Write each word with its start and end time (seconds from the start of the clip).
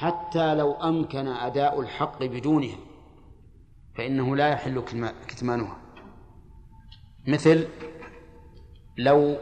حتى 0.00 0.54
لو 0.54 0.72
أمكن 0.72 1.28
أداء 1.28 1.80
الحق 1.80 2.24
بدونها 2.24 2.76
فإنه 3.96 4.36
لا 4.36 4.48
يحل 4.48 4.82
كتمانها. 5.28 5.76
مثل 7.26 7.68
لو 8.98 9.36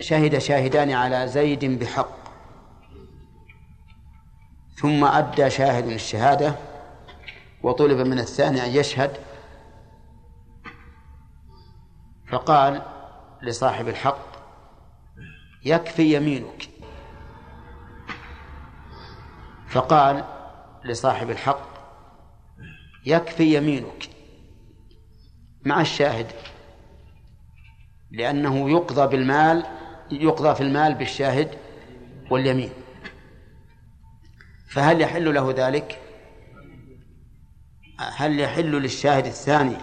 شهد 0.00 0.38
شاهدان 0.38 0.90
على 0.90 1.28
زيد 1.28 1.64
بحق 1.64 2.18
ثم 4.74 5.04
أدى 5.04 5.50
شاهد 5.50 5.86
الشهادة 5.86 6.54
وطلب 7.62 8.06
من 8.06 8.18
الثاني 8.18 8.64
أن 8.64 8.70
يشهد 8.70 9.16
فقال 12.28 12.82
لصاحب 13.42 13.88
الحق 13.88 14.26
يكفي 15.64 16.16
يمينك. 16.16 16.77
فقال 19.68 20.24
لصاحب 20.84 21.30
الحق 21.30 21.68
يكفي 23.06 23.56
يمينك 23.56 24.08
مع 25.64 25.80
الشاهد 25.80 26.26
لأنه 28.10 28.70
يقضى 28.70 29.16
بالمال 29.16 29.64
يقضى 30.10 30.54
في 30.54 30.60
المال 30.60 30.94
بالشاهد 30.94 31.50
واليمين 32.30 32.70
فهل 34.70 35.00
يحل 35.00 35.34
له 35.34 35.54
ذلك؟ 35.56 35.98
هل 38.16 38.40
يحل 38.40 38.72
للشاهد 38.72 39.26
الثاني 39.26 39.76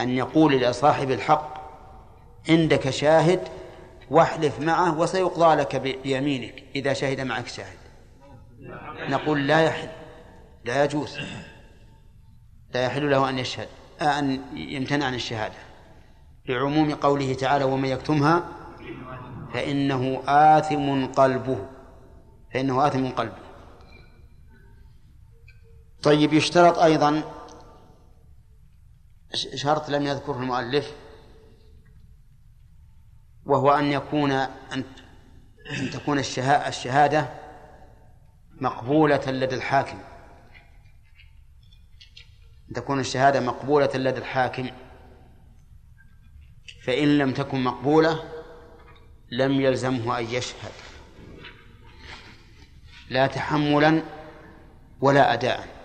أن 0.00 0.10
يقول 0.10 0.60
لصاحب 0.60 1.10
الحق 1.10 1.56
عندك 2.48 2.90
شاهد 2.90 3.40
واحلف 4.10 4.60
معه 4.60 4.98
وسيقضى 4.98 5.54
لك 5.54 5.76
بيمينك 5.76 6.64
إذا 6.76 6.92
شهد 6.92 7.20
معك 7.20 7.48
شاهد 7.48 7.85
نقول 9.08 9.46
لا 9.46 9.60
يحل 9.60 9.88
لا 10.64 10.84
يجوز 10.84 11.18
لا 12.74 12.84
يحل 12.84 13.10
له 13.10 13.28
أن 13.28 13.38
يشهد 13.38 13.68
أن 14.00 14.40
يمتنع 14.54 15.06
عن 15.06 15.14
الشهادة. 15.14 15.54
لعموم 16.48 16.94
قوله 16.94 17.34
تعالى 17.34 17.64
ومن 17.64 17.88
يكتمها 17.88 18.48
فإنه 19.54 20.22
آثم 20.26 21.06
قلبه 21.06 21.66
فإنه 22.54 22.86
آثم 22.86 23.08
قلبه. 23.08 23.46
طيب 26.02 26.32
يشترط 26.32 26.78
أيضا 26.78 27.22
شرط 29.54 29.88
لم 29.88 30.06
يذكره 30.06 30.36
المؤلف 30.36 30.92
وهو 33.46 33.70
أن 33.70 33.84
يكون 33.84 34.32
أن 34.32 34.84
تكون 35.92 36.18
الشهادة 36.18 37.45
مقبولة 38.60 39.30
لدى 39.30 39.54
الحاكم. 39.54 39.98
أن 42.68 42.74
تكون 42.74 43.00
الشهادة 43.00 43.40
مقبولة 43.40 43.90
لدى 43.94 44.18
الحاكم. 44.18 44.70
فإن 46.84 47.18
لم 47.18 47.32
تكن 47.32 47.64
مقبولة 47.64 48.24
لم 49.30 49.60
يلزمه 49.60 50.18
أن 50.18 50.24
يشهد. 50.24 50.72
لا 53.10 53.26
تحملا 53.26 54.02
ولا 55.00 55.32
أداء. 55.32 55.76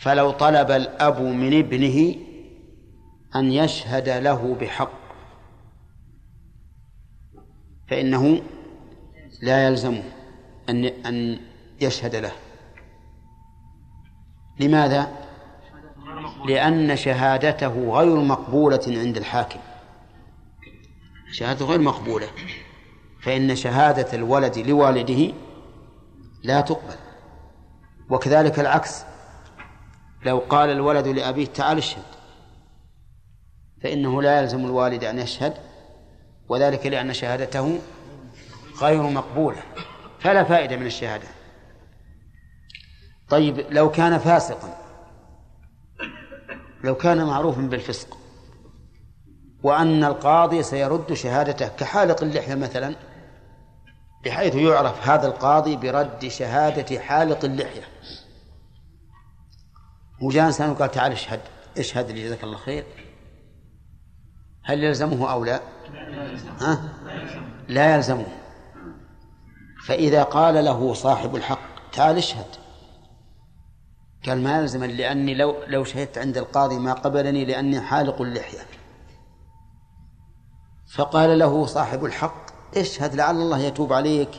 فلو 0.00 0.30
طلب 0.30 0.70
الأب 0.70 1.20
من 1.20 1.58
ابنه 1.58 2.16
أن 3.36 3.52
يشهد 3.52 4.08
له 4.08 4.54
بحق 4.54 4.92
فإنه 7.88 8.42
لا 9.42 9.68
يلزمه 9.68 10.02
أن 10.68 10.84
أن 10.84 11.40
يشهد 11.80 12.16
له. 12.16 12.32
لماذا؟ 14.60 15.12
لأن 16.46 16.96
شهادته 16.96 17.90
غير 17.90 18.16
مقبولة 18.16 18.80
عند 18.86 19.16
الحاكم. 19.16 19.60
شهادته 21.32 21.64
غير 21.64 21.80
مقبولة. 21.80 22.26
فإن 23.22 23.56
شهادة 23.56 24.12
الولد 24.12 24.58
لوالده 24.58 25.34
لا 26.42 26.60
تقبل. 26.60 26.96
وكذلك 28.10 28.60
العكس. 28.60 29.04
لو 30.26 30.38
قال 30.38 30.70
الولد 30.70 31.08
لأبيه 31.08 31.46
تعال 31.46 31.78
اشهد. 31.78 32.02
فإنه 33.82 34.22
لا 34.22 34.40
يلزم 34.40 34.64
الوالد 34.64 35.04
أن 35.04 35.18
يشهد. 35.18 35.54
وذلك 36.48 36.86
لأن 36.86 37.12
شهادته 37.12 37.78
غير 38.80 39.02
مقبولة 39.02 39.62
فلا 40.20 40.44
فائدة 40.44 40.76
من 40.76 40.86
الشهادة 40.86 41.28
طيب 43.28 43.66
لو 43.70 43.90
كان 43.90 44.18
فاسقا 44.18 44.76
لو 46.84 46.94
كان 46.94 47.24
معروفا 47.24 47.60
بالفسق 47.60 48.18
وأن 49.62 50.04
القاضي 50.04 50.62
سيرد 50.62 51.12
شهادته 51.12 51.68
كحالق 51.68 52.22
اللحية 52.22 52.54
مثلا 52.54 52.96
بحيث 54.24 54.54
يعرف 54.54 55.08
هذا 55.08 55.26
القاضي 55.26 55.76
برد 55.76 56.28
شهادة 56.28 57.00
حالق 57.00 57.44
اللحية 57.44 57.82
وجاء 60.20 60.46
إنسان 60.46 60.70
وقال 60.70 60.90
تعال 60.90 61.12
اشهد 61.12 61.40
اشهد 61.78 62.10
لي 62.10 62.24
جزاك 62.24 62.44
الله 62.44 62.56
خير 62.56 62.84
هل 64.64 64.84
يلزمه 64.84 65.32
أو 65.32 65.44
لا؟ 65.44 65.60
ها؟ 66.60 66.82
لا 67.68 67.94
يلزمه 67.94 68.26
فإذا 69.86 70.22
قال 70.22 70.64
له 70.64 70.94
صاحب 70.94 71.36
الحق 71.36 71.90
تعال 71.92 72.16
اشهد. 72.16 72.46
قال 74.26 74.42
ما 74.42 74.58
يلزم 74.58 74.84
لأني 74.84 75.34
لو 75.34 75.64
لو 75.66 75.84
شهدت 75.84 76.18
عند 76.18 76.38
القاضي 76.38 76.78
ما 76.78 76.92
قبلني 76.92 77.44
لأني 77.44 77.80
حالق 77.80 78.22
اللحية. 78.22 78.66
فقال 80.94 81.38
له 81.38 81.66
صاحب 81.66 82.04
الحق 82.04 82.50
اشهد 82.76 83.14
لعل 83.14 83.36
الله 83.36 83.58
يتوب 83.58 83.92
عليك. 83.92 84.30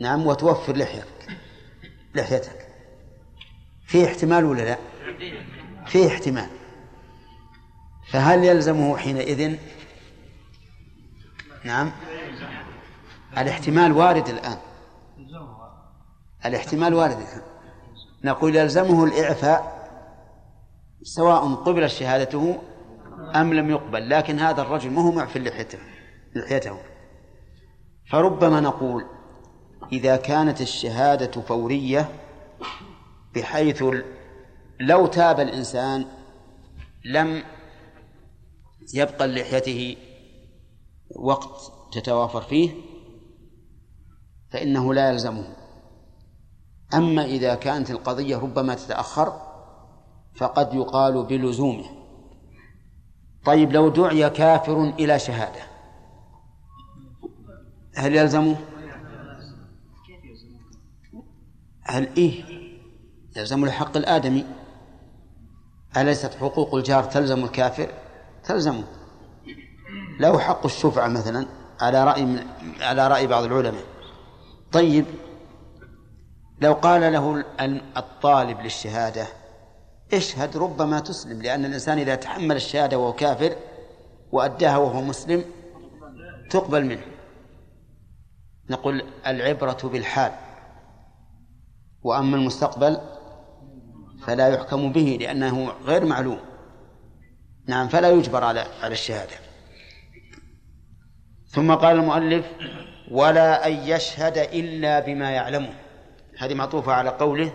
نعم 0.00 0.26
وتوفر 0.26 0.76
لحيتك 0.76 1.38
لحيتك. 2.14 2.68
في 3.86 4.04
احتمال 4.04 4.44
ولا 4.44 4.62
لا؟ 4.62 4.78
في 5.86 6.06
احتمال. 6.06 6.48
فهل 8.10 8.44
يلزمه 8.44 8.96
حينئذ؟ 8.96 9.56
نعم. 11.64 11.92
الاحتمال 13.38 13.92
وارد 13.92 14.28
الآن. 14.28 14.58
الاحتمال 16.46 16.94
وارد 16.94 17.16
الآن. 17.18 17.42
نقول 18.24 18.56
يلزمه 18.56 19.04
الإعفاء 19.04 19.74
سواء 21.02 21.54
قبلت 21.54 21.90
شهادته 21.90 22.58
أم 23.34 23.54
لم 23.54 23.70
يقبل 23.70 24.10
لكن 24.10 24.38
هذا 24.38 24.62
الرجل 24.62 24.90
ما 24.90 25.02
هو 25.02 25.12
معفي 25.12 25.38
لحيته 25.38 25.78
لحيته. 26.36 26.78
فربما 28.10 28.60
نقول 28.60 29.04
إذا 29.92 30.16
كانت 30.16 30.60
الشهادة 30.60 31.40
فورية 31.40 32.08
بحيث 33.34 33.84
لو 34.80 35.06
تاب 35.06 35.40
الإنسان 35.40 36.06
لم 37.04 37.42
يبقى 38.94 39.28
لحيته 39.28 39.96
وقت 41.16 41.72
تتوافر 41.92 42.40
فيه 42.40 42.70
فإنه 44.54 44.94
لا 44.94 45.10
يلزمه 45.10 45.44
أما 46.94 47.24
إذا 47.24 47.54
كانت 47.54 47.90
القضية 47.90 48.36
ربما 48.36 48.74
تتأخر 48.74 49.40
فقد 50.36 50.74
يقال 50.74 51.22
بلزومه 51.22 51.84
طيب 53.44 53.72
لو 53.72 53.88
دعي 53.88 54.30
كافر 54.30 54.82
إلى 54.82 55.18
شهادة 55.18 55.60
هل 57.96 58.16
يلزمه؟ 58.16 58.56
هل 61.82 62.08
إيه؟ 62.16 62.44
يلزم 63.36 63.64
الحق 63.64 63.96
الآدمي 63.96 64.46
أليست 65.96 66.34
حقوق 66.34 66.74
الجار 66.74 67.04
تلزم 67.04 67.44
الكافر؟ 67.44 67.88
تلزمه 68.44 68.84
له 70.20 70.38
حق 70.38 70.64
الشفعة 70.64 71.08
مثلا 71.08 71.46
على 71.80 72.04
رأي 72.04 72.24
من 72.24 72.46
على 72.80 73.08
رأي 73.08 73.26
بعض 73.26 73.44
العلماء 73.44 73.93
طيب 74.74 75.04
لو 76.60 76.72
قال 76.72 77.12
له 77.12 77.44
الطالب 77.96 78.60
للشهادة 78.60 79.26
اشهد 80.12 80.56
ربما 80.56 81.00
تسلم 81.00 81.42
لأن 81.42 81.64
الإنسان 81.64 81.98
إذا 81.98 82.14
تحمل 82.14 82.56
الشهادة 82.56 82.98
وهو 82.98 83.12
كافر 83.12 83.56
وأداها 84.32 84.76
وهو 84.76 85.02
مسلم 85.02 85.44
تقبل 86.50 86.84
منه. 86.84 87.04
نقول 88.70 89.02
العبرة 89.26 89.78
بالحال. 89.84 90.32
وأما 92.02 92.36
المستقبل 92.36 93.00
فلا 94.26 94.48
يحكم 94.48 94.92
به 94.92 95.18
لأنه 95.20 95.68
غير 95.84 96.04
معلوم. 96.04 96.38
نعم 97.66 97.88
فلا 97.88 98.10
يجبر 98.10 98.44
على 98.44 98.60
على 98.82 98.92
الشهادة. 98.92 99.36
ثم 101.48 101.74
قال 101.74 101.96
المؤلف 101.96 102.46
ولا 103.10 103.66
أن 103.66 103.72
يشهد 103.72 104.38
إلا 104.38 105.00
بما 105.00 105.30
يعلمه. 105.30 105.74
هذه 106.38 106.54
معطوفة 106.54 106.92
على 106.92 107.10
قوله 107.10 107.52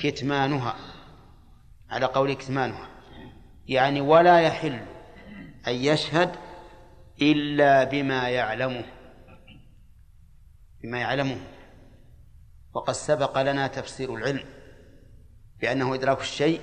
كتمانها. 0.00 0.76
على 1.90 2.06
قوله 2.06 2.34
كتمانها. 2.34 2.88
يعني 3.66 4.00
ولا 4.00 4.40
يحل 4.40 4.80
أن 5.68 5.74
يشهد 5.74 6.30
إلا 7.22 7.84
بما 7.84 8.28
يعلمه. 8.28 8.84
بما 10.82 10.98
يعلمه. 10.98 11.36
وقد 12.74 12.94
سبق 12.94 13.42
لنا 13.42 13.66
تفسير 13.66 14.14
العلم 14.14 14.44
بأنه 15.60 15.94
إدراك 15.94 16.20
الشيء 16.20 16.60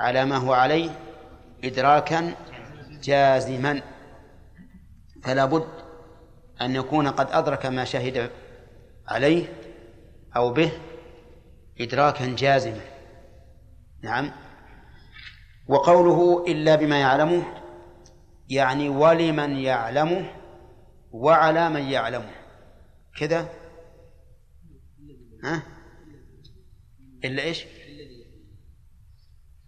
على 0.00 0.24
ما 0.24 0.36
هو 0.36 0.52
عليه 0.52 0.90
إدراكا 1.64 2.34
جازما. 3.02 3.82
فلا 5.22 5.44
بد 5.44 5.79
أن 6.60 6.74
يكون 6.74 7.08
قد 7.08 7.26
أدرك 7.30 7.66
ما 7.66 7.84
شهد 7.84 8.30
عليه 9.08 9.52
أو 10.36 10.52
به 10.52 10.72
إدراكا 11.80 12.26
جازما. 12.26 12.80
نعم. 14.02 14.32
وقوله 15.68 16.46
إلا 16.46 16.74
بما 16.74 17.00
يعلمه 17.00 17.42
يعني 18.48 18.88
ولمن 18.88 19.56
يعلمه 19.56 20.30
وعلى 21.12 21.70
من 21.70 21.82
يعلمه. 21.82 22.30
كذا؟ 23.18 23.48
ها؟ 25.44 25.62
إلا 27.24 27.42
إيش؟ 27.42 27.64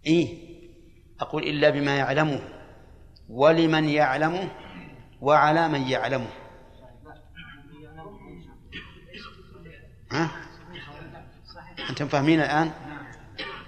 إيه. 0.05 0.53
أقول 1.19 1.43
إلا 1.43 1.69
بما 1.69 1.97
يعلمه 1.97 2.41
ولمن 3.29 3.89
يعلمه 3.89 4.51
وعلى 5.21 5.67
من 5.67 5.81
يعلمه. 5.81 6.42
ها؟ 10.13 10.31
أنتم 11.89 12.07
فاهمين 12.07 12.39
الآن؟ 12.39 12.71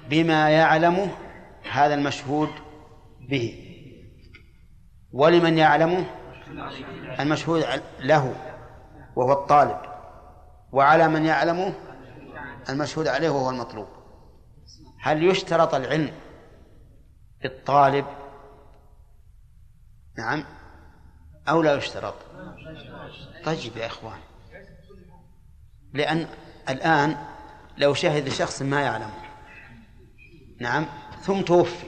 بما 0.09 0.49
يعلمه 0.49 1.11
هذا 1.71 1.93
المشهود 1.93 2.49
به. 3.29 3.71
ولمن 5.11 5.57
يعلمه 5.57 6.05
المشهود 7.19 7.63
له 7.99 8.35
وهو 9.15 9.31
الطالب. 9.31 9.77
وعلى 10.71 11.07
من 11.07 11.25
يعلمه 11.25 11.73
المشهود 12.69 13.07
عليه 13.07 13.29
وهو 13.29 13.49
المطلوب. 13.49 13.87
هل 15.01 15.23
يشترط 15.23 15.75
العلم 15.75 16.11
للطالب 17.43 18.05
نعم. 20.17 20.45
أو 21.49 21.61
لا 21.61 21.75
يشترط؟ 21.75 22.15
طيب 23.45 23.77
يا 23.77 23.85
إخوان. 23.85 24.19
لأن 25.95 26.27
الآن 26.69 27.17
لو 27.77 27.93
شهد 27.93 28.29
شخص 28.29 28.61
ما 28.61 28.81
يعلم. 28.81 29.09
نعم. 30.59 30.85
ثم 31.21 31.41
توفي. 31.41 31.87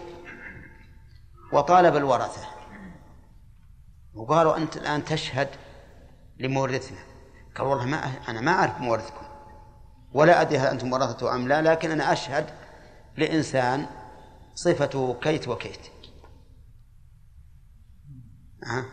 وطالب 1.53 1.95
الورثة. 1.95 2.47
وقالوا 4.13 4.57
أنت 4.57 4.77
الآن 4.77 5.05
تشهد 5.05 5.49
لمورثنا. 6.39 6.99
قال 7.55 7.67
والله 7.67 7.85
ما 7.85 8.11
أنا 8.29 8.41
ما 8.41 8.51
أعرف 8.51 8.79
مورثكم. 8.79 9.25
ولا 10.13 10.41
أدري 10.41 10.57
هل 10.57 10.67
أنتم 10.67 10.93
ورثته 10.93 11.35
أم 11.35 11.47
لا 11.47 11.61
لكن 11.61 11.91
أنا 11.91 12.13
أشهد 12.13 12.49
لإنسان 13.17 13.85
صفته 14.55 15.19
كيت 15.21 15.47
وكيت. 15.47 15.87
ها 18.63 18.85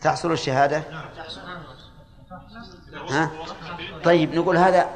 تحصل 0.00 0.32
الشهادة؟ 0.32 0.82
ها؟ 3.10 3.30
طيب 4.04 4.34
نقول 4.34 4.56
هذا 4.56 4.90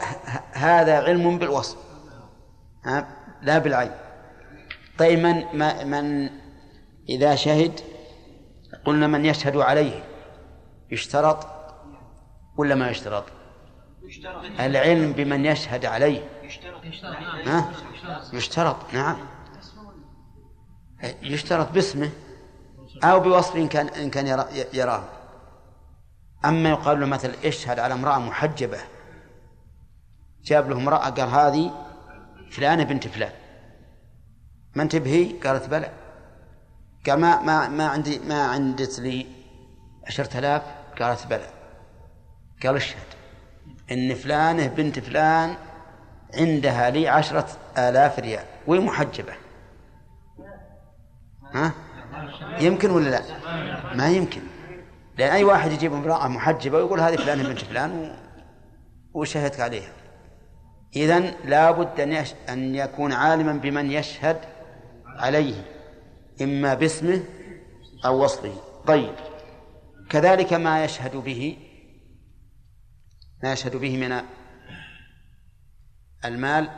هذا 0.52 1.02
علم 1.02 1.38
بالوصف 1.38 1.76
ها؟ 2.84 3.08
لا 3.42 3.58
بالعين. 3.58 3.90
طيب 4.98 5.18
من 5.18 5.44
من 5.90 6.30
إذا 7.08 7.34
شهد 7.34 7.80
قلنا 8.84 9.06
من 9.06 9.26
يشهد 9.26 9.56
عليه 9.56 10.04
يشترط 10.90 11.46
ولا 12.56 12.74
ما 12.74 12.90
يشترط؟ 12.90 13.24
العلم 14.60 15.12
بمن 15.12 15.46
يشهد 15.46 15.86
عليه. 15.86 16.28
ها؟ 17.46 17.70
يشترط 18.32 18.76
نعم. 18.92 19.16
يشترط 21.22 21.72
باسمه 21.72 22.10
أو 23.04 23.20
بوصف 23.20 23.56
إن 23.56 23.68
كان 23.68 23.88
إن 23.88 24.10
كان 24.10 24.26
يراه. 24.72 25.17
أما 26.44 26.68
يقال 26.68 27.00
له 27.00 27.06
مثلا 27.06 27.34
اشهد 27.44 27.78
على 27.78 27.94
امرأة 27.94 28.18
محجبة. 28.18 28.78
جاب 30.44 30.70
له 30.70 30.76
امرأة 30.76 31.10
قال 31.10 31.28
هذه 31.28 31.86
فلانة 32.50 32.82
بنت 32.82 33.08
فلان. 33.08 33.32
ما 34.74 34.82
انت 34.82 34.94
هي؟ 34.94 35.32
قالت 35.32 35.68
بلى. 35.68 35.90
قال 37.06 37.20
ما 37.20 37.42
ما 37.42 37.68
ما 37.68 37.86
عندي 37.86 38.18
ما 38.18 38.42
عندت 38.42 39.00
لي 39.00 39.26
عشرة 40.06 40.38
آلاف؟ 40.38 40.62
قالت 41.00 41.26
بلى. 41.26 41.46
قال 42.62 42.76
اشهد. 42.76 43.08
إن 43.92 44.14
فلانة 44.14 44.66
بنت 44.66 44.98
فلان 44.98 45.56
عندها 46.34 46.90
لي 46.90 47.08
عشرة 47.08 47.48
آلاف 47.78 48.18
ريال. 48.18 48.44
وهي 48.66 48.80
محجبة. 48.80 49.32
ها؟ 51.54 51.72
يمكن 52.60 52.90
ولا 52.90 53.10
لا؟ 53.10 53.22
ما 53.94 54.08
يمكن. 54.08 54.57
لأن 55.18 55.30
أي 55.32 55.44
واحد 55.44 55.72
يجيب 55.72 55.92
امرأة 55.92 56.28
محجبة 56.28 56.76
ويقول 56.76 57.00
هذه 57.00 57.16
فلانة 57.16 57.48
بنت 57.48 57.58
فلان 57.58 58.16
وشهدت 59.14 59.60
عليها. 59.60 59.92
إذا 60.96 61.18
لابد 61.44 62.00
أن 62.00 62.24
أن 62.48 62.74
يكون 62.74 63.12
عالما 63.12 63.52
بمن 63.52 63.90
يشهد 63.90 64.40
عليه 65.06 65.64
إما 66.42 66.74
باسمه 66.74 67.22
أو 68.04 68.24
وصفه. 68.24 68.54
طيب. 68.86 69.14
كذلك 70.10 70.52
ما 70.52 70.84
يشهد 70.84 71.16
به 71.16 71.56
ما 73.42 73.52
يشهد 73.52 73.76
به 73.76 73.96
من 73.96 74.22
المال 76.24 76.70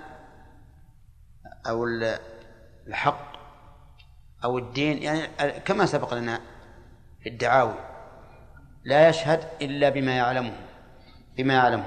أو 1.69 1.87
الحق 2.87 3.33
أو 4.45 4.59
الدين 4.59 5.03
يعني 5.03 5.29
كما 5.61 5.87
سبق 5.87 6.15
لنا 6.15 6.41
في 7.23 7.29
الدعاوي. 7.29 7.90
لا 8.85 9.09
يشهد 9.09 9.49
إلا 9.63 9.89
بما 9.89 10.17
يعلمه 10.17 10.57
بما 11.37 11.55
يعلمه. 11.55 11.87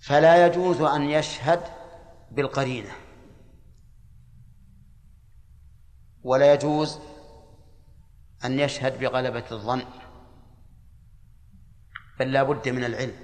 فلا 0.00 0.46
يجوز 0.46 0.80
أن 0.80 1.10
يشهد 1.10 1.60
بالقرينة. 2.30 2.90
ولا 6.22 6.52
يجوز 6.52 6.98
أن 8.44 8.60
يشهد 8.60 8.98
بغلبة 8.98 9.44
الظن. 9.52 9.82
بل 12.20 12.32
لا 12.32 12.42
بد 12.42 12.68
من 12.68 12.84
العلم. 12.84 13.16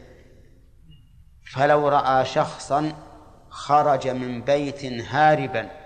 فلو 1.53 1.89
رأى 1.89 2.25
شخصا 2.25 2.93
خرج 3.51 4.09
من 4.09 4.43
بيت 4.43 4.85
هاربا 4.85 5.84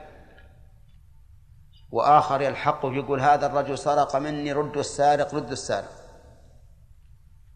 وآخر 1.92 2.40
يلحقه 2.40 2.95
يقول 2.95 3.21
هذا 3.21 3.47
الرجل 3.47 3.78
سرق 3.78 4.16
مني 4.16 4.52
رد 4.52 4.76
السارق 4.76 5.35
رد 5.35 5.50
السارق. 5.50 5.90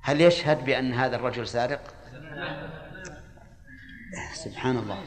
هل 0.01 0.21
يشهد 0.21 0.65
بأن 0.65 0.95
هذا 0.95 1.17
الرجل 1.17 1.49
سارق؟ 1.49 1.81
سبحان 4.35 4.77
الله. 4.77 4.99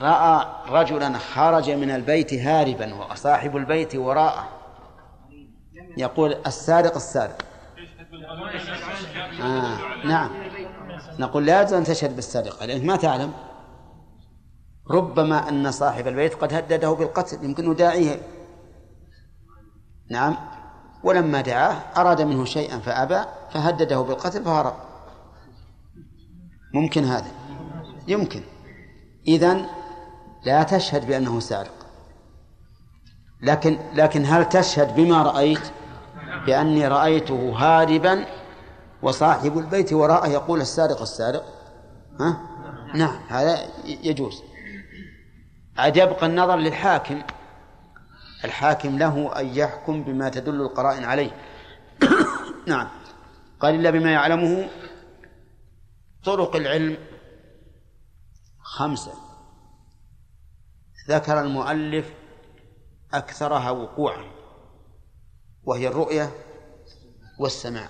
رأى 0.00 0.46
رجلا 0.68 1.18
خرج 1.18 1.70
من 1.70 1.90
البيت 1.90 2.34
هاربا 2.34 2.94
وصاحب 2.94 3.56
البيت 3.56 3.96
وراءه. 3.96 4.48
يقول 5.96 6.36
السارق 6.46 6.94
السارق. 6.94 7.42
آه 9.42 9.78
نعم. 10.04 10.30
نقول 11.18 11.46
لا 11.46 11.78
أن 11.78 11.84
تشهد 11.84 12.16
بالسرقة 12.16 12.66
لأنك 12.66 12.84
ما 12.84 12.96
تعلم. 12.96 13.32
ربما 14.90 15.48
أن 15.48 15.70
صاحب 15.70 16.08
البيت 16.08 16.34
قد 16.34 16.54
هدده 16.54 16.92
بالقتل 16.92 17.44
يمكن 17.44 17.74
داعيه 17.74 18.20
نعم. 20.10 20.36
ولما 21.02 21.40
دعاه 21.40 21.76
أراد 21.96 22.22
منه 22.22 22.44
شيئا 22.44 22.78
فأبى 22.78 23.24
فهدده 23.50 24.00
بالقتل 24.00 24.44
فهرب. 24.44 24.74
ممكن 26.74 27.04
هذا؟ 27.04 27.30
يمكن. 28.08 28.42
إذن 29.28 29.66
لا 30.44 30.62
تشهد 30.62 31.06
بأنه 31.06 31.40
سارق. 31.40 31.86
لكن 33.42 33.78
لكن 33.94 34.24
هل 34.24 34.48
تشهد 34.48 34.94
بما 34.94 35.22
رأيت؟ 35.22 35.72
بأني 36.46 36.88
رأيته 36.88 37.52
هاربا 37.56 38.26
وصاحب 39.02 39.58
البيت 39.58 39.92
وراءه 39.92 40.28
يقول 40.28 40.60
السارق 40.60 41.00
السارق؟ 41.00 41.44
ها؟ 42.20 42.40
نعم 42.94 43.20
هذا 43.28 43.58
يجوز. 43.84 44.49
عاد 45.78 45.96
يبقى 45.96 46.26
النظر 46.26 46.56
للحاكم. 46.56 47.22
الحاكم 48.44 48.98
له 48.98 49.40
أن 49.40 49.46
يحكم 49.46 50.02
بما 50.02 50.28
تدل 50.28 50.60
القرائن 50.60 51.04
عليه. 51.04 51.30
نعم. 52.68 52.88
قال 53.60 53.74
إلا 53.74 53.90
بما 53.90 54.12
يعلمه 54.12 54.68
طرق 56.24 56.56
العلم 56.56 56.96
خمسة. 58.62 59.12
ذكر 61.08 61.40
المؤلف 61.40 62.12
أكثرها 63.14 63.70
وقوعا 63.70 64.24
وهي 65.64 65.88
الرؤية 65.88 66.30
والسماع. 67.38 67.88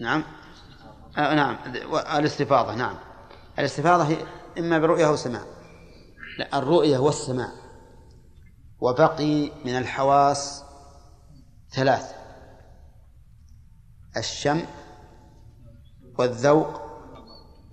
نعم. 0.00 0.24
آه 1.18 1.34
نعم. 1.34 1.56
الاستفاضة 2.18 2.74
نعم. 2.74 2.96
الاستفاضة 3.58 4.04
هي 4.04 4.16
إما 4.58 4.78
برؤية 4.78 5.06
أو 5.06 5.16
سماع. 5.16 5.42
لا 6.38 6.58
الرؤية 6.58 6.98
والسماع. 6.98 7.52
وبقي 8.80 9.50
من 9.64 9.78
الحواس 9.78 10.64
ثلاث 11.70 12.14
الشم 14.16 14.62
والذوق 16.18 16.80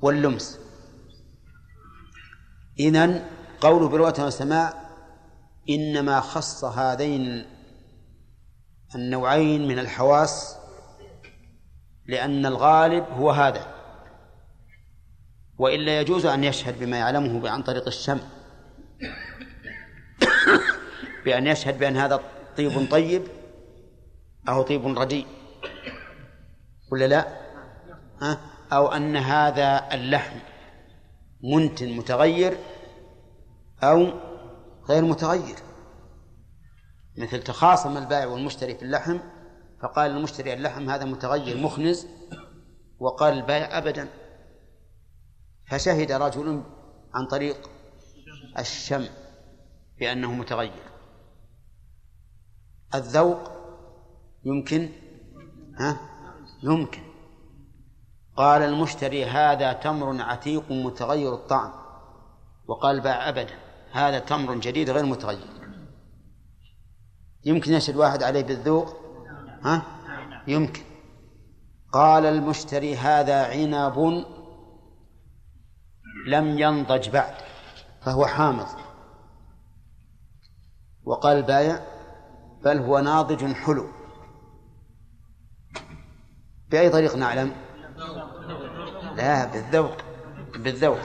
واللمس. 0.01 0.59
إذن 2.79 3.25
قوله 3.61 3.87
برؤية 3.89 4.23
والسماع 4.23 4.73
إنما 5.69 6.19
خص 6.19 6.63
هذين 6.63 7.45
النوعين 8.95 9.67
من 9.67 9.79
الحواس 9.79 10.55
لأن 12.05 12.45
الغالب 12.45 13.03
هو 13.03 13.31
هذا. 13.31 13.75
وإلا 15.57 16.01
يجوز 16.01 16.25
أن 16.25 16.43
يشهد 16.43 16.79
بما 16.79 16.97
يعلمه 16.97 17.49
عن 17.49 17.63
طريق 17.63 17.87
الشم 17.87 18.19
بأن 21.25 21.47
يشهد 21.47 21.79
بأن 21.79 21.97
هذا 21.97 22.23
طيب 22.57 22.91
طيب 22.91 23.23
أو 24.49 24.61
طيب 24.61 24.99
رديء 24.99 25.27
ولا 26.91 27.07
لا؟ 27.07 27.27
ها؟ 28.21 28.41
أو 28.71 28.87
أن 28.87 29.15
هذا 29.15 29.93
اللحم 29.93 30.39
منتن 31.43 31.91
متغير 31.97 32.57
أو 33.83 34.07
غير 34.89 35.05
متغير 35.05 35.55
مثل 37.17 37.43
تخاصم 37.43 37.97
البائع 37.97 38.25
والمشتري 38.25 38.75
في 38.75 38.83
اللحم 38.83 39.17
فقال 39.81 40.11
المشتري 40.11 40.53
اللحم 40.53 40.89
هذا 40.89 41.05
متغير 41.05 41.57
مخنز 41.57 42.07
وقال 42.99 43.33
البائع 43.33 43.77
أبدا 43.77 44.07
فشهد 45.69 46.11
رجل 46.11 46.63
عن 47.13 47.25
طريق 47.25 47.69
الشم 48.57 49.05
بأنه 49.99 50.33
متغير. 50.33 50.89
الذوق 52.95 53.51
يمكن؟ 54.45 54.89
ها؟ 55.79 55.97
يمكن. 56.63 57.01
قال 58.35 58.61
المشتري 58.61 59.25
هذا 59.25 59.73
تمر 59.73 60.21
عتيق 60.21 60.71
متغير 60.71 61.33
الطعم. 61.33 61.71
وقال 62.67 62.95
البائع 62.95 63.29
أبدا 63.29 63.55
هذا 63.91 64.19
تمر 64.19 64.55
جديد 64.55 64.89
غير 64.89 65.05
متغير. 65.05 65.47
يمكن 67.45 67.73
يشهد 67.73 67.95
واحد 67.95 68.23
عليه 68.23 68.43
بالذوق؟ 68.43 68.95
ها؟ 69.63 69.81
يمكن. 70.47 70.81
قال 71.93 72.25
المشتري 72.25 72.95
هذا 72.95 73.43
عنب 73.43 74.25
لم 76.27 76.59
ينضج 76.59 77.09
بعد. 77.09 77.48
فهو 78.01 78.25
حامض. 78.25 78.67
وقال 81.05 81.37
البايع 81.37 81.79
بل 82.63 82.77
هو 82.77 82.99
ناضج 82.99 83.53
حلو. 83.53 83.87
بأي 86.69 86.89
طريق 86.89 87.15
نعلم؟ 87.15 87.51
لا 89.15 89.45
بالذوق 89.45 89.97
بالذوق. 90.55 90.99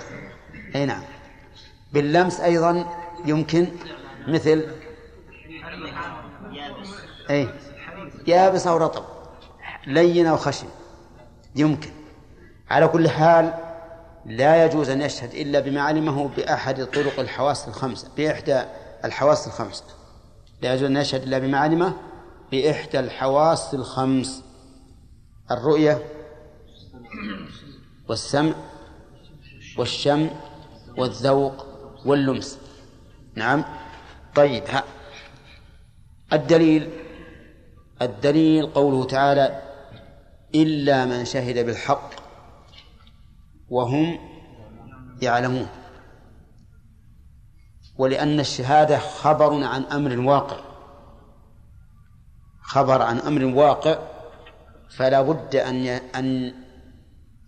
أي 0.74 0.86
نعم. 0.86 1.02
باللمس 1.92 2.40
أيضا 2.40 2.86
يمكن 3.24 3.68
مثل 4.28 4.70
أي 7.30 7.48
يابس 8.26 8.66
أو 8.66 8.76
رطب 8.76 9.04
لين 9.86 10.26
أو 10.26 10.36
خشن 10.36 10.66
يمكن. 11.56 11.90
على 12.70 12.88
كل 12.88 13.08
حال 13.08 13.63
لا 14.26 14.64
يجوز 14.64 14.88
أن 14.88 15.02
يشهد 15.02 15.34
إلا 15.34 15.60
بما 15.60 15.80
علمه 15.80 16.28
بأحد 16.28 16.84
طرق 16.84 17.20
الحواس 17.20 17.68
الخمسة 17.68 18.08
بإحدى 18.16 18.62
الحواس 19.04 19.46
الخمسة. 19.46 19.84
لا 20.62 20.74
يجوز 20.74 20.90
أن 20.90 20.96
يشهد 20.96 21.22
إلا 21.22 21.38
بما 21.38 21.58
علمه 21.58 21.94
بإحدى 22.52 23.00
الحواس 23.00 23.74
الخمس. 23.74 24.42
الرؤية 25.50 26.02
والسمع 28.08 28.54
والشم 29.78 30.30
والذوق 30.96 31.66
واللمس. 32.04 32.58
نعم. 33.34 33.64
طيب. 34.34 34.62
ها. 34.68 34.84
الدليل. 36.32 36.90
الدليل 38.02 38.66
قوله 38.66 39.04
تعالى 39.04 39.62
إلا 40.54 41.04
من 41.04 41.24
شهد 41.24 41.66
بالحق 41.66 42.13
وهم 43.68 44.18
يعلمون. 45.22 45.68
ولأن 47.98 48.40
الشهادة 48.40 48.98
خبر 48.98 49.64
عن 49.64 49.82
أمر 49.82 50.18
واقع. 50.18 50.56
خبر 52.62 53.02
عن 53.02 53.18
أمر 53.18 53.44
واقع 53.44 53.98
فلا 54.96 55.22
بد 55.22 55.56
أن 55.56 55.86
أن 55.86 56.54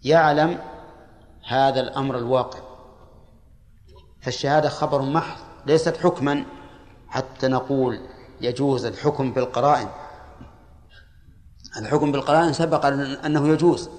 يعلم 0.04 0.58
هذا 1.48 1.80
الأمر 1.80 2.18
الواقع. 2.18 2.58
فالشهادة 4.22 4.68
خبر 4.68 5.02
محض 5.02 5.40
ليست 5.66 5.96
حكما. 5.96 6.44
حتى 7.08 7.48
نقول 7.48 8.00
يجوز 8.40 8.84
الحكم 8.84 9.32
بالقرائن. 9.32 9.88
الحكم 11.80 12.12
بالقرائن 12.12 12.52
سبق 12.52 12.86
أنه 13.26 13.48
يجوز. 13.48 13.90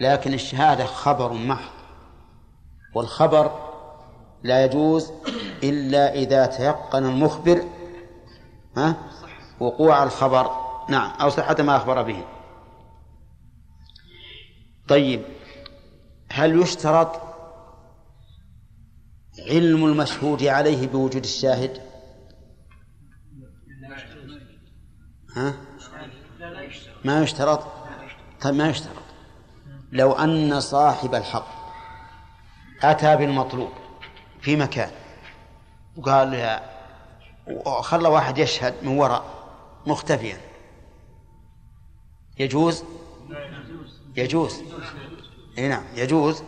لكن 0.00 0.34
الشهادة 0.34 0.84
خبر 0.84 1.32
محض 1.32 1.72
والخبر 2.94 3.68
لا 4.42 4.64
يجوز 4.64 5.12
إلا 5.62 6.14
إذا 6.14 6.46
تيقن 6.46 7.04
المخبر 7.04 7.62
ها؟ 8.76 8.96
وقوع 9.60 10.02
الخبر 10.02 10.50
نعم 10.88 11.10
أو 11.20 11.28
صحة 11.28 11.62
ما 11.62 11.76
أخبر 11.76 12.02
به. 12.02 12.24
طيب 14.88 15.22
هل 16.30 16.62
يشترط 16.62 17.20
علم 19.50 19.84
المشهود 19.84 20.42
عليه 20.42 20.86
بوجود 20.86 21.24
الشاهد؟ 21.24 21.82
ها؟ 25.36 25.54
ما 27.04 27.22
يشترط؟ 27.22 27.62
طيب 28.40 28.54
ما 28.54 28.68
يشترط. 28.68 29.07
لو 29.92 30.12
أن 30.12 30.60
صاحب 30.60 31.14
الحق 31.14 31.48
أتى 32.82 33.16
بالمطلوب 33.16 33.72
في 34.40 34.56
مكان 34.56 34.90
وقال 35.96 36.34
يا 36.34 36.78
خلى 37.80 38.08
واحد 38.08 38.38
يشهد 38.38 38.74
من 38.82 38.98
وراء 38.98 39.24
مختفيا. 39.86 40.40
يجوز؟ 42.38 42.84
يجوز. 44.16 44.62
إي 45.58 45.68
نعم 45.68 45.84
يجوز. 45.94 46.42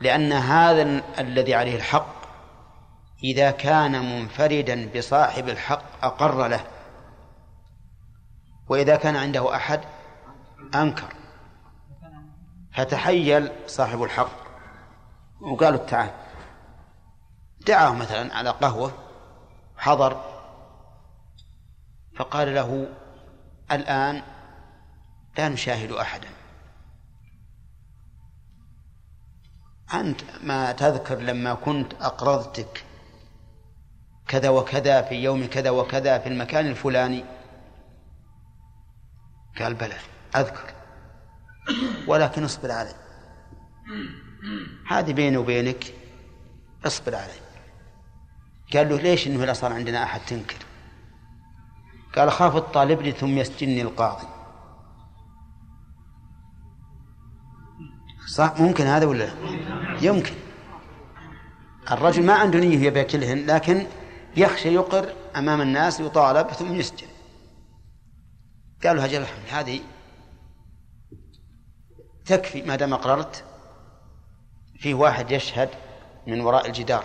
لأن 0.00 0.32
هذا 0.32 1.02
الذي 1.18 1.54
عليه 1.54 1.76
الحق 1.76 2.16
إذا 3.24 3.50
كان 3.50 4.20
منفردا 4.20 4.90
بصاحب 4.96 5.48
الحق 5.48 6.04
أقر 6.04 6.48
له. 6.48 6.64
وإذا 8.68 8.96
كان 8.96 9.16
عنده 9.16 9.56
أحد 9.56 9.80
أنكر. 10.74 11.14
فتحيل 12.76 13.52
صاحب 13.66 14.02
الحق 14.02 14.46
وقالوا 15.40 15.86
تعال. 15.86 16.10
دعاه 17.66 17.92
مثلا 17.92 18.34
على 18.34 18.50
قهوة 18.50 18.92
حضر 19.76 20.20
فقال 22.16 22.54
له 22.54 22.88
الآن 23.72 24.22
لا 25.38 25.48
نشاهد 25.48 25.92
أحدا. 25.92 26.28
أنت 29.94 30.20
ما 30.42 30.72
تذكر 30.72 31.18
لما 31.18 31.54
كنت 31.54 31.94
أقرضتك 31.94 32.84
كذا 34.28 34.48
وكذا 34.48 35.02
في 35.02 35.14
يوم 35.14 35.46
كذا 35.46 35.70
وكذا 35.70 36.18
في 36.18 36.28
المكان 36.28 36.66
الفلاني؟ 36.66 37.24
قال 39.58 39.74
بلى 39.74 39.96
أذكر. 40.36 40.75
ولكن 42.06 42.44
اصبر 42.44 42.70
علي. 42.70 42.94
هذه 44.88 45.12
بيني 45.12 45.36
وبينك 45.36 45.94
اصبر 46.86 47.14
علي. 47.14 47.40
قال 48.74 48.88
له 48.88 48.96
ليش 48.96 49.26
إنه 49.26 49.44
لا 49.44 49.52
صار 49.52 49.72
عندنا 49.72 50.02
أحد 50.02 50.20
تنكر؟ 50.20 50.56
قال 52.16 52.32
خاف 52.32 52.56
الطالب 52.56 53.02
لي 53.02 53.12
ثم 53.12 53.38
يسجنني 53.38 53.82
القاضي. 53.82 54.26
صح؟ 58.26 58.60
ممكن 58.60 58.84
هذا 58.84 59.06
ولا 59.06 59.28
يمكن. 60.02 60.34
الرجل 61.90 62.26
ما 62.26 62.32
عنده 62.32 62.58
نية 62.58 62.86
يبي 62.86 62.98
ياكلهن 62.98 63.46
لكن 63.46 63.86
يخشى 64.36 64.74
يقر 64.74 65.12
أمام 65.36 65.60
الناس 65.60 66.00
يطالب 66.00 66.48
ثم 66.48 66.74
يسجن. 66.74 67.06
قالوا 68.84 69.06
هجر 69.06 69.20
الحمل 69.20 69.48
هذه 69.50 69.80
تكفي 72.26 72.62
ما 72.62 72.76
دام 72.76 72.94
أقررت 72.94 73.44
فيه 74.78 74.94
واحد 74.94 75.30
يشهد 75.30 75.68
من 76.26 76.40
وراء 76.40 76.66
الجدار. 76.66 77.04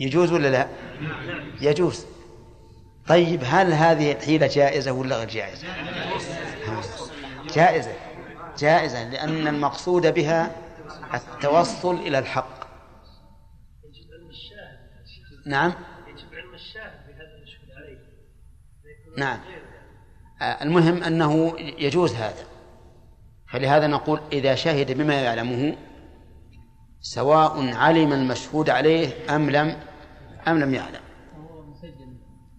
يجوز 0.00 0.32
ولا 0.32 0.48
لا؟ 0.48 0.68
يجوز. 1.60 2.06
طيب 3.06 3.40
هل 3.44 3.72
هذه 3.72 4.12
الحيلة 4.12 4.46
جائزة 4.46 4.92
ولا 4.92 5.16
غير 5.16 5.28
جائزة؟ 5.28 5.68
جائزة. 7.54 7.92
جائزة 8.58 9.10
لأن 9.10 9.48
المقصود 9.48 10.06
بها 10.14 10.56
التوصل 11.14 11.94
إلى 11.94 12.18
الحق. 12.18 12.58
نعم؟ 15.46 15.72
نعم. 19.18 19.40
آه، 20.42 20.62
المهم 20.62 21.02
أنه 21.02 21.54
يجوز 21.58 22.14
هذا. 22.14 22.47
فلهذا 23.50 23.86
نقول 23.86 24.20
إذا 24.32 24.54
شهد 24.54 24.92
بما 24.92 25.22
يعلمه 25.22 25.76
سواء 27.00 27.74
علم 27.74 28.12
المشهود 28.12 28.70
عليه 28.70 29.36
أم 29.36 29.50
لم 29.50 29.80
أم 30.48 30.58
لم 30.58 30.74
يعلم. 30.74 31.00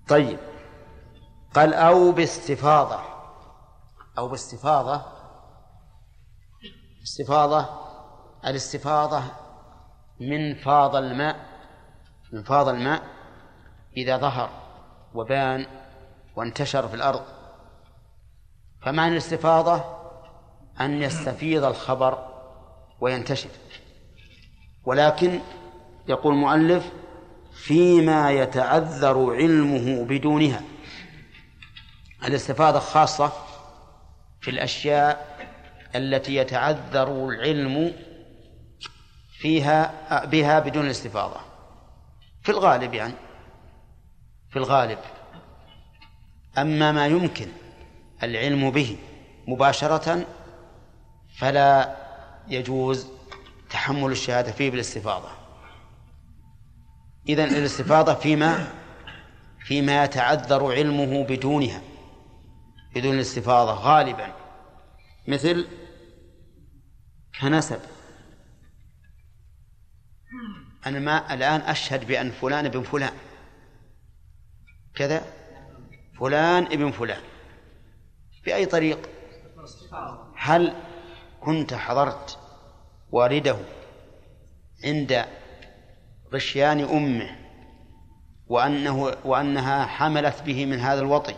طيب. 0.08 0.39
قال 1.55 1.74
أو 1.74 2.12
باستفاضة. 2.12 3.00
أو 4.17 4.27
باستفاضة. 4.27 5.01
استفاضة. 7.03 7.69
الاستفاضة 8.46 9.24
من 10.19 10.55
فاض 10.55 10.96
الماء 10.96 11.36
من 12.34 12.43
فاض 12.43 12.67
الماء 12.67 13.01
إذا 13.98 14.17
ظهر 14.17 14.50
وبان 15.13 15.65
وانتشر 16.36 16.88
في 16.88 16.93
الأرض. 16.93 17.22
فمعنى 18.81 19.12
الاستفاضة 19.12 19.99
أن 20.81 21.01
يستفيض 21.01 21.63
الخبر 21.63 22.25
وينتشر. 23.01 23.50
ولكن 24.86 25.39
يقول 26.07 26.33
المؤلف 26.33 26.91
فيما 27.53 28.31
يتعذر 28.31 29.36
علمه 29.36 30.03
بدونها. 30.03 30.62
الاستفاضة 32.25 32.79
خاصة 32.79 33.31
في 34.41 34.51
الأشياء 34.51 35.38
التي 35.95 36.36
يتعذر 36.36 37.29
العلم 37.29 37.93
فيها 39.39 39.91
بها 40.25 40.59
بدون 40.59 40.86
الاستفاضة. 40.86 41.39
في 42.41 42.50
الغالب 42.50 42.93
يعني 42.93 43.13
في 44.50 44.59
الغالب. 44.59 45.00
أما 46.57 46.91
ما 46.91 47.07
يمكن 47.07 47.48
العلم 48.24 48.71
به 48.71 48.98
مباشرة 49.48 50.25
فلا 51.39 51.98
يجوز 52.48 53.08
تحمل 53.69 54.12
الشهادة 54.12 54.51
فيه 54.51 54.72
بالاستفاضة. 54.72 55.29
إذن 57.29 57.43
الاستفاضة 57.43 58.13
فيما 58.13 58.74
فيما 59.65 60.03
يتعذر 60.03 60.72
علمه 60.74 61.24
بدونها 61.24 61.81
بدون 62.96 63.15
الاستفاضة 63.15 63.74
غالبا. 63.74 64.34
مثل 65.27 65.67
كنسب. 67.41 67.80
أنا 70.86 70.99
ما 70.99 71.34
الآن 71.34 71.62
أشهد 71.62 72.08
بأن 72.08 72.32
فلان 72.32 72.65
ابن 72.65 72.84
فلان. 72.84 73.13
كذا. 74.95 75.34
فلان 76.19 76.63
ابن 76.63 76.91
فلان. 76.91 77.21
بأي 78.45 78.65
طريق؟ 78.65 79.10
هل 80.36 80.88
كنت 81.41 81.73
حضرت 81.73 82.38
والده 83.12 83.58
عند 84.86 85.25
غشيان 86.34 86.80
أمه 86.80 87.36
وأنه 88.47 89.13
وأنها 89.25 89.86
حملت 89.86 90.41
به 90.41 90.65
من 90.65 90.80
هذا 90.80 91.02
الوطي 91.02 91.36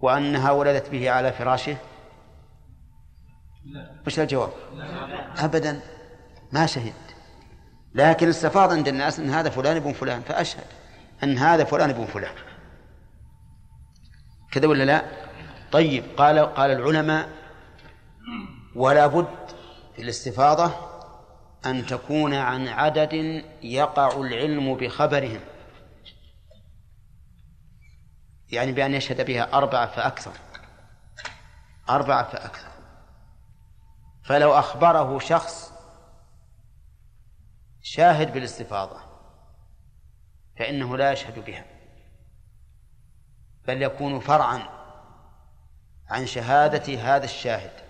وأنها 0.00 0.50
ولدت 0.50 0.90
به 0.90 1.10
على 1.10 1.32
فراشه؟ 1.32 1.76
وش 4.06 4.18
الجواب؟ 4.20 4.50
أبدا 5.38 5.80
ما 6.52 6.66
شهد 6.66 6.94
لكن 7.94 8.28
استفاض 8.28 8.72
عند 8.72 8.88
الناس 8.88 9.18
أن 9.18 9.30
هذا 9.30 9.50
فلان 9.50 9.76
ابن 9.76 9.92
فلان 9.92 10.20
فأشهد 10.20 10.64
أن 11.22 11.38
هذا 11.38 11.64
فلان 11.64 11.90
ابن 11.90 12.04
فلان. 12.04 12.34
كذا 14.52 14.66
ولا 14.66 14.84
لا؟ 14.84 15.04
طيب 15.72 16.04
قال 16.16 16.38
قال 16.38 16.70
العلماء 16.70 17.28
ولا 18.76 19.06
بد 19.06 19.50
في 19.96 20.02
الاستفاضة 20.02 20.72
أن 21.66 21.86
تكون 21.86 22.34
عن 22.34 22.68
عدد 22.68 23.12
يقع 23.62 24.20
العلم 24.20 24.76
بخبرهم. 24.76 25.40
يعني 28.52 28.72
بأن 28.72 28.94
يشهد 28.94 29.26
بها 29.26 29.52
أربعة 29.52 29.86
فأكثر. 29.86 30.32
أربعة 31.90 32.30
فأكثر. 32.30 32.70
فلو 34.24 34.52
أخبره 34.52 35.18
شخص 35.18 35.72
شاهد 37.82 38.32
بالاستفاضة 38.32 39.00
فإنه 40.58 40.96
لا 40.96 41.12
يشهد 41.12 41.44
بها. 41.44 41.64
بل 43.66 43.82
يكون 43.82 44.20
فرعا 44.20 44.68
عن 46.08 46.26
شهادة 46.26 46.94
هذا 46.94 47.24
الشاهد. 47.24 47.83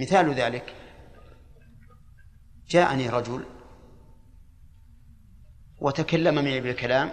مثال 0.00 0.34
ذلك. 0.34 0.74
جاءني 2.68 3.08
رجل 3.08 3.44
وتكلم 5.80 6.34
معي 6.34 6.60
بالكلام 6.60 7.10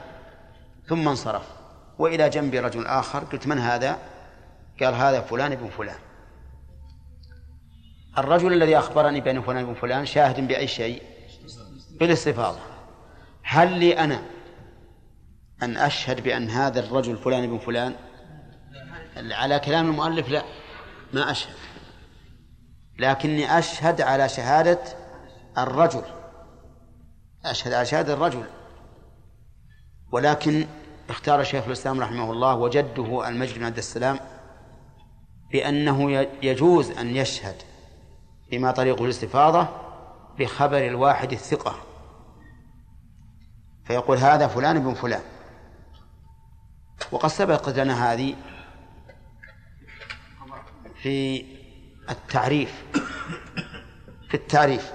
ثم 0.87 1.07
انصرف. 1.07 1.47
وإلى 1.99 2.29
جنبي 2.29 2.59
رجل 2.59 2.87
آخر 2.87 3.19
قلت 3.19 3.47
من 3.47 3.59
هذا؟ 3.59 3.99
قال 4.79 4.93
هذا 4.93 5.21
فلان 5.21 5.51
ابن 5.51 5.69
فلان. 5.69 5.99
الرجل 8.17 8.53
الذي 8.53 8.77
أخبرني 8.77 9.21
بأن 9.21 9.41
فلان 9.41 9.63
ابن 9.63 9.73
فلان 9.73 10.05
شاهد 10.05 10.47
بأي 10.47 10.67
شيء؟ 10.67 11.03
بالاستفاضة. 11.99 12.59
هل 13.43 13.79
لي 13.79 13.99
أنا 13.99 14.23
أن 15.63 15.77
أشهد 15.77 16.23
بأن 16.23 16.49
هذا 16.49 16.79
الرجل 16.79 17.17
فلان 17.17 17.43
ابن 17.43 17.57
فلان؟ 17.57 17.95
على 19.17 19.59
كلام 19.59 19.89
المؤلف 19.89 20.29
لا 20.29 20.43
ما 21.13 21.31
أشهد. 21.31 21.55
لكني 23.01 23.57
أشهد 23.59 24.01
على 24.01 24.29
شهادة 24.29 24.79
الرجل. 25.57 26.03
أشهد 27.45 27.73
على 27.73 27.85
شهادة 27.85 28.13
الرجل. 28.13 28.43
ولكن 30.11 30.67
اختار 31.09 31.43
شيخ 31.43 31.65
الإسلام 31.65 32.01
رحمه 32.01 32.31
الله 32.31 32.55
وجده 32.55 33.27
المجد 33.27 33.59
بن 33.59 33.65
عبد 33.65 33.77
السلام 33.77 34.19
بأنه 35.51 36.11
يجوز 36.43 36.91
أن 36.91 37.15
يشهد 37.15 37.55
بما 38.51 38.71
طريقه 38.71 39.05
الاستفاضة 39.05 39.67
بخبر 40.39 40.87
الواحد 40.87 41.31
الثقة. 41.31 41.75
فيقول 43.85 44.17
هذا 44.17 44.47
فلان 44.47 44.83
بن 44.83 44.93
فلان. 44.93 45.23
وقد 47.11 47.29
سبقت 47.29 47.69
لنا 47.69 48.13
هذه 48.13 48.35
في 51.01 51.45
التعريف 52.11 52.83
في 54.29 54.33
التعريف. 54.33 54.91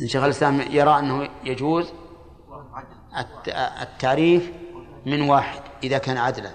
إن 0.00 0.08
شيخ 0.08 0.22
الإسلام 0.22 0.60
يرى 0.60 0.98
أنه 0.98 1.28
يجوز 1.44 1.92
التعريف 3.82 4.50
من 5.06 5.20
واحد 5.20 5.62
إذا 5.82 5.98
كان 5.98 6.16
عدلا. 6.16 6.54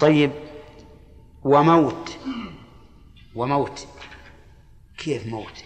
طيب 0.00 0.32
وموت. 1.42 2.18
وموت. 3.34 3.88
كيف 4.98 5.26
موت؟ 5.26 5.64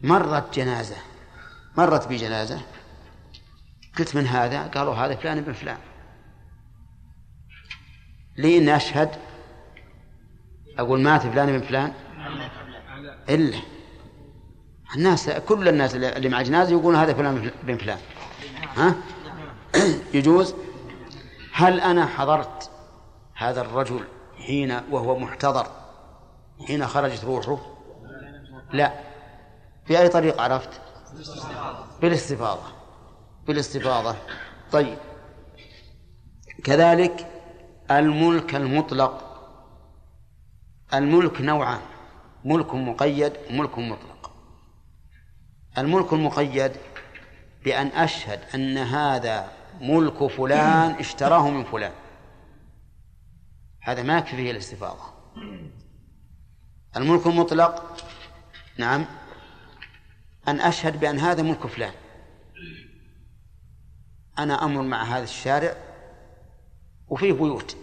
مرت 0.00 0.54
جنازة. 0.54 0.96
مرت 1.78 2.08
بجنازة. 2.08 2.60
قلت 3.98 4.16
من 4.16 4.26
هذا؟ 4.26 4.66
قالوا 4.66 4.94
هذا 4.94 5.16
فلان 5.16 5.38
ابن 5.38 5.52
فلان. 5.52 5.78
لي 8.36 8.76
أشهد 8.76 9.10
أقول 10.80 11.00
مات 11.00 11.22
فلان 11.22 11.48
ابن 11.48 11.60
فلان؟ 11.60 11.92
إلا 13.28 13.58
الناس 14.96 15.30
كل 15.30 15.68
الناس 15.68 15.94
اللي 15.94 16.28
مع 16.28 16.42
جنازة 16.42 16.72
يقولون 16.72 16.96
هذا 16.96 17.14
فلان 17.14 17.50
بن 17.62 17.76
فلان. 17.76 17.98
ها؟ 18.76 18.94
يجوز؟ 20.14 20.54
هل 21.52 21.80
أنا 21.80 22.06
حضرت 22.06 22.70
هذا 23.34 23.60
الرجل 23.60 24.04
حين 24.46 24.80
وهو 24.90 25.18
محتضر 25.18 25.66
حين 26.66 26.86
خرجت 26.86 27.24
روحه؟ 27.24 27.58
لا. 28.72 28.92
بأي 29.88 30.08
طريق 30.08 30.40
عرفت؟ 30.40 30.80
بالاستفاضة. 32.00 32.62
بالاستفاضة. 33.46 34.14
طيب. 34.72 34.98
كذلك 36.64 37.26
الملك 37.90 38.54
المطلق 38.54 39.29
الملك 40.94 41.40
نوعان 41.40 41.80
ملك 42.44 42.74
مقيد 42.74 43.32
وملك 43.50 43.78
مطلق. 43.78 44.32
الملك 45.78 46.12
المقيد 46.12 46.72
بأن 47.64 47.86
أشهد 47.86 48.40
أن 48.54 48.78
هذا 48.78 49.52
ملك 49.80 50.26
فلان 50.26 50.90
اشتراه 50.90 51.50
من 51.50 51.64
فلان. 51.64 51.92
هذا 53.82 54.02
ما 54.02 54.18
يكفي 54.18 54.50
الاستفاضة. 54.50 55.02
الملك 56.96 57.26
المطلق 57.26 58.04
نعم 58.78 59.06
أن 60.48 60.60
أشهد 60.60 61.00
بأن 61.00 61.18
هذا 61.18 61.42
ملك 61.42 61.66
فلان. 61.66 61.92
أنا 64.38 64.64
أمر 64.64 64.82
مع 64.82 65.02
هذا 65.02 65.24
الشارع 65.24 65.76
وفيه 67.08 67.32
بيوت. 67.32 67.76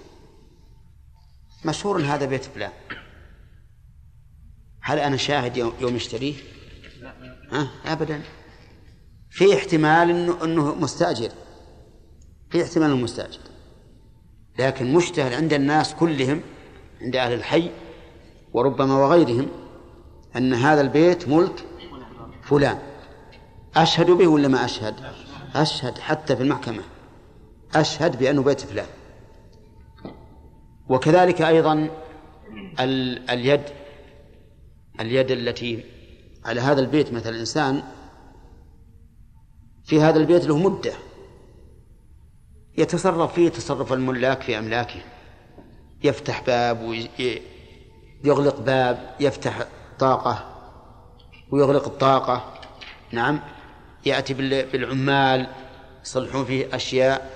مشهور 1.65 2.01
هذا 2.01 2.25
بيت 2.25 2.45
فلان. 2.45 2.71
هل 4.81 4.99
أنا 4.99 5.17
شاهد 5.17 5.57
يوم 5.57 5.95
يشتريه؟ 5.95 6.35
ها؟ 7.51 7.67
أبدا. 7.85 8.21
في 9.29 9.53
احتمال 9.53 10.09
إنه 10.09 10.43
إنه 10.43 10.75
مستأجر. 10.75 11.29
في 12.49 12.63
احتمال 12.63 12.91
إنه 12.91 13.03
مستأجر. 13.03 13.39
لكن 14.59 14.93
مشتهر 14.93 15.35
عند 15.35 15.53
الناس 15.53 15.93
كلهم 15.93 16.41
عند 17.01 17.15
أهل 17.15 17.33
الحي 17.33 17.71
وربما 18.53 18.97
وغيرهم 18.97 19.47
أن 20.35 20.53
هذا 20.53 20.81
البيت 20.81 21.27
ملك 21.27 21.65
فلان. 22.43 22.79
أشهد 23.75 24.11
به 24.11 24.27
ولا 24.27 24.47
ما 24.47 24.65
أشهد؟ 24.65 24.95
أشهد 25.55 25.97
حتى 25.97 26.35
في 26.35 26.43
المحكمة. 26.43 26.83
أشهد 27.75 28.19
بأنه 28.19 28.43
بيت 28.43 28.61
فلان. 28.61 28.87
وكذلك 30.89 31.41
أيضا 31.41 31.89
اليد 33.29 33.63
اليد 34.99 35.31
التي 35.31 35.83
على 36.45 36.61
هذا 36.61 36.81
البيت 36.81 37.13
مثل 37.13 37.29
الإنسان 37.29 37.83
في 39.85 40.01
هذا 40.01 40.19
البيت 40.19 40.45
له 40.45 40.57
مدة 40.57 40.93
يتصرف 42.77 43.33
فيه 43.33 43.49
تصرف 43.49 43.93
الملاك 43.93 44.41
في 44.41 44.57
أملاكه 44.57 44.99
يفتح 46.03 46.41
باب 46.41 46.81
ويغلق 48.23 48.59
باب 48.59 49.15
يفتح 49.19 49.67
طاقة 49.99 50.53
ويغلق 51.51 51.85
الطاقة 51.85 52.53
نعم 53.11 53.39
يأتي 54.05 54.33
بالعمال 54.63 55.47
يصلحون 56.05 56.45
فيه 56.45 56.75
أشياء 56.75 57.31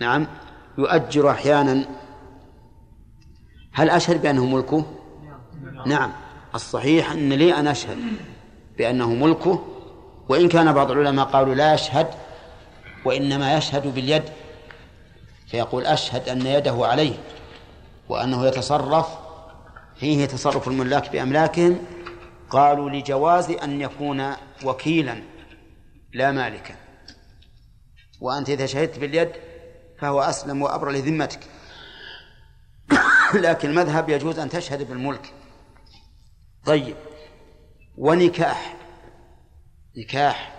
نعم 0.00 0.26
يؤجر 0.78 1.30
أحيانا 1.30 1.86
هل 3.76 3.90
أشهد 3.90 4.22
بأنه 4.22 4.46
ملكه؟ 4.46 4.84
نعم. 5.86 6.12
الصحيح 6.54 7.10
أن 7.10 7.32
لي 7.32 7.54
أن 7.54 7.66
أشهد 7.66 7.98
بأنه 8.78 9.14
ملكه 9.14 9.64
وإن 10.28 10.48
كان 10.48 10.72
بعض 10.72 10.90
العلماء 10.90 11.26
قالوا 11.26 11.54
لا 11.54 11.74
يشهد 11.74 12.06
وإنما 13.04 13.56
يشهد 13.56 13.94
باليد 13.94 14.22
فيقول 15.46 15.86
أشهد 15.86 16.28
أن 16.28 16.46
يده 16.46 16.86
عليه 16.86 17.14
وأنه 18.08 18.46
يتصرف 18.46 19.06
فيه 19.96 20.26
تصرف 20.26 20.68
الملاك 20.68 21.12
بأملاكهم 21.12 21.78
قالوا 22.50 22.90
لجواز 22.90 23.50
أن 23.50 23.80
يكون 23.80 24.32
وكيلا 24.64 25.22
لا 26.12 26.32
مالكا. 26.32 26.74
وأنت 28.20 28.50
إذا 28.50 28.66
شهدت 28.66 28.98
باليد 28.98 29.30
فهو 29.98 30.20
أسلم 30.20 30.62
وأبرى 30.62 31.00
لذمتك. 31.00 31.40
لكن 33.34 33.70
المذهب 33.70 34.08
يجوز 34.08 34.38
أن 34.38 34.48
تشهد 34.48 34.88
بالملك. 34.88 35.32
طيب. 36.64 36.96
ونكاح. 37.96 38.76
نكاح. 39.96 40.56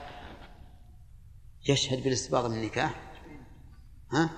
يشهد 1.69 2.03
بالاستفاضة 2.03 2.47
من 2.47 2.55
النكاح؟ 2.55 3.01
ها؟ 4.13 4.29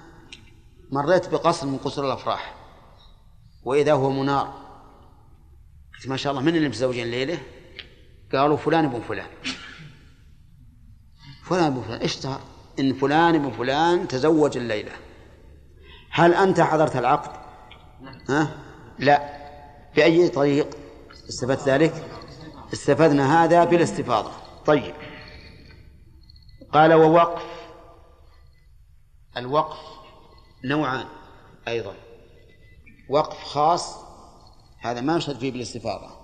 مريت 0.92 1.30
بقصر 1.30 1.68
من 1.68 1.78
قصور 1.78 2.06
الأفراح. 2.06 2.56
وإذا 3.64 3.94
هو 3.94 4.10
منار. 4.10 4.70
قلت 5.96 6.08
ما 6.08 6.18
شاء 6.18 6.32
الله 6.32 6.44
من 6.44 6.56
اللي 6.56 6.68
متزوجين 6.68 7.08
ليلة؟ 7.08 7.40
قالوا 8.32 8.58
فلان 8.58 8.86
ابن 8.86 9.02
فلان. 9.02 9.28
فلان 11.46 11.64
ابن 11.64 11.82
فلان. 11.82 12.02
اشتهر 12.02 12.42
إن 12.80 12.94
فلان 12.94 13.36
ابن 13.36 13.52
فلان 13.52 14.08
تزوج 14.08 14.58
الليلة. 14.58 14.92
هل 16.12 16.34
أنت 16.34 16.62
حضرت 16.62 16.96
العقد؟ 16.96 17.49
ها؟ 18.30 18.52
لا. 19.00 19.40
بأي 19.96 20.30
طريق 20.30 20.78
استفدت 21.30 21.70
ذلك؟ 21.70 21.94
استفدنا 22.74 23.44
هذا 23.44 23.64
بالاستفاضة. 23.64 24.32
طيب. 24.66 24.96
قال 26.74 26.94
ووقف. 26.94 27.44
الوقف 29.38 29.80
نوعان 30.66 31.06
أيضا. 31.68 31.94
وقف 33.10 33.44
خاص 33.44 33.96
هذا 34.80 35.02
ما 35.02 35.18
نشهد 35.18 35.38
فيه 35.38 35.52
بالاستفاضة. 35.52 36.20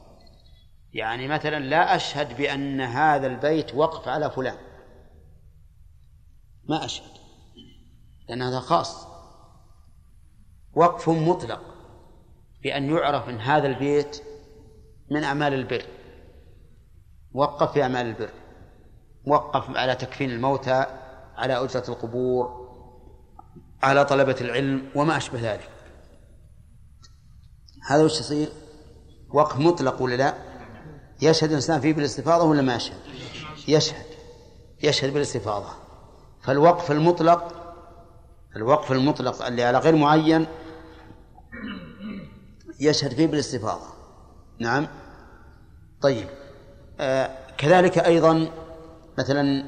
يعني 0.94 1.28
مثلا 1.28 1.60
لا 1.60 1.96
أشهد 1.96 2.38
بأن 2.38 2.82
هذا 2.82 3.28
البيت 3.28 3.76
وقف 3.76 4.08
على 4.08 4.32
فلان. 4.32 4.58
ما 6.70 6.86
أشهد. 6.86 7.12
لأن 8.30 8.42
هذا 8.42 8.60
خاص. 8.60 9.15
وقف 10.76 11.10
مطلق 11.10 11.62
بأن 12.64 12.90
يعرف 12.90 13.28
من 13.28 13.40
هذا 13.40 13.68
البيت 13.68 14.22
من 15.12 15.24
أعمال 15.24 15.54
البر. 15.54 15.86
وقف 17.34 17.72
في 17.72 17.84
أعمال 17.84 18.06
البر. 18.06 18.30
وقف 19.28 19.78
على 19.78 19.96
تكفين 19.96 20.30
الموتى 20.30 20.86
على 21.36 21.54
أجرة 21.64 21.84
القبور 21.90 22.66
على 23.84 24.06
طلبة 24.06 24.36
العلم 24.42 24.90
وما 24.96 25.18
أشبه 25.18 25.54
ذلك. 25.54 25.70
هذا 27.90 28.04
وش 28.04 28.20
يصير؟ 28.20 28.50
وقف 29.34 29.60
مطلق 29.60 30.02
ولا 30.02 30.16
لا؟ 30.16 30.34
يشهد 31.22 31.50
الإنسان 31.50 31.82
فيه 31.82 31.94
بالاستفاضة 31.94 32.44
ولا 32.44 32.62
ما 32.62 32.76
يشهد؟ 32.76 32.98
يشهد. 33.68 34.06
يشهد 34.84 35.14
بالاستفاضة. 35.14 35.70
فالوقف 36.42 36.92
المطلق 36.92 37.66
الوقف 38.56 38.92
المطلق 38.92 39.46
اللي 39.46 39.64
على 39.64 39.78
غير 39.78 39.96
معين 39.96 40.48
يشهد 42.80 43.14
فيه 43.14 43.28
بالاستفاضة. 43.28 43.88
نعم. 44.60 44.88
طيب. 46.02 46.28
آه 47.00 47.30
كذلك 47.58 47.98
أيضا 47.98 48.48
مثلا 49.20 49.66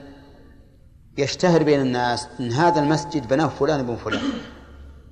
يشتهر 1.17 1.63
بين 1.63 1.82
الناس 1.82 2.28
أن 2.39 2.52
هذا 2.52 2.80
المسجد 2.80 3.28
بناه 3.28 3.47
فلان 3.47 3.86
بن 3.86 3.95
فلان 3.95 4.21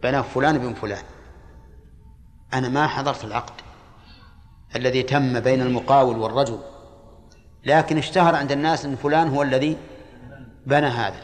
بناه 0.04 0.22
فلان 0.22 0.58
بن 0.58 0.74
فلان. 0.74 1.04
أنا 2.54 2.70
ما 2.70 2.88
حضرت 2.88 3.24
العقد 3.24 3.62
الذي 4.76 5.04
تم 5.04 5.40
بين 5.40 5.62
المقاول 5.62 6.18
والرجل 6.18 6.60
لكن 7.66 7.98
اشتهر 7.98 8.36
عند 8.36 8.52
الناس 8.52 8.86
أن 8.86 8.96
فلان 8.96 9.28
هو 9.28 9.44
الذي 9.44 9.78
بنى 10.66 10.88
هذا. 10.88 11.22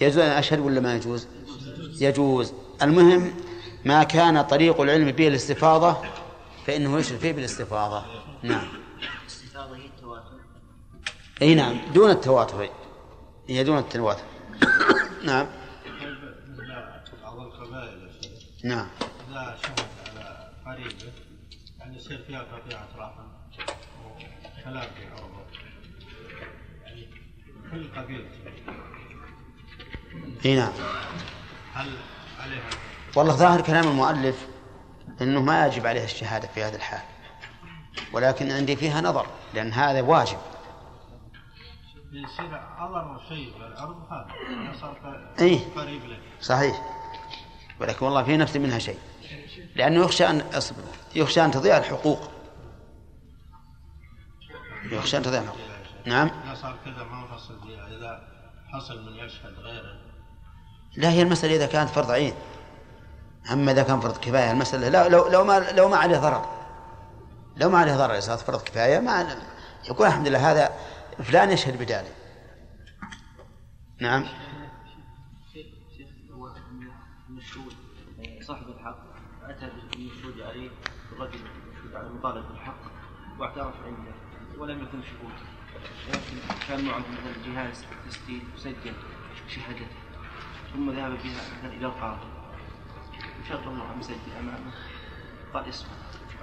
يجوز 0.00 0.18
أن 0.18 0.30
أشهد 0.30 0.58
ولا 0.58 0.80
ما 0.80 0.94
يجوز؟ 0.94 1.26
يجوز. 2.00 2.52
المهم 2.82 3.32
ما 3.84 4.02
كان 4.02 4.42
طريق 4.42 4.80
العلم 4.80 5.10
به 5.10 5.28
الاستفاضة 5.28 5.96
فإنه 6.66 6.98
يشهد 6.98 7.18
فيه 7.18 7.32
بالاستفاضة. 7.32 8.04
نعم. 8.42 8.68
الاستفاضة 9.22 9.76
هي 9.76 9.86
التواتر 9.86 10.40
أي 11.42 11.54
نعم 11.54 11.80
دون 11.94 12.10
التواتر. 12.10 12.68
هي 13.48 13.64
دون 13.64 13.78
التواتر. 13.78 14.22
نعم. 15.24 15.46
نعم. 18.64 18.86
إذا 19.30 19.58
شهد 19.62 19.80
على 20.08 20.50
قريبه 20.66 21.12
يعني 21.78 21.96
يصير 21.96 22.24
فيها 22.26 22.42
قطيعة 22.42 22.88
رحم 22.96 23.28
وكلام 24.04 24.82
في 24.82 25.06
عرضه 25.12 25.40
يعني 26.84 27.08
كل 27.70 28.00
قبيلته 28.00 28.38
إي 30.44 30.56
نعم. 30.56 30.72
هل 31.74 31.90
عليها 32.40 32.70
والله 33.16 33.32
ظاهر 33.32 33.60
كلام 33.60 33.88
المؤلف 33.88 34.46
إنه 35.22 35.42
ما 35.42 35.66
يجب 35.66 35.86
عليه 35.86 36.04
الشهادة 36.04 36.48
في 36.48 36.62
هذا 36.62 36.76
الحال. 36.76 37.02
ولكن 38.12 38.50
عندي 38.50 38.76
فيها 38.76 39.00
نظر 39.00 39.26
لأن 39.54 39.72
هذا 39.72 40.02
واجب. 40.02 40.38
يصير 42.12 42.60
شيء 43.28 43.52
بالعرض 43.58 44.12
هذا 44.12 44.80
صار 44.80 45.30
إيه. 45.40 45.58
قريب 45.76 46.04
له 46.04 46.18
صحيح. 46.40 46.82
ولكن 47.80 48.06
والله 48.06 48.22
في 48.22 48.36
نفسي 48.36 48.58
منها 48.58 48.78
شيء. 48.78 48.98
لأنه 49.76 50.04
يخشى 50.04 50.30
أن 50.30 50.40
أصبر 50.40 50.82
يخشى 51.14 51.44
أن 51.44 51.50
تضيع 51.50 51.78
الحقوق. 51.78 52.30
يخشى 54.92 55.16
أن 55.16 55.22
تضيع 55.22 55.40
الحقوق. 55.40 55.60
نعم. 56.06 56.30
إذا 56.44 56.54
صار 56.54 56.76
كذا 56.84 57.04
ما 57.04 57.26
فيها 57.66 57.86
إذا 57.86 58.28
حصل 58.68 59.02
من 59.06 59.16
يشهد 59.16 59.54
غيره. 59.58 60.00
لا 60.96 61.10
هي 61.10 61.22
المسألة 61.22 61.56
إذا 61.56 61.66
كانت 61.66 61.90
فرض 61.90 62.10
عين. 62.10 62.34
أما 63.50 63.72
إذا 63.72 63.82
كان 63.82 64.00
فرض 64.00 64.16
كفاية 64.16 64.50
المسألة 64.50 64.88
لا 64.88 65.08
لو 65.08 65.28
لو 65.28 65.44
ما 65.44 65.72
لو 65.72 65.88
ما 65.88 65.96
عليه 65.96 66.18
ضرر. 66.18 66.46
لو 67.56 67.70
ما 67.70 67.78
عليه 67.78 67.96
ضرر 67.96 68.18
إذا 68.18 68.36
فرض 68.36 68.62
كفاية 68.62 68.98
ما 69.00 69.36
يقول 69.88 70.06
الحمد 70.06 70.28
لله 70.28 70.50
هذا 70.52 70.72
فلان 71.22 71.50
يشهد 71.50 71.82
بداله. 71.82 72.10
نعم. 74.00 74.26
المشهود 77.28 77.74
صاحب 78.40 78.68
الحق 78.68 78.98
أتى 79.48 79.70
بالمشهود 79.92 80.40
عليه 80.40 80.70
الرجل 81.12 81.40
المشهود 81.66 81.94
على 81.94 82.06
المطالب 82.06 82.48
بالحق 82.48 82.80
واعترف 83.38 83.74
عنده 83.86 84.12
ولم 84.58 84.82
يكن 84.82 85.02
شهود. 85.02 85.32
ولكن 86.08 86.64
كان 86.68 86.84
معه 86.84 86.98
مثلا 86.98 87.46
جهاز 87.46 87.84
تسجيل 88.08 88.42
مسجل 88.54 88.94
شهادته 89.48 89.86
ثم 90.72 90.90
ذهب 90.90 91.10
بها 91.10 91.68
إلى 91.76 91.86
القاضي. 91.86 92.39
مسجل 93.98 94.14
أمامه. 94.40 94.72
قال 95.54 95.68
اسمع 95.68 95.88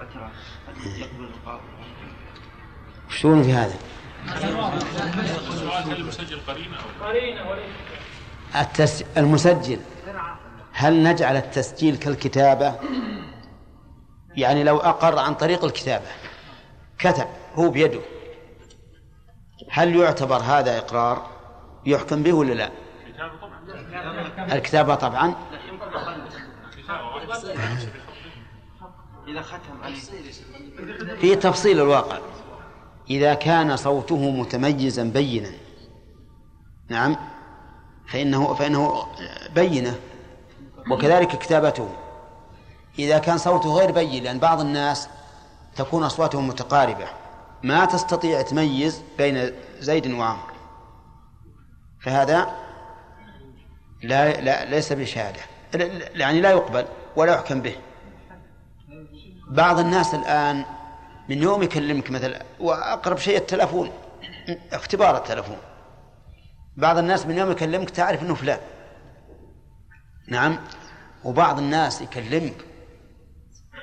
اعتراف 0.00 0.30
هل 0.68 1.00
يقبل 1.00 1.24
القاضي. 1.24 1.62
شلون 3.08 3.42
في 3.42 3.52
هذا؟ 3.52 3.74
المسجل 5.96 6.40
التس... 8.56 9.04
المسجل. 9.16 9.80
هل 10.72 11.02
نجعل 11.02 11.36
التسجيل 11.36 11.96
كالكتابة؟ 11.96 12.74
يعني 14.36 14.64
لو 14.64 14.78
أقر 14.78 15.18
عن 15.18 15.34
طريق 15.34 15.64
الكتابة. 15.64 16.06
كتب 16.98 17.26
هو 17.54 17.70
بيده. 17.70 18.00
هل 19.70 19.96
يعتبر 19.96 20.36
هذا 20.36 20.78
إقرار؟ 20.78 21.26
يحكم 21.86 22.22
به 22.22 22.32
ولا 22.32 22.52
لا؟ 22.54 22.70
الكتابة 24.54 24.94
طبعا. 24.94 25.34
إذا 29.28 29.42
ختم 29.42 29.94
في 31.20 31.36
تفصيل 31.36 31.80
الواقع. 31.80 32.18
إذا 33.10 33.34
كان 33.34 33.76
صوته 33.76 34.30
متميزا 34.30 35.04
بينا. 35.04 35.50
نعم. 36.88 37.16
فإنه 38.06 38.54
فإنه 38.54 39.06
بينة. 39.54 39.98
وكذلك 40.90 41.38
كتابته. 41.38 41.88
إذا 42.98 43.18
كان 43.18 43.38
صوته 43.38 43.74
غير 43.74 43.92
بين 43.92 44.24
لأن 44.24 44.38
بعض 44.38 44.60
الناس 44.60 45.08
تكون 45.76 46.04
أصواتهم 46.04 46.48
متقاربة. 46.48 47.08
ما 47.62 47.84
تستطيع 47.84 48.42
تميز 48.42 49.02
بين 49.18 49.52
زيد 49.78 50.06
وعمر 50.06 50.52
فهذا 52.00 52.54
لا, 54.02 54.40
لا 54.40 54.64
ليس 54.64 54.92
بشهادة. 54.92 55.40
يعني 56.14 56.40
لا 56.40 56.50
يقبل 56.50 56.84
ولا 57.16 57.32
يحكم 57.34 57.60
به. 57.60 57.76
بعض 59.48 59.78
الناس 59.78 60.14
الآن 60.14 60.64
من 61.28 61.42
يوم 61.42 61.62
يكلمك 61.62 62.10
مثلا 62.10 62.42
وأقرب 62.60 63.18
شيء 63.18 63.36
التلفون 63.36 63.90
اختبار 64.72 65.16
التلفون. 65.16 65.58
بعض 66.76 66.98
الناس 66.98 67.26
من 67.26 67.38
يوم 67.38 67.50
يكلمك 67.50 67.90
تعرف 67.90 68.22
إنه 68.22 68.34
فلان. 68.34 68.58
نعم. 70.28 70.58
وبعض 71.24 71.58
الناس 71.58 72.00
يكلمك 72.02 72.56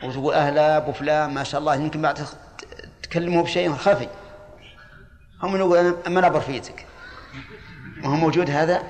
وتقول 0.04 0.34
أهلا 0.34 0.78
أبو 0.78 0.92
فلان 0.92 1.34
ما 1.34 1.44
شاء 1.44 1.60
الله 1.60 1.76
يمكن 1.76 2.02
بعد 2.02 2.20
تكلمه 3.04 3.44
بشيء 3.44 3.74
خفي. 3.74 4.08
هم 5.44 5.56
يقول 5.56 5.78
أنا 5.78 6.10
ما 6.10 6.22
نبر 6.22 6.40
فيتك. 6.40 6.86
وهو 8.04 8.16
موجود 8.16 8.50
هذا؟ 8.50 8.84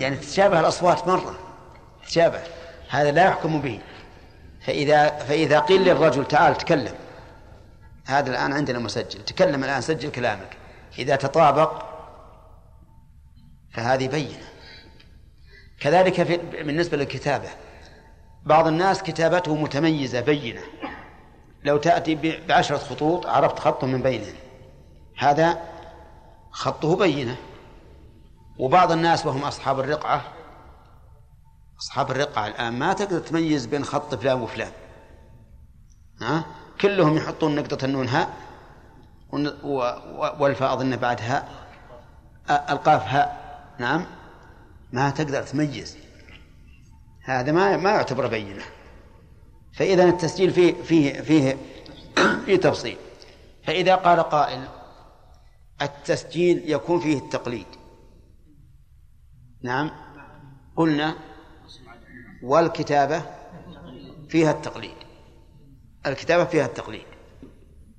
يعني 0.00 0.16
تتشابه 0.16 0.60
الأصوات 0.60 1.08
مرة. 1.08 1.45
تتشابه 2.06 2.40
هذا 2.88 3.10
لا 3.10 3.24
يحكم 3.24 3.60
به. 3.60 3.80
فاذا 4.60 5.08
فإذا 5.08 5.58
قيل 5.58 5.84
للرجل 5.84 6.28
تعال 6.28 6.58
تكلم. 6.58 6.94
هذا 8.06 8.30
الآن 8.30 8.52
عندنا 8.52 8.78
مسجل. 8.78 9.24
تكلم 9.24 9.64
الآن 9.64 9.80
سجل 9.80 10.10
كلامك. 10.10 10.56
إذا 10.98 11.16
تطابق 11.16 11.82
فهذه 13.72 14.08
بينة. 14.08 14.48
كذلك 15.80 16.22
في 16.22 16.36
بالنسبة 16.36 16.96
للكتابة. 16.96 17.48
بعض 18.44 18.66
الناس 18.66 19.02
كتابته 19.02 19.54
متميزة 19.54 20.20
بينة. 20.20 20.62
لو 21.64 21.76
تأتي 21.76 22.40
بعشرة 22.48 22.76
خطوط 22.76 23.26
عرفت 23.26 23.58
خطه 23.58 23.86
من 23.86 24.02
بينهم 24.02 24.34
هذا 25.18 25.58
خطه 26.50 26.96
بينة. 26.96 27.36
وبعض 28.58 28.92
الناس 28.92 29.26
وهم 29.26 29.44
أصحاب 29.44 29.80
الرقعة 29.80 30.35
أصحاب 31.80 32.10
الرقعة 32.10 32.46
الآن 32.46 32.78
ما 32.78 32.92
تقدر 32.92 33.18
تميز 33.18 33.66
بين 33.66 33.84
خط 33.84 34.14
فلان 34.14 34.40
وفلان. 34.40 34.72
ها؟ 36.22 36.44
كلهم 36.80 37.16
يحطون 37.16 37.54
نقطة 37.54 37.84
النون 37.84 38.08
هاء 38.08 38.36
والفاء 40.40 40.72
أظن 40.72 40.96
بعد 40.96 41.20
هاء 41.20 41.66
ألقاف 42.50 43.02
هاء 43.02 43.46
نعم؟ 43.78 44.06
ما 44.92 45.10
تقدر 45.10 45.42
تميز. 45.42 45.96
هذا 47.24 47.52
ما 47.52 47.76
ما 47.76 47.90
يعتبر 47.90 48.26
بينة. 48.26 48.64
فإذا 49.74 50.04
التسجيل 50.04 50.50
فيه 50.50 50.82
فيه 50.82 51.20
فيه 51.20 51.56
فيه 52.46 52.56
تفصيل. 52.56 52.96
فإذا 53.64 53.94
قال 53.94 54.20
قائل 54.20 54.68
التسجيل 55.82 56.62
يكون 56.66 57.00
فيه 57.00 57.18
التقليد. 57.18 57.66
نعم؟ 59.62 59.90
قلنا 60.76 61.16
والكتابة 62.42 63.22
فيها 64.28 64.50
التقليد. 64.50 64.94
الكتابة 66.06 66.44
فيها 66.44 66.66
التقليد. 66.66 67.06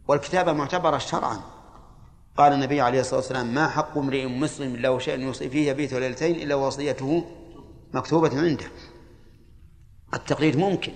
والكتابة 0.08 0.54
معتبرة 0.54 0.98
شرعا. 0.98 1.40
قال 2.38 2.54
النبي 2.54 2.82
عليه 2.82 3.00
الصلاة 3.00 3.20
والسلام 3.20 3.54
ما 3.54 3.68
حق 3.68 3.98
امرئ 3.98 4.26
مسلم 4.26 4.76
له 4.76 5.00
شيء 5.00 5.20
يوصي 5.20 5.50
فيه 5.50 5.70
يبيت 5.72 5.94
ليلتين 5.94 6.36
إلا 6.36 6.56
وصيته 6.56 7.24
مكتوبة 7.94 8.40
عنده. 8.40 8.66
التقليد 10.14 10.58
ممكن 10.58 10.92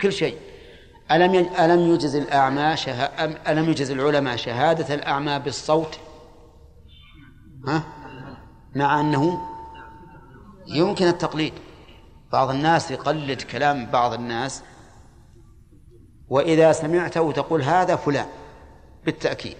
كل 0.00 0.12
شيء. 0.12 0.38
ألم. 1.10 1.34
ألم 1.34 1.80
يجز 1.80 2.16
الأعمى. 2.16 2.76
أم- 2.76 3.48
ألم 3.48 3.70
يجز 3.70 3.90
العلماء 3.90 4.36
شهادة 4.36 4.94
الأعمى 4.94 5.38
بالصوت؟ 5.38 5.98
ها؟ 7.68 7.82
مع 8.74 9.00
أنه 9.00 9.40
يمكن 10.66 11.06
التقليد. 11.06 11.52
بعض 12.34 12.50
الناس 12.50 12.90
يقلد 12.90 13.42
كلام 13.42 13.86
بعض 13.86 14.12
الناس 14.12 14.62
وإذا 16.28 16.72
سمعته 16.72 17.32
تقول 17.32 17.62
هذا 17.62 17.96
فلان 17.96 18.26
بالتأكيد. 19.04 19.56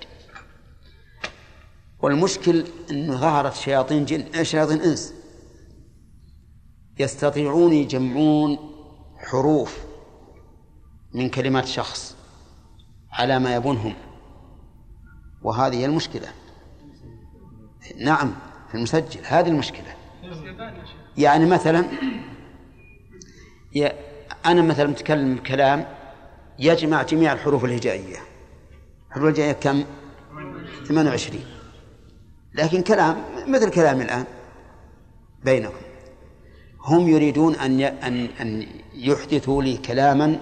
والمشكل 1.99 2.65
أنه 2.91 3.17
ظهرت 3.17 3.55
شياطين 3.55 4.05
جن 4.05 4.45
شياطين 4.45 4.81
إنس. 4.81 5.15
يستطيعون 6.99 7.73
يجمعون 7.73 8.59
حروف 9.17 9.79
من 11.13 11.29
كلمات 11.29 11.67
شخص 11.67 12.17
على 13.13 13.39
ما 13.39 13.55
يبونهم. 13.55 13.95
وهذه 15.43 15.77
هي 15.77 15.87
المشكلة. 15.87 16.29
نعم 18.01 18.35
في 18.69 18.75
المسجل 18.75 19.21
هذه 19.25 19.49
المشكلة. 19.49 19.95
يعني 21.17 21.47
مثلا 21.47 21.85
أنا 24.47 24.63
مثلا 24.63 24.87
متكلم 24.87 25.39
كلام 25.39 25.87
يجمع 26.59 27.03
جميع 27.03 27.33
الحروف 27.33 27.65
الهجائية. 27.65 28.19
الحروف 29.09 29.25
الهجائية 29.25 29.53
كم؟ 29.53 29.85
28 30.89 31.41
لكن 32.55 32.83
كلام 32.83 33.17
مثل 33.49 33.71
كلامي 33.71 34.05
الآن 34.05 34.25
بينهم 35.45 35.73
هم 36.85 37.09
يريدون 37.09 37.55
أن 37.55 37.81
أن 37.81 38.29
أن 38.41 38.67
يحدثوا 38.95 39.63
لي 39.63 39.77
كلاما 39.77 40.39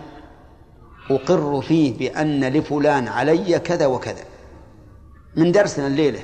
أقر 1.11 1.63
فيه 1.63 1.99
بأن 1.99 2.45
لفلان 2.45 3.09
علي 3.09 3.59
كذا 3.59 3.87
وكذا. 3.87 4.25
من 5.37 5.53
درسنا 5.53 5.87
الليلة. 5.87 6.21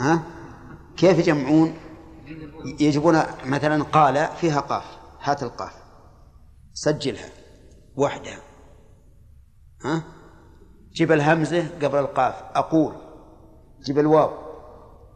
ها؟ 0.00 0.22
كيف 0.96 1.18
يجمعون؟ 1.18 1.74
يجيبون 2.80 3.22
مثلا 3.46 3.84
قال 3.84 4.28
فيها 4.40 4.60
قاف. 4.60 4.97
هات 5.30 5.42
القاف. 5.42 5.72
سجلها. 6.74 7.28
وحدها 7.96 8.40
ها؟ 9.84 10.02
جيب 10.92 11.12
الهمزة 11.12 11.66
قبل 11.82 11.98
القاف. 11.98 12.34
أقول. 12.54 12.94
جيب 13.86 13.98
الواو. 13.98 14.30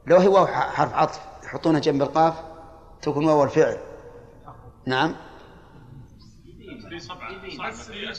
لو 0.06 0.16
هي 0.16 0.28
واو 0.28 0.46
حرف 0.46 0.94
عطف 0.94 1.20
يحطونها 1.44 1.80
جنب 1.80 2.02
القاف 2.02 2.34
تكون 3.02 3.24
واو 3.24 3.44
الفعل. 3.44 3.78
نعم. 4.86 5.14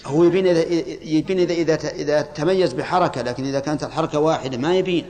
هو 0.06 0.24
يبين 0.24 0.48
إذا 0.48 0.62
يبين 1.04 1.40
إذا 1.40 1.54
إذا 1.54 1.90
إذا 1.90 2.22
تميز 2.22 2.74
بحركة 2.74 3.22
لكن 3.22 3.44
إذا 3.46 3.60
كانت 3.60 3.84
الحركة 3.84 4.20
واحدة 4.20 4.58
ما 4.58 4.76
يبين. 4.76 5.06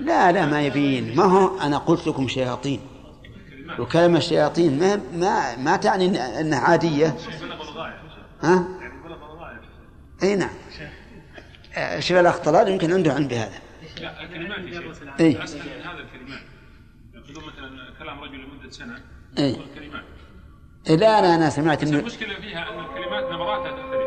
لا 0.00 0.32
لا 0.32 0.46
ما 0.46 0.62
يبين. 0.62 1.16
ما 1.16 1.24
هو 1.24 1.60
أنا 1.60 1.78
قلت 1.78 2.06
لكم 2.06 2.28
شياطين. 2.28 2.80
وكلمة 3.78 4.18
شياطين 4.18 4.78
ما 4.78 5.00
ما 5.14 5.56
ما 5.56 5.76
تعني 5.76 6.12
إن- 6.14 6.20
أنها 6.20 6.58
عادية. 6.58 7.16
بلغ 7.40 7.62
الغايه 7.62 8.00
ها؟ 8.42 8.64
يعني 8.80 8.92
أي 10.22 10.36
نعم. 10.36 10.50
شيخ 12.00 12.16
الأخ 12.18 12.38
طلال 12.38 12.68
يمكن 12.68 12.92
عنده 12.92 13.12
علم 13.12 13.28
بهذا. 13.28 13.52
لا 14.00 14.22
الكلمات 14.22 14.58
يا 14.58 14.80
شيخ. 14.94 14.98
إيه. 15.20 15.44
اسهل 15.44 15.58
من 15.60 15.82
هذا 15.86 15.98
الكلمات. 15.98 16.40
ياخذون 17.14 17.44
مثلا 17.44 17.98
كلام 17.98 18.20
رجل 18.20 18.34
لمدة 18.38 18.70
سنة 18.70 18.98
إيه. 19.38 19.52
يقول 19.52 19.64
الكلمات 19.76 20.02
إيه، 20.90 20.96
لا 20.96 21.18
أنا 21.18 21.34
أنا 21.34 21.50
سمعت 21.50 21.82
بس 21.82 21.88
إنه 21.90 21.98
المشكلة 21.98 22.34
فيها 22.34 22.58
أن 22.70 22.78
الكلمات 22.84 23.24
نبراتها 23.32 23.70
تختلف. 23.70 24.02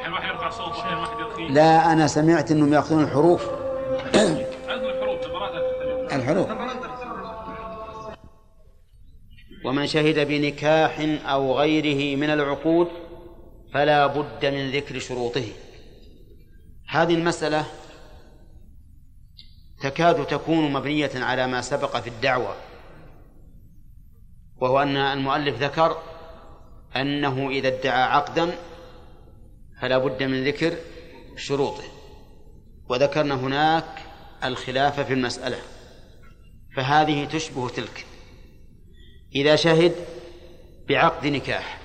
أحيانا 0.00 0.14
واحد 0.14 0.28
يرفع 0.28 0.50
صوت 0.50 0.68
واحيانا 0.76 1.00
واحد 1.00 1.18
يرخي 1.20 1.48
لا 1.48 1.92
أنا 1.92 2.06
سمعت 2.06 2.50
إنهم 2.50 2.72
يأخذون 2.72 3.04
الحروف. 3.04 3.48
الحروف 4.14 5.26
نبراتها 5.26 5.60
تختلف. 5.72 6.12
الحروف. 6.14 6.48
ومن 9.64 9.86
شهد 9.86 10.28
بنكاح 10.28 11.00
أو 11.26 11.58
غيره 11.58 12.16
من 12.16 12.30
العقود 12.30 12.88
فلا 13.74 14.06
بد 14.06 14.46
من 14.46 14.70
ذكر 14.70 14.98
شروطه. 14.98 15.46
هذه 16.88 17.14
المسألة 17.14 17.66
تكاد 19.80 20.26
تكون 20.26 20.72
مبنية 20.72 21.10
على 21.14 21.46
ما 21.46 21.60
سبق 21.60 21.96
في 21.96 22.08
الدعوة 22.08 22.56
وهو 24.56 24.82
أن 24.82 24.96
المؤلف 24.96 25.62
ذكر 25.62 25.96
أنه 26.96 27.48
إذا 27.50 27.68
ادعى 27.68 28.02
عقدا 28.02 28.58
فلا 29.80 29.98
بد 29.98 30.22
من 30.22 30.44
ذكر 30.44 30.76
شروطه 31.36 31.84
وذكرنا 32.88 33.34
هناك 33.34 33.84
الخلاف 34.44 35.00
في 35.00 35.12
المسألة 35.12 35.58
فهذه 36.76 37.24
تشبه 37.24 37.68
تلك. 37.68 38.07
إذا 39.34 39.56
شهد 39.56 39.94
بعقد 40.88 41.26
نكاح. 41.26 41.78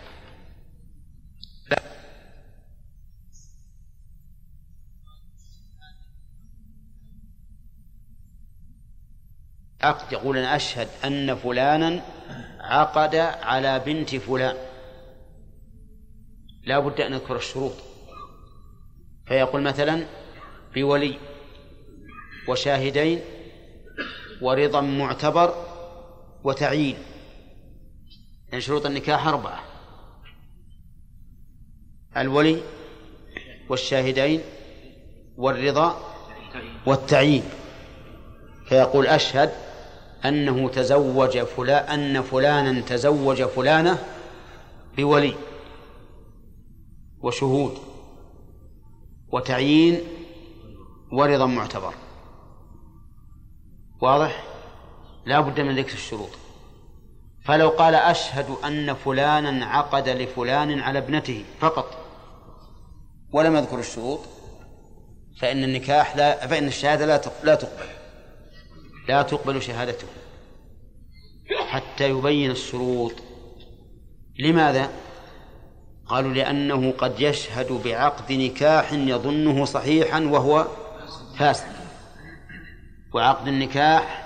عقد 9.82 10.12
يقول 10.12 10.38
أنا 10.38 10.56
أشهد 10.56 10.88
أن 11.06 11.36
فلانا 11.36 12.02
عقد 12.60 13.16
على 13.16 13.80
بنت 13.80 14.16
فلان. 14.16 14.56
لا 16.64 16.80
بد 16.80 17.02
أن 17.02 17.12
نذكر 17.12 17.36
الشروط. 17.36 17.74
فيقول 19.28 19.62
مثلا 19.62 20.06
بولي 20.76 21.20
وشاهدين 22.48 23.20
ورضا 24.42 24.82
معتبر 24.82 25.66
وتعيين. 26.44 26.98
يعني 28.54 28.62
شروط 28.62 28.86
النكاح 28.86 29.28
أربعة. 29.28 29.64
الولي 32.18 32.62
والشاهدين 33.70 34.42
والرضا 35.38 35.98
والتعيين. 36.86 37.44
فيقول 38.66 39.08
أشهد 39.08 39.52
أنه 40.26 40.70
تزوج 40.70 41.40
فلان 41.40 42.00
أن 42.00 42.22
فلانا 42.22 42.82
تزوج 42.82 43.44
فلانة 43.44 44.04
بولي 44.98 45.36
وشهود 47.22 47.78
وتعيين 49.32 50.00
ورضا 51.12 51.46
معتبر. 51.46 51.94
واضح؟ 54.02 54.44
لا 55.26 55.42
بد 55.42 55.60
من 55.60 55.76
ذكر 55.76 55.94
الشروط. 55.94 56.43
فلو 57.46 57.70
قال 57.70 57.96
أشهد 57.96 58.50
أن 58.66 58.94
فلانا 58.94 59.66
عقد 59.66 60.10
لفلان 60.10 60.80
على 60.80 61.00
ابنته 61.00 61.46
فقط. 61.60 61.98
ولم 63.32 63.56
يذكر 63.56 63.80
الشروط 63.80 64.20
فإن 65.42 65.64
النكاح 65.64 66.16
لا 66.16 66.48
فإن 66.48 66.68
الشهادة 66.68 67.06
لا 67.06 67.22
لا 67.44 67.56
تقبل. 67.56 67.86
لا 69.08 69.22
تقبل 69.22 69.62
شهادته. 69.62 70.08
حتى 71.70 72.10
يبين 72.10 72.52
الشروط. 72.52 73.14
لماذا؟ 74.40 74.90
قالوا 76.08 76.34
لأنه 76.34 76.92
قد 76.92 77.20
يشهد 77.20 77.72
بعقد 77.72 78.32
نكاح 78.32 78.94
يظنه 78.94 79.66
صحيحا 79.66 80.20
وهو 80.20 80.68
فاسد. 81.38 81.74
وعقد 83.14 83.48
النكاح 83.48 84.26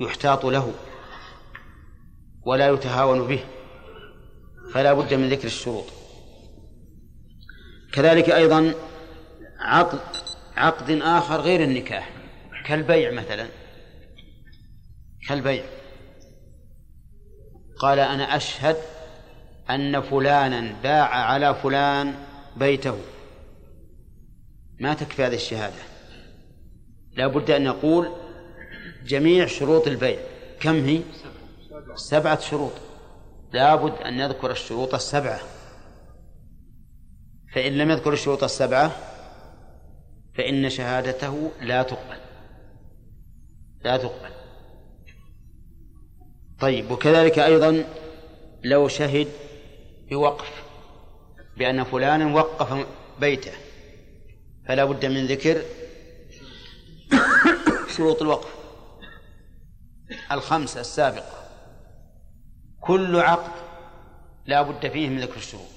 يحتاط 0.00 0.46
له. 0.46 0.72
ولا 2.46 2.68
يتهاون 2.68 3.26
به 3.26 3.44
فلا 4.72 4.92
بد 4.92 5.14
من 5.14 5.28
ذكر 5.28 5.46
الشروط. 5.46 5.84
كذلك 7.92 8.30
أيضا 8.30 8.74
عقد 9.58 10.00
عقد 10.56 10.90
آخر 10.90 11.40
غير 11.40 11.62
النكاح 11.62 12.10
كالبيع 12.66 13.10
مثلا. 13.10 13.48
كالبيع. 15.28 15.64
قال 17.78 17.98
أنا 17.98 18.36
أشهد 18.36 18.76
أن 19.70 20.00
فلانا 20.00 20.74
باع 20.82 21.08
على 21.08 21.54
فلان 21.54 22.14
بيته. 22.56 22.98
ما 24.80 24.94
تكفي 24.94 25.24
هذه 25.24 25.34
الشهادة. 25.34 25.82
لا 27.16 27.26
بد 27.26 27.50
أن 27.50 27.64
نقول 27.64 28.08
جميع 29.06 29.46
شروط 29.46 29.86
البيع. 29.86 30.18
كم 30.60 30.84
هي؟ 30.84 31.00
سبعة 31.96 32.40
شروط. 32.40 32.72
لا 33.52 33.74
بد 33.74 33.92
أن 33.92 34.16
نذكر 34.16 34.50
الشروط 34.50 34.94
السبعة. 34.94 35.40
فإن 37.54 37.72
لم 37.78 37.90
يذكر 37.90 38.12
الشروط 38.12 38.44
السبعة 38.44 38.96
فإن 40.36 40.70
شهادته 40.70 41.50
لا 41.60 41.82
تقبل. 41.82 42.18
لا 43.84 43.96
تقبل. 43.96 44.30
طيب 46.60 46.90
وكذلك 46.90 47.38
أيضا 47.38 47.84
لو 48.64 48.88
شهد 48.88 49.28
بوقف 50.10 50.64
بأن 51.56 51.84
فلانا 51.84 52.34
وقف 52.34 52.86
بيته 53.20 53.52
فلا 54.68 54.84
بد 54.84 55.06
من 55.06 55.26
ذكر 55.26 55.62
شروط 57.96 58.22
الوقف. 58.22 58.54
الخمسة 60.32 60.80
السابقة. 60.80 61.43
كل 62.86 63.16
عقد 63.16 63.52
لا 64.46 64.62
بد 64.62 64.88
فيه 64.88 65.08
من 65.08 65.20
ذكر 65.20 65.36
الشروط. 65.36 65.74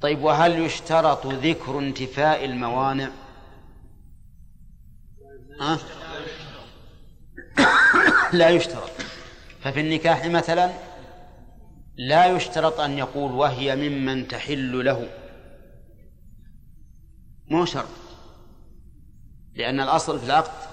طيب 0.00 0.22
وهل 0.22 0.58
يشترط 0.58 1.26
ذكر 1.26 1.78
انتفاء 1.78 2.44
الموانع؟ 2.44 3.10
أه؟ 5.60 5.78
لا 8.38 8.48
يشترط. 8.48 8.90
ففي 9.60 9.80
النكاح 9.80 10.26
مثلا 10.26 10.72
لا 11.96 12.26
يشترط 12.26 12.80
أن 12.80 12.98
يقول 12.98 13.32
وهي 13.32 13.76
ممن 13.76 14.28
تحل 14.28 14.84
له. 14.84 15.08
مو 17.50 17.64
شرط 17.64 17.88
لأن 19.54 19.80
الأصل 19.80 20.18
في 20.18 20.26
العقد 20.26 20.68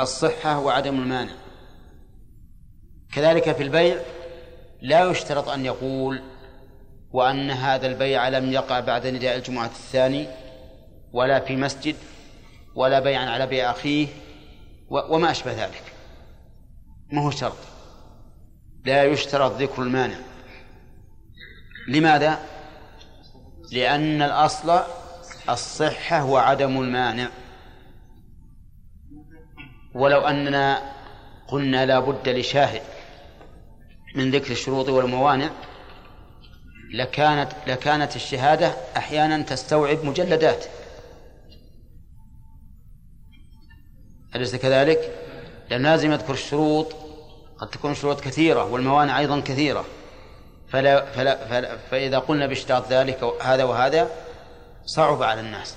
الصحة 0.00 0.58
وعدم 0.58 1.02
المانع. 1.02 1.41
كذلك 3.12 3.52
في 3.52 3.62
البيع 3.62 3.96
لا 4.82 5.10
يشترط 5.10 5.48
أن 5.48 5.66
يقول 5.66 6.22
وأن 7.12 7.50
هذا 7.50 7.86
البيع 7.86 8.28
لم 8.28 8.52
يقع 8.52 8.80
بعد 8.80 9.06
نداء 9.06 9.36
الجمعة 9.36 9.66
الثاني 9.66 10.26
ولا 11.12 11.40
في 11.40 11.56
مسجد 11.56 11.96
ولا 12.74 13.00
بيعا 13.00 13.30
على 13.30 13.46
بيع 13.46 13.70
أخيه 13.70 14.08
وما 14.88 15.30
أشبه 15.30 15.52
ذلك. 15.52 15.82
ما 17.12 17.22
هو 17.22 17.30
شرط 17.30 17.56
لا 18.84 19.04
يشترط 19.04 19.52
ذكر 19.52 19.82
المانع. 19.82 20.16
لماذا؟ 21.88 22.38
لأن 23.72 24.22
الأصل 24.22 24.80
الصحة 25.48 26.24
وعدم 26.24 26.80
المانع. 26.80 27.28
ولو 29.94 30.20
أننا 30.20 30.92
قلنا 31.48 31.86
لا 31.86 32.00
بد 32.00 32.28
لشاهد 32.28 32.82
من 34.14 34.30
ذكر 34.30 34.52
الشروط 34.52 34.88
والموانع 34.88 35.50
لكانت 36.94 37.52
لكانت 37.66 38.16
الشهادة 38.16 38.74
أحيانا 38.96 39.42
تستوعب 39.42 40.04
مجلدات. 40.04 40.64
أليس 44.36 44.56
كذلك؟ 44.56 45.18
لأن 45.70 45.82
لازم 45.82 46.12
يذكر 46.12 46.32
الشروط 46.32 46.94
قد 47.58 47.68
تكون 47.68 47.94
شروط 47.94 48.20
كثيرة 48.20 48.64
والموانع 48.64 49.18
أيضا 49.18 49.40
كثيرة. 49.40 49.84
فلا 50.68 51.12
فلا 51.12 51.46
فلا 51.48 51.76
فإذا 51.76 52.18
قلنا 52.18 52.46
باشتراط 52.46 52.92
ذلك 52.92 53.24
هذا 53.42 53.64
وهذا 53.64 54.10
صعب 54.84 55.22
على 55.22 55.40
الناس. 55.40 55.76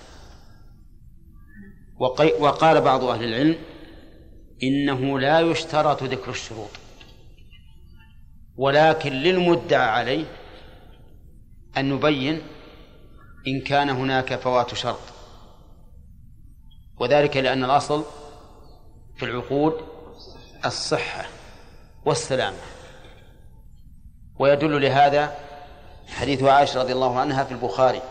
وقال 2.40 2.82
بعض 2.82 3.04
أهل 3.04 3.24
العلم 3.24 3.58
إنه 4.64 5.20
لا 5.20 5.40
يشترط 5.40 6.04
ذكر 6.04 6.32
الشروط. 6.32 6.70
ولكن 8.58 9.14
للمدعى 9.14 9.90
عليه 9.90 10.26
أن 11.78 11.90
نبين 11.90 12.42
إن 13.48 13.62
كان 13.62 13.90
هناك 13.90 14.36
فوات 14.36 14.74
شرط 14.74 15.00
وذلك 17.00 17.38
لأن 17.38 17.64
الأصل 17.64 18.04
في 19.18 19.26
العقود 19.26 19.74
الصحة 20.66 21.26
والسلامة. 22.06 22.58
ويدل 24.40 24.82
لهذا 24.82 25.36
حديث 26.08 26.44
عائشة 26.44 26.82
رضي 26.82 26.94
الله 26.94 27.20
عنها 27.20 27.44
في 27.44 27.52
البخاري 27.52 28.02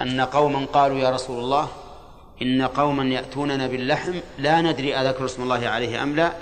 أن 0.00 0.20
قوما 0.20 0.66
قالوا 0.66 0.98
يا 0.98 1.10
رسول 1.10 1.38
الله 1.44 1.68
إن 2.42 2.62
قوما 2.62 3.04
يأتوننا 3.04 3.66
باللحم 3.66 4.14
لا 4.38 4.60
ندري 4.60 4.96
أذكر 4.96 5.24
اسم 5.24 5.42
الله 5.42 5.68
عليه 5.68 6.02
أم 6.02 6.16
لا 6.16 6.32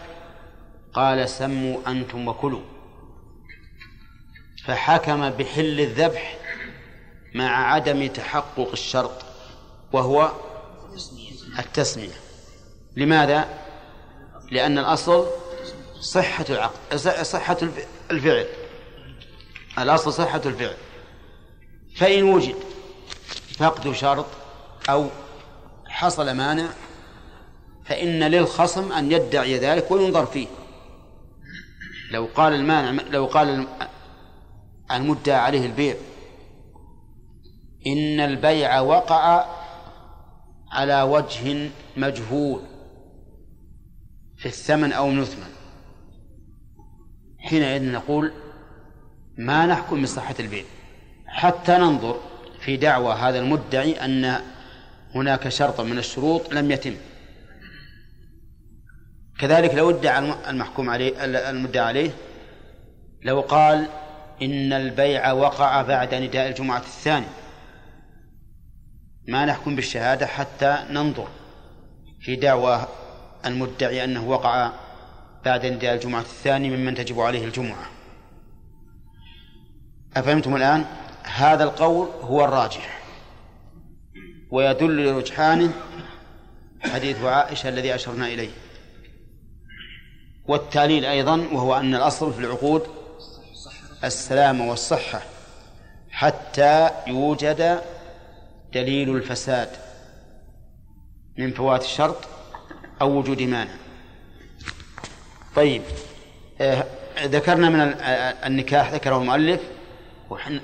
قال 0.94 1.28
سموا 1.28 1.78
أنتم 1.86 2.28
وكلوا. 2.28 2.62
فحكم 4.64 5.30
بحل 5.30 5.80
الذبح 5.80 6.36
مع 7.34 7.72
عدم 7.72 8.06
تحقق 8.06 8.68
الشرط 8.72 9.24
وهو 9.92 10.32
التسمية. 11.58 12.20
لماذا؟ 12.96 13.48
لأن 14.50 14.78
الأصل 14.78 15.26
صحة 16.00 16.44
العقد 16.50 16.96
صحة 17.22 17.58
الفعل. 18.10 18.46
الأصل 19.78 20.12
صحة 20.12 20.42
الفعل. 20.46 20.76
فإن 21.96 22.22
وجد 22.22 22.56
فقد 23.58 23.92
شرط 23.92 24.26
أو 24.88 25.08
حصل 25.86 26.30
مانع 26.30 26.68
فإن 27.84 28.24
للخصم 28.24 28.92
أن 28.92 29.12
يدعي 29.12 29.58
ذلك 29.58 29.90
وينظر 29.90 30.26
فيه. 30.26 30.46
لو 32.10 32.28
قال 32.34 32.52
المانع 32.52 33.02
لو 33.10 33.26
قال 33.26 33.66
المدعى 34.90 35.36
عليه 35.36 35.66
البيع 35.66 35.94
إن 37.86 38.20
البيع 38.20 38.80
وقع 38.80 39.46
على 40.72 41.02
وجه 41.02 41.70
مجهول 41.96 42.60
في 44.36 44.46
الثمن 44.46 44.92
أو 44.92 45.08
المثمن 45.08 45.50
حينئذ 47.38 47.92
نقول 47.92 48.32
ما 49.38 49.66
نحكم 49.66 50.02
بصحة 50.02 50.34
البيع. 50.40 50.64
حتى 51.26 51.72
ننظر 51.72 52.20
في 52.60 52.76
دعوى 52.76 53.14
هذا 53.14 53.38
المدعي 53.38 54.04
أن 54.04 54.40
هناك 55.14 55.48
شرط 55.48 55.80
من 55.80 55.98
الشروط 55.98 56.52
لم 56.54 56.70
يتم. 56.70 56.94
كذلك 59.40 59.74
لو 59.74 59.90
ادعى 59.90 60.34
المحكوم 60.48 60.90
عليه 60.90 61.24
المدعى 61.24 61.84
عليه 61.84 62.10
لو 63.22 63.40
قال 63.40 63.88
إن 64.42 64.72
البيع 64.72 65.32
وقع 65.32 65.82
بعد 65.82 66.14
نداء 66.14 66.48
الجمعة 66.48 66.78
الثاني. 66.78 67.26
ما 69.28 69.44
نحكم 69.44 69.76
بالشهادة 69.76 70.26
حتى 70.26 70.78
ننظر 70.90 71.28
في 72.20 72.36
دعوى 72.36 72.86
المدعي 73.46 74.04
أنه 74.04 74.28
وقع 74.28 74.72
بعد 75.44 75.66
نداء 75.66 75.94
الجمعة 75.94 76.20
الثاني 76.20 76.76
ممن 76.76 76.94
تجب 76.94 77.20
عليه 77.20 77.44
الجمعة. 77.44 77.86
أفهمتم 80.16 80.56
الآن؟ 80.56 80.84
هذا 81.22 81.64
القول 81.64 82.08
هو 82.22 82.44
الراجح. 82.44 83.00
ويدل 84.50 85.06
لرجحانه 85.06 85.72
حديث 86.80 87.22
عائشة 87.24 87.68
الذي 87.68 87.94
أشرنا 87.94 88.26
إليه. 88.26 88.50
والتعليل 90.48 91.04
أيضا 91.04 91.36
وهو 91.52 91.76
أن 91.76 91.94
الأصل 91.94 92.32
في 92.32 92.38
العقود 92.38 92.82
السلامة 94.04 94.70
والصحة 94.70 95.22
حتى 96.10 96.90
يوجد 97.06 97.80
دليل 98.72 99.16
الفساد 99.16 99.68
من 101.38 101.52
فوات 101.52 101.82
الشرط 101.82 102.16
أو 103.00 103.18
وجود 103.18 103.42
مانع. 103.42 103.74
طيب 105.56 105.82
آه، 106.60 106.86
ذكرنا 107.22 107.70
من 107.70 107.80
النكاح 108.46 108.92
ذكره 108.92 109.16
المؤلف 109.16 109.60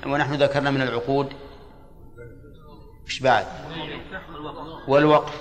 ونحن 0.05 0.33
ذكرنا 0.33 0.71
من 0.71 0.81
العقود. 0.81 1.29
إيش 3.07 3.19
بعد؟ 3.19 3.45
والوقف. 4.87 5.33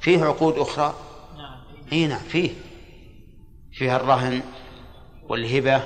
فيه 0.00 0.24
عقود 0.24 0.58
أخرى؟ 0.58 0.94
إي 1.92 2.06
نعم 2.06 2.18
فيه. 2.18 2.50
فيها 3.80 3.96
الرهن 3.96 4.42
والهبة 5.28 5.82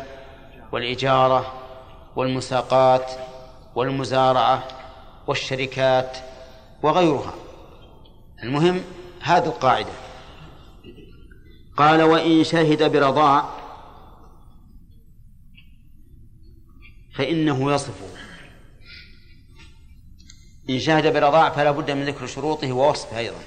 والإجارة 0.73 1.53
والمساقات 2.17 3.11
والمزارعة 3.75 4.69
والشركات 5.27 6.17
وغيرها. 6.83 7.35
المهم 8.43 8.85
هذه 9.21 9.47
القاعدة. 9.47 9.93
قال 11.77 12.03
وإن 12.03 12.45
شهد 12.45 12.93
برضاع 12.93 13.51
فإنه 17.15 17.73
يصفه 17.73 18.09
إن 20.71 20.79
شهد 20.79 21.13
برضاع 21.13 21.51
فلا 21.51 21.71
بد 21.71 21.91
من 21.91 22.05
ذكر 22.05 22.27
شروطه 22.27 22.73
ووصفه 22.73 23.19
أيضا. 23.19 23.41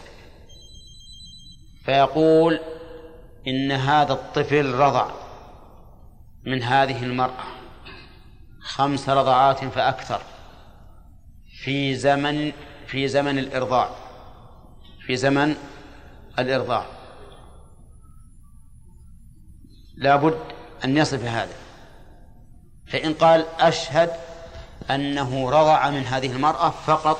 فيقول 1.85 2.59
إن 3.47 3.71
هذا 3.71 4.13
الطفل 4.13 4.73
رضع 4.73 5.11
من 6.45 6.63
هذه 6.63 7.03
المرأة 7.03 7.43
خمس 8.61 9.09
رضعات 9.09 9.65
فأكثر 9.65 10.21
في 11.63 11.95
زمن 11.95 12.51
في 12.87 13.07
زمن 13.07 13.39
الإرضاع 13.39 13.89
في 15.05 15.15
زمن 15.15 15.55
الإرضاع. 16.39 16.85
لابد 19.97 20.39
أن 20.85 20.97
يصف 20.97 21.23
هذا. 21.23 21.55
فإن 22.87 23.13
قال 23.13 23.45
أشهد 23.59 24.11
أنه 24.89 25.49
رضع 25.49 25.89
من 25.89 26.05
هذه 26.05 26.31
المرأة 26.31 26.69
فقط 26.69 27.19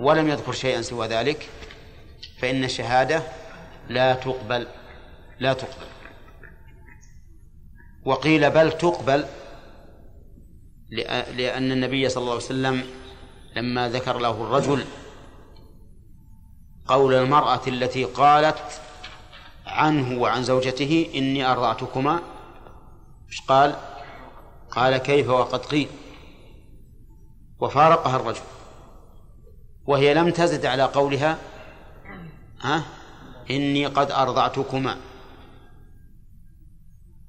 ولم 0.00 0.28
يذكر 0.28 0.52
شيئا 0.52 0.82
سوى 0.82 1.06
ذلك 1.06 1.48
فإن 2.38 2.64
الشهادة 2.64 3.22
لا 3.90 4.14
تقبل 4.14 4.66
لا 5.40 5.52
تقبل. 5.52 5.86
وقيل 8.04 8.50
بل 8.50 8.72
تقبل 8.72 9.24
لأن 11.36 11.72
النبي 11.72 12.08
صلى 12.08 12.20
الله 12.20 12.34
عليه 12.34 12.44
وسلم 12.44 12.84
لما 13.56 13.88
ذكر 13.88 14.18
له 14.18 14.30
الرجل 14.30 14.84
قول 16.86 17.14
المرأة 17.14 17.60
التي 17.66 18.04
قالت 18.04 18.80
عنه 19.66 20.20
وعن 20.20 20.42
زوجته 20.42 21.10
إني 21.14 21.44
أرضعتكما 21.46 22.20
إيش 23.28 23.40
قال؟ 23.48 23.76
قال 24.70 24.96
كيف 24.96 25.28
وقد 25.28 25.60
قيل. 25.60 25.88
وفارقها 27.60 28.16
الرجل. 28.16 28.42
وهي 29.86 30.14
لم 30.14 30.30
تزد 30.30 30.66
على 30.66 30.82
قولها 30.82 31.38
ها؟ 32.60 32.99
إني 33.50 33.86
قد 33.86 34.10
أرضعتكما. 34.10 34.96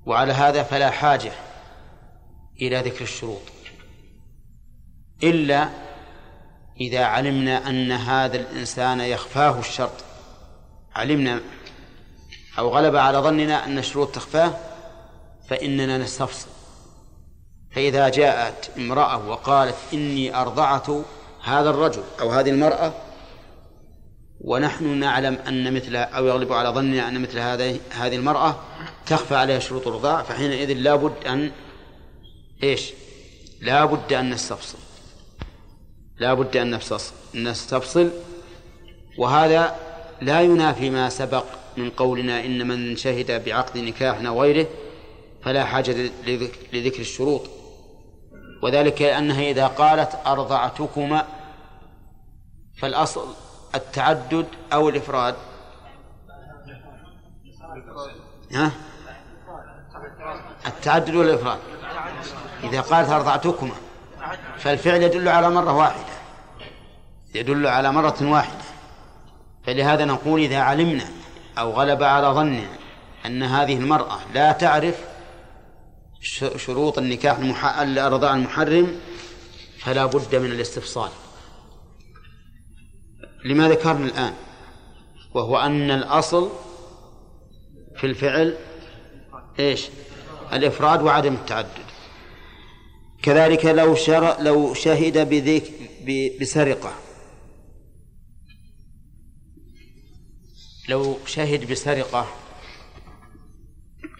وعلى 0.05 0.33
هذا 0.33 0.63
فلا 0.63 0.89
حاجة 0.89 1.31
إلى 2.61 2.79
ذكر 2.79 3.01
الشروط. 3.01 3.41
إلا 5.23 5.69
إذا 6.81 7.05
علمنا 7.05 7.69
أن 7.69 7.91
هذا 7.91 8.37
الإنسان 8.37 8.99
يخفاه 8.99 9.59
الشرط. 9.59 10.03
علمنا 10.95 11.41
أو 12.57 12.69
غلب 12.69 12.95
على 12.95 13.17
ظننا 13.17 13.65
أن 13.65 13.77
الشروط 13.77 14.15
تخفاه 14.15 14.53
فإننا 15.49 15.97
نستفصل. 15.97 16.47
فإذا 17.71 18.09
جاءت 18.09 18.71
امرأة 18.77 19.27
وقالت 19.27 19.75
إني 19.93 20.35
أرضعت 20.35 20.87
هذا 21.43 21.69
الرجل 21.69 22.03
أو 22.19 22.29
هذه 22.29 22.49
المرأة 22.49 22.93
ونحن 24.43 24.85
نعلم 24.99 25.37
أن 25.47 25.73
مثل 25.73 25.95
أو 25.95 26.25
يغلب 26.27 26.53
على 26.53 26.69
ظننا 26.69 27.07
أن 27.07 27.21
مثل 27.21 27.39
هذه 27.39 27.79
هذه 27.89 28.15
المرأة 28.15 28.55
تخفى 29.05 29.35
عليها 29.35 29.59
شروط 29.59 29.87
الرضاع 29.87 30.23
فحينئذ 30.23 30.73
لابد 30.73 31.13
أن 31.27 31.51
إيش؟ 32.63 32.93
لابد 33.61 34.13
أن 34.13 34.29
نستفصل. 34.29 34.77
لابد 36.19 36.57
أن 36.57 36.79
نستفصل. 37.35 38.09
وهذا 39.17 39.75
لا 40.21 40.41
ينافي 40.41 40.89
ما 40.89 41.09
سبق 41.09 41.45
من 41.77 41.89
قولنا 41.89 42.45
إن 42.45 42.67
من 42.67 42.95
شهد 42.95 43.45
بعقد 43.45 43.77
نكاح 43.77 44.21
أو 44.21 44.41
غيره 44.41 44.67
فلا 45.43 45.65
حاجة 45.65 45.91
لذك- 46.27 46.59
لذكر 46.73 46.99
الشروط. 46.99 47.41
وذلك 48.63 49.01
لأنها 49.01 49.41
إذا 49.51 49.67
قالت 49.67 50.19
أرضعتكما 50.25 51.27
فالأصل 52.77 53.27
التعدد 53.75 54.47
أو 54.73 54.89
الإفراد 54.89 55.35
ها؟ 58.51 58.71
التعدد 60.67 61.15
ولا 61.15 61.29
الإفراد 61.29 61.59
إذا 62.63 62.81
قالت 62.81 63.09
أرضعتكما 63.09 63.75
فالفعل 64.57 65.03
يدل 65.03 65.27
على 65.27 65.49
مرة 65.49 65.77
واحدة 65.77 66.13
يدل 67.35 67.67
على 67.67 67.91
مرة 67.91 68.17
واحدة 68.21 68.63
فلهذا 69.65 70.05
نقول 70.05 70.41
إذا 70.41 70.59
علمنا 70.59 71.05
أو 71.57 71.71
غلب 71.71 72.03
على 72.03 72.27
ظننا 72.27 72.67
أن 73.25 73.43
هذه 73.43 73.77
المرأة 73.77 74.19
لا 74.33 74.51
تعرف 74.51 74.95
شروط 76.57 76.97
النكاح. 76.97 77.37
الرضاع 77.81 78.33
المحرم 78.33 78.99
فلا 79.79 80.05
بد 80.05 80.35
من 80.35 80.51
الاستفصال 80.51 81.09
لما 83.45 83.69
ذكرنا 83.69 84.05
الآن؟ 84.05 84.33
وهو 85.33 85.57
أن 85.57 85.91
الأصل 85.91 86.49
في 87.95 88.07
الفعل 88.07 88.57
إيش؟ 89.59 89.87
الإفراد 90.53 91.01
وعدم 91.01 91.33
التعدد. 91.33 91.85
كذلك 93.23 93.65
لو 93.65 93.95
شر 93.95 94.41
لو 94.41 94.73
شهد 94.73 95.29
بذيك 95.29 95.73
بسرقة. 96.41 96.93
لو 100.89 101.17
شهد 101.25 101.71
بسرقة 101.71 102.27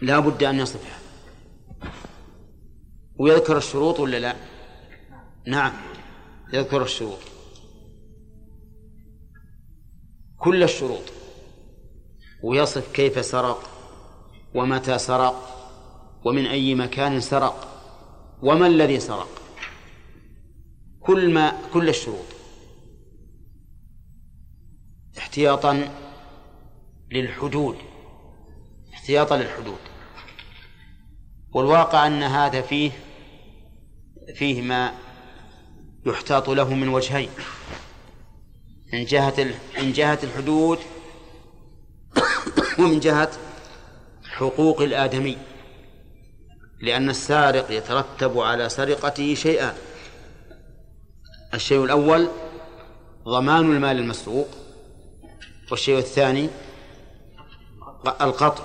لا 0.02 0.18
بد 0.18 0.44
أن 0.44 0.58
يصفها 0.58 0.98
ويذكر 3.16 3.56
الشروط 3.56 4.00
ولا 4.00 4.18
لا؟ 4.18 4.36
نعم 5.46 5.72
يذكر 6.52 6.82
الشروط. 6.82 7.31
كل 10.42 10.62
الشروط. 10.62 11.02
ويصف 12.42 12.92
كيف 12.92 13.24
سرق 13.24 13.70
ومتى 14.54 14.98
سرق 14.98 15.48
ومن 16.24 16.46
أي 16.46 16.74
مكان 16.74 17.20
سرق 17.20 17.68
وما 18.42 18.66
الذي 18.66 19.00
سرق. 19.00 19.28
كل 21.00 21.30
ما 21.34 21.52
كل 21.72 21.88
الشروط. 21.88 22.24
احتياطا 25.18 25.88
للحدود. 27.10 27.76
احتياطا 28.94 29.36
للحدود. 29.36 29.78
والواقع 31.54 32.06
أن 32.06 32.22
هذا 32.22 32.62
فيه 32.62 32.90
فيه 34.34 34.62
ما 34.62 34.92
يحتاط 36.06 36.50
له 36.50 36.74
من 36.74 36.88
وجهين. 36.88 37.28
من 38.92 39.04
جهة 39.04 39.54
من 39.78 39.92
جهة 39.92 40.18
الحدود 40.22 40.78
ومن 42.78 43.00
جهة 43.00 43.30
حقوق 44.30 44.80
الآدمي 44.80 45.38
لأن 46.80 47.10
السارق 47.10 47.70
يترتب 47.70 48.38
على 48.38 48.68
سرقته 48.68 49.34
شيئان 49.34 49.74
الشيء 51.54 51.84
الأول 51.84 52.28
ضمان 53.24 53.60
المال 53.72 53.98
المسروق 53.98 54.48
والشيء 55.70 55.98
الثاني 55.98 56.48
القطع. 58.20 58.64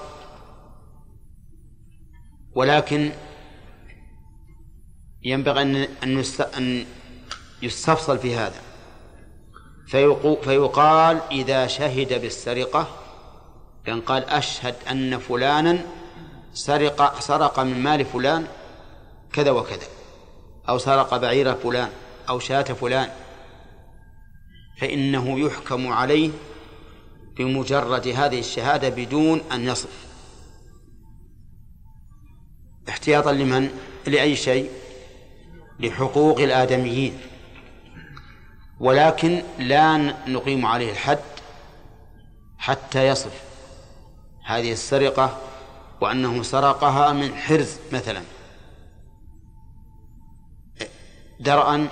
ولكن 2.55 3.11
ينبغي 5.23 5.61
أن 5.61 5.75
أن 6.03 6.19
يست- 6.19 6.57
أن 6.57 6.85
يستفصل 7.61 8.19
في 8.19 8.35
هذا. 8.35 8.61
فيقال 9.87 11.21
إذا 11.31 11.67
شهد 11.67 12.21
بالسرقة 12.21 12.87
بأن 13.85 14.01
قال 14.01 14.23
أشهد 14.23 14.75
أن 14.91 15.17
فلانا 15.17 15.85
سرق 16.53 17.19
سرق 17.19 17.59
من 17.59 17.83
مال 17.83 18.05
فلان 18.05 18.47
كذا 19.33 19.51
وكذا 19.51 19.87
أو 20.69 20.77
سرق 20.77 21.17
بعير 21.17 21.55
فلان 21.55 21.89
أو 22.29 22.39
شاة 22.39 22.61
فلان 22.61 23.09
فإنه 24.79 25.39
يحكم 25.39 25.87
عليه 25.87 26.29
بمجرد 27.37 28.07
هذه 28.07 28.39
الشهادة 28.39 28.89
بدون 28.89 29.41
أن 29.51 29.67
يصف 29.67 30.07
احتياطا 32.89 33.31
لمن؟ 33.31 33.69
لأي 34.07 34.35
شيء؟ 34.35 34.69
لحقوق 35.79 36.39
الآدميين 36.39 37.19
ولكن 38.79 39.43
لا 39.59 39.97
نقيم 40.27 40.65
عليه 40.65 40.91
الحد 40.91 41.19
حتى 42.57 43.07
يصف 43.07 43.43
هذه 44.45 44.71
السرقة 44.71 45.37
وأنه 46.01 46.43
سرقها 46.43 47.13
من 47.13 47.35
حرز 47.35 47.77
مثلا. 47.91 48.23
درءا 51.39 51.87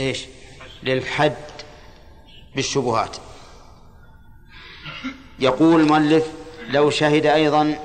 إيش؟ 0.00 0.26
للحد 0.82 1.36
بالشبهات. 2.56 3.16
يقول 5.38 5.80
المؤلف 5.80 6.32
لو 6.68 6.90
شهد 6.90 7.26
أيضا 7.26 7.78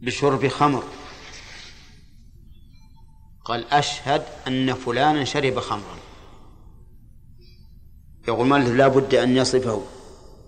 بشرب 0.00 0.48
خمر 0.48 0.84
قال 3.48 3.72
أشهد 3.72 4.22
أن 4.46 4.74
فلانا 4.74 5.24
شرب 5.24 5.60
خمرا. 5.60 5.98
يقول 8.28 8.40
المؤلف 8.40 8.68
لا 8.68 8.88
بد 8.88 9.14
أن 9.14 9.36
يصفه. 9.36 9.82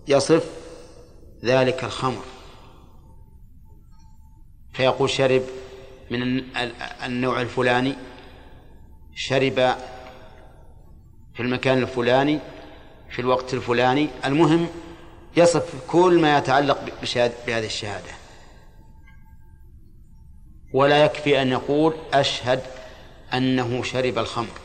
يصف 0.09 0.51
ذلك 1.45 1.85
الخمر. 1.85 2.23
فيقول 4.73 5.11
شرب 5.11 5.43
من 6.11 6.23
ال- 6.23 6.57
ال- 6.57 6.83
النوع 6.83 7.41
الفلاني. 7.41 7.95
شرب 9.15 9.55
في 11.35 11.41
المكان 11.41 11.79
الفلاني 11.79 12.39
في 13.11 13.19
الوقت 13.19 13.55
الفلاني. 13.55 14.09
المهم 14.25 14.69
يصف 15.37 15.75
كل 15.89 16.21
ما 16.21 16.39
يتعلق 16.39 16.85
بهذه 17.47 17.67
الشهادة. 17.67 18.13
ولا 20.75 21.05
يكفي 21.05 21.43
أن 21.43 21.49
يقول 21.49 21.95
أشهد 22.15 22.80
أنه 23.35 23.83
شرب 23.83 24.18
الخمر. 24.18 24.59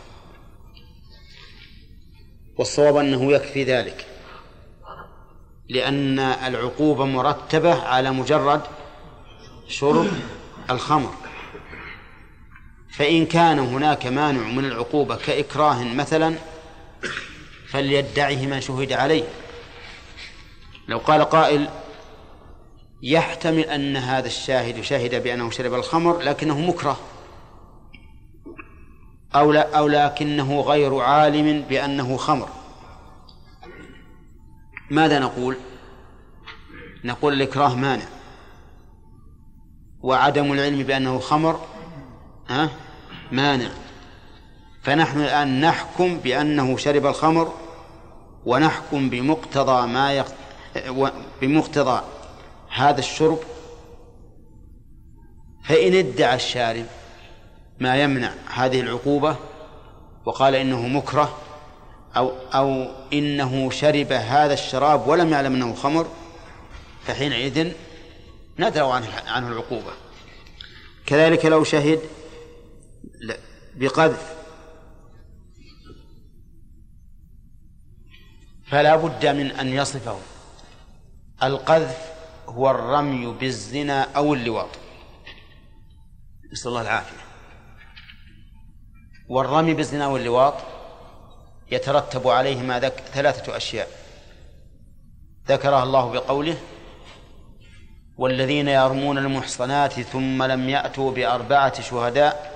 والصواب 2.57 2.95
أنه 2.97 3.31
يكفي 3.31 3.63
ذلك. 3.63 4.05
لأن 5.69 6.19
العقوبة 6.19 7.05
مرتبة 7.05 7.83
على 7.83 8.11
مجرد 8.11 8.61
شرب 9.67 10.07
الخمر. 10.69 11.13
فإن 12.89 13.25
كان 13.25 13.59
هناك 13.59 14.05
مانع 14.05 14.41
من 14.41 14.65
العقوبة 14.65 15.15
كإكراه 15.15 15.83
مثلا 15.83 16.35
فليدعه 17.67 18.45
من 18.45 18.61
شهد 18.61 18.93
عليه. 18.93 19.23
لو 20.87 20.97
قال 20.97 21.21
قائل 21.21 21.69
يحتمل 23.01 23.59
أن 23.59 23.97
هذا 23.97 24.27
الشاهد 24.27 24.81
شهد 24.81 25.23
بأنه 25.23 25.49
شرب 25.49 25.73
الخمر 25.73 26.19
لكنه 26.21 26.59
مكره. 26.59 26.99
أو 29.35 29.51
لا 29.51 29.77
أو 29.77 29.87
لكنه 29.87 30.61
غير 30.61 30.99
عالم 30.99 31.61
بأنه 31.61 32.17
خمر. 32.17 32.49
ماذا 34.91 35.19
نقول؟ 35.19 35.57
نقول 37.03 37.33
الإكراه 37.33 37.75
مانع. 37.75 38.05
وعدم 40.01 40.53
العلم 40.53 40.83
بأنه 40.83 41.19
خمر 41.19 41.59
ها؟ 42.49 42.69
مانع. 43.31 43.69
فنحن 44.83 45.21
الآن 45.21 45.61
نحكم 45.61 46.17
بأنه 46.17 46.77
شرب 46.77 47.05
الخمر 47.05 47.53
ونحكم 48.45 49.09
بمقتضى 49.09 49.87
ما 49.87 50.13
يق... 50.13 50.35
بمقتضى 51.41 52.01
هذا 52.75 52.99
الشرب. 52.99 53.39
فإن 55.63 55.93
ادعى 55.93 56.35
الشارب 56.35 56.85
ما 57.79 58.03
يمنع 58.03 58.33
هذه 58.53 58.81
العقوبة 58.81 59.35
وقال 60.25 60.55
إنه 60.55 60.87
مكره 60.87 61.37
أو 62.17 62.29
أو 62.53 62.87
إنه 63.13 63.69
شرب 63.69 64.11
هذا 64.11 64.53
الشراب 64.53 65.07
ولم 65.07 65.31
يعلم 65.31 65.53
أنه 65.53 65.75
خمر 65.75 66.07
فحينئذ 67.05 67.71
ندروا 68.59 68.93
عنه 68.93 69.07
عنه 69.27 69.47
العقوبة. 69.47 69.91
كذلك 71.05 71.45
لو 71.45 71.63
شهد 71.63 71.99
بقذف. 73.75 74.35
فلا 78.67 78.95
بد 78.95 79.25
من 79.25 79.51
أن 79.51 79.67
يصفه. 79.67 80.19
القذف 81.43 81.97
هو 82.47 82.71
الرمي 82.71 83.25
بالزنا 83.25 84.01
أو 84.01 84.33
اللواط. 84.33 84.69
نسأل 86.51 86.67
الله 86.67 86.81
العافية. 86.81 87.24
والرمي 89.29 89.73
بالزنا 89.73 90.07
واللواط 90.07 90.53
يترتب 91.71 92.27
عليهما 92.27 92.79
ذك 92.79 93.03
ثلاثة 93.13 93.57
أشياء. 93.57 93.87
ذكرها 95.47 95.83
الله 95.83 96.11
بقوله 96.11 96.57
والذين 98.17 98.67
يرمون 98.67 99.17
المحصنات 99.17 99.93
ثم 99.93 100.43
لم 100.43 100.69
يأتوا 100.69 101.11
بأربعة 101.11 101.81
شهداء 101.81 102.55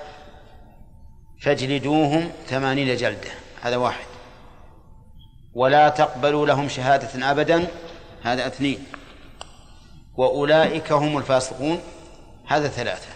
فاجلدوهم 1.42 2.32
ثمانين 2.46 2.96
جلدة. 2.96 3.30
هذا 3.60 3.76
واحد. 3.76 4.06
ولا 5.54 5.88
تقبلوا 5.88 6.46
لهم 6.46 6.68
شهادة 6.68 7.30
أبدا. 7.30 7.66
هذا 8.22 8.46
اثنين. 8.46 8.86
وأولئك 10.16 10.92
هم 10.92 11.18
الفاسقون. 11.18 11.80
هذا 12.46 12.68
ثلاثة. 12.68 13.08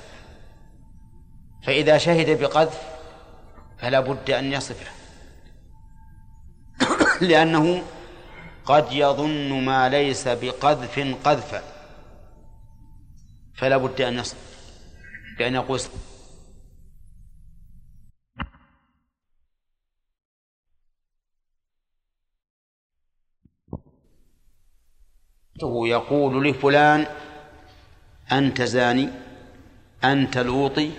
فإذا 1.66 1.98
شهد 1.98 2.40
بقذف 2.40 2.93
فلا 3.84 4.00
بد 4.00 4.30
أن 4.30 4.52
يصفه 4.52 4.86
لأنه 7.28 7.82
قد 8.64 8.92
يظن 8.92 9.64
ما 9.64 9.88
ليس 9.88 10.28
بقذف 10.28 11.16
قذفا 11.24 11.62
فلا 13.54 13.76
بد 13.76 14.00
أن 14.00 14.18
يصف 14.18 14.36
بأن 15.38 15.54
يقول 15.54 15.80
يقول 25.86 26.48
لفلان 26.48 27.06
أنت 28.32 28.62
زاني 28.62 29.08
أنت 30.04 30.38
لوطي 30.38 30.90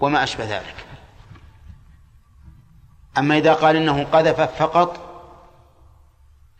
وما 0.00 0.22
أشبه 0.22 0.58
ذلك. 0.58 0.87
أما 3.18 3.38
إذا 3.38 3.52
قال 3.52 3.76
إنه 3.76 4.04
قذف 4.04 4.40
فقط 4.40 5.00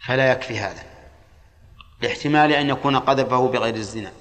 فلا 0.07 0.33
يكفي 0.33 0.59
هذا 0.59 0.83
لاحتمال 2.03 2.53
أن 2.53 2.69
يكون 2.69 2.97
قذفه 2.97 3.49
بغير 3.49 3.75
الزنا. 3.75 4.13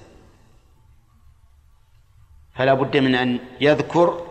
فلا 2.54 2.74
بد 2.74 2.96
من 2.96 3.14
أن 3.14 3.38
يذكر 3.60 4.26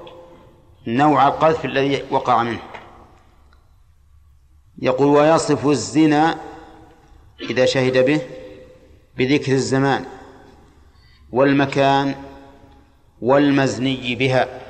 نوع 0.87 1.27
القذف 1.27 1.65
الذي 1.65 2.03
وقع 2.11 2.43
منه. 2.43 2.59
يقول 4.81 5.07
ويصف 5.07 5.67
الزنا 5.67 6.37
إذا 7.41 7.65
شهد 7.65 7.97
به 8.05 8.21
بذكر 9.17 9.51
الزمان 9.51 10.05
والمكان 11.31 12.15
والمزني 13.21 14.15
بها. 14.15 14.66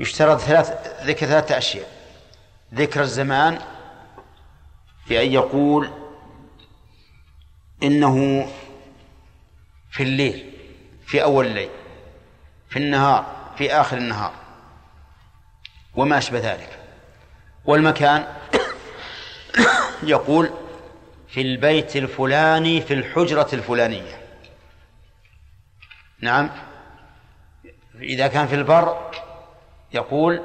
يشترط 0.00 0.40
ثلاث 0.40 0.70
ذكر 1.04 1.26
ثلاثة 1.26 1.58
أشياء. 1.58 1.88
ذكر 2.74 3.00
الزمان 3.00 3.58
بأن 5.08 5.32
يقول 5.32 5.90
إنه 7.82 8.46
في 9.90 10.02
الليل 10.02 10.52
في 11.06 11.22
أول 11.22 11.46
الليل 11.46 11.70
في 12.68 12.78
النهار 12.78 13.52
في 13.58 13.72
آخر 13.72 13.96
النهار 13.96 14.32
وما 15.94 16.18
أشبه 16.18 16.38
ذلك. 16.38 16.78
والمكان 17.64 18.26
يقول 20.02 20.50
في 21.28 21.40
البيت 21.40 21.96
الفلاني 21.96 22.80
في 22.80 22.94
الحجرة 22.94 23.48
الفلانية. 23.52 24.20
نعم. 26.20 26.50
إذا 28.00 28.26
كان 28.26 28.46
في 28.46 28.54
البر 28.54 29.10
يقول 29.92 30.42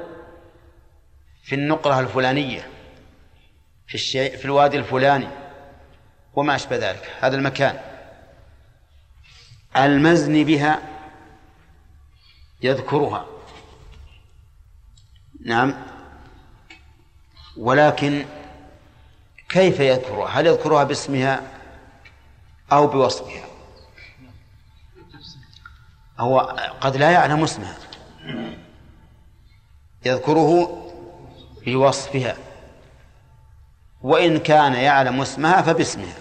في 1.42 1.54
النقرة 1.54 2.00
الفلانية 2.00 2.70
في 3.86 3.94
الشيء 3.94 4.36
في 4.36 4.44
الوادي 4.44 4.78
الفلاني 4.78 5.28
وما 6.34 6.54
أشبه 6.54 6.76
ذلك 6.76 7.10
هذا 7.20 7.36
المكان. 7.36 7.80
المزن 9.76 10.44
بها 10.44 10.82
يذكرها. 12.62 13.26
نعم. 15.44 15.74
ولكن 17.56 18.24
كيف 19.48 19.80
يذكرها؟ 19.80 20.28
هل 20.28 20.46
يذكرها 20.46 20.84
باسمها 20.84 21.42
أو 22.72 22.86
بوصفها؟ 22.86 23.44
هو 26.18 26.40
قد 26.80 26.96
لا 26.96 27.10
يعلم 27.10 27.42
اسمها. 27.42 27.76
يذكره 30.06 30.82
بوصفها 31.66 32.36
وإن 34.02 34.38
كان 34.38 34.74
يعلم 34.74 35.20
اسمها 35.20 35.62
فباسمها. 35.62 36.14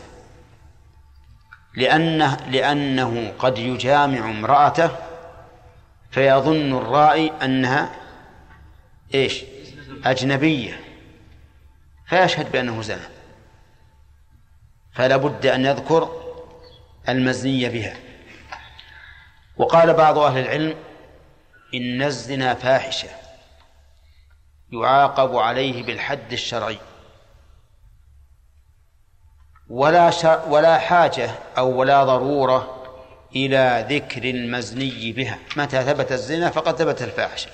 لأنه 1.75 2.35
لأنه 2.35 3.33
قد 3.39 3.57
يجامع 3.57 4.29
امرأته 4.29 4.91
فيظن 6.11 6.77
الرائي 6.77 7.31
أنها 7.43 7.91
إيش؟ 9.13 9.43
أجنبية. 10.05 10.79
فيشهد 12.07 12.51
بأنه 12.51 12.81
زنى. 12.81 13.07
فلا 14.93 15.17
بد 15.17 15.45
أن 15.45 15.65
يذكر 15.65 16.09
المزني 17.09 17.69
بها. 17.69 17.95
وقال 19.57 19.93
بعض 19.93 20.17
أهل 20.17 20.37
العلم 20.37 20.75
إن 21.73 22.01
الزنا 22.01 22.53
فاحشة. 22.53 23.24
يعاقب 24.81 25.35
عليه 25.35 25.83
بالحد 25.83 26.33
الشرعي. 26.33 26.77
ولا 29.69 30.11
ولا 30.47 30.77
حاجة 30.77 31.31
أو 31.57 31.79
ولا 31.79 32.03
ضرورة 32.03 32.83
إلى 33.35 33.85
ذكر 33.89 34.23
المزني 34.23 35.11
بها. 35.11 35.39
متى 35.57 35.83
ثبت 35.83 36.11
الزنا 36.11 36.49
فقد 36.49 36.75
ثبت 36.75 37.01
الفاحشة. 37.01 37.49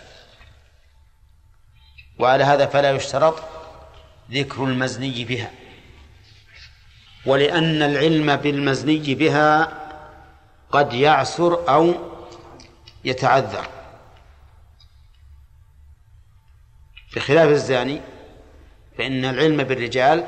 وعلى 2.20 2.44
هذا 2.44 2.66
فلا 2.66 2.92
يشترط 2.92 3.36
ذكر 4.32 4.64
المزني 4.64 5.26
بها. 5.26 5.52
ولأن 7.26 7.82
العلم 7.82 8.36
بالمزني 8.36 9.16
بها 9.16 9.78
قد 10.72 10.94
يعسر 10.94 11.70
أو 11.70 11.94
يتعذر. 13.04 13.81
بخلاف 17.16 17.50
الزاني 17.50 18.02
فإن 18.98 19.26
العلم 19.26 19.64
بالرجال 19.64 20.26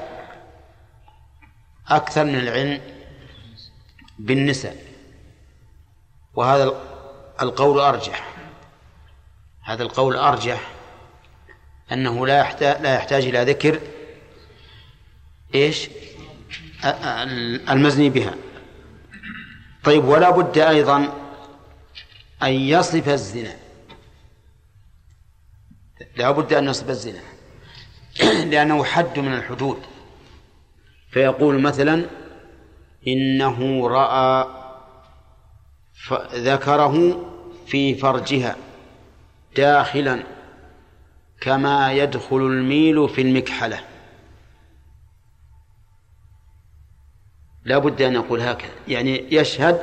أكثر 1.88 2.24
من 2.24 2.36
العلم 2.36 2.82
بالنساء. 4.20 4.78
وهذا 6.36 6.82
القول 7.42 7.80
أرجح. 7.80 8.34
هذا 9.64 9.84
القول 9.84 10.16
أرجح 10.16 10.72
أنه 11.92 12.28
لا 12.28 12.40
يحتاج 12.40 12.82
لا 12.82 12.96
يحتاج 12.96 13.26
إلى 13.26 13.44
ذكر 13.44 13.80
إيش؟ 15.56 15.90
المزني 17.70 18.10
بها. 18.10 18.36
طيب 19.84 20.06
ولا 20.06 20.30
بد 20.30 20.58
أيضا 20.58 21.14
أن 22.44 22.52
يصف 22.52 23.10
الزنا. 23.10 23.63
لا 26.18 26.32
بد 26.32 26.54
أن 26.54 26.68
يصف 26.68 26.90
الزنا. 26.90 27.22
لأنه 28.52 28.84
حد 28.84 29.20
من 29.20 29.34
الحدود. 29.34 29.78
فيقول 31.12 31.62
مثلا 31.62 32.06
إنه 33.08 33.88
رأى 33.88 34.48
ذكره 36.34 37.26
في 37.68 37.96
فرجها 37.96 38.56
داخلا 39.56 40.24
كما 41.42 41.94
يدخل 41.94 42.38
الميل 42.38 43.10
في 43.10 43.22
المكحلة. 43.22 43.80
لا 47.66 47.78
بد 47.78 48.02
أن 48.02 48.14
يقول 48.14 48.42
هكذا. 48.42 48.72
يعني 48.88 49.36
يشهد 49.36 49.82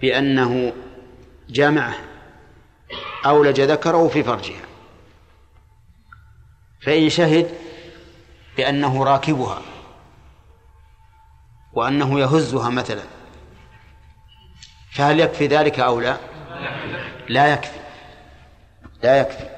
بأنه 0.00 0.72
جامعه 1.50 1.94
أولج 3.26 3.60
ذكره 3.60 4.08
في 4.08 4.22
فرجها. 4.22 4.65
فإن 6.86 7.08
شهد 7.08 7.50
بأنه 8.56 9.04
راكبها 9.04 9.62
وأنه 11.72 12.20
يهزها 12.20 12.70
مثلا 12.70 13.02
فهل 14.92 15.20
يكفي 15.20 15.46
ذلك 15.46 15.80
أو 15.80 16.00
لا؟ 16.00 16.16
لا 17.28 17.52
يكفي 17.52 17.78
لا 19.02 19.20
يكفي 19.20 19.48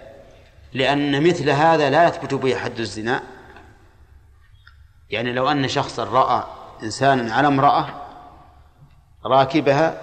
لأن 0.72 1.28
مثل 1.28 1.50
هذا 1.50 1.90
لا 1.90 2.08
يثبت 2.08 2.34
به 2.34 2.56
حد 2.56 2.78
الزنا. 2.78 3.22
يعني 5.10 5.32
لو 5.32 5.50
أن 5.50 5.68
شخصا 5.68 6.04
رأى 6.04 6.44
إنسان 6.82 7.30
على 7.30 7.48
امرأة 7.48 7.88
راكبها 9.24 10.00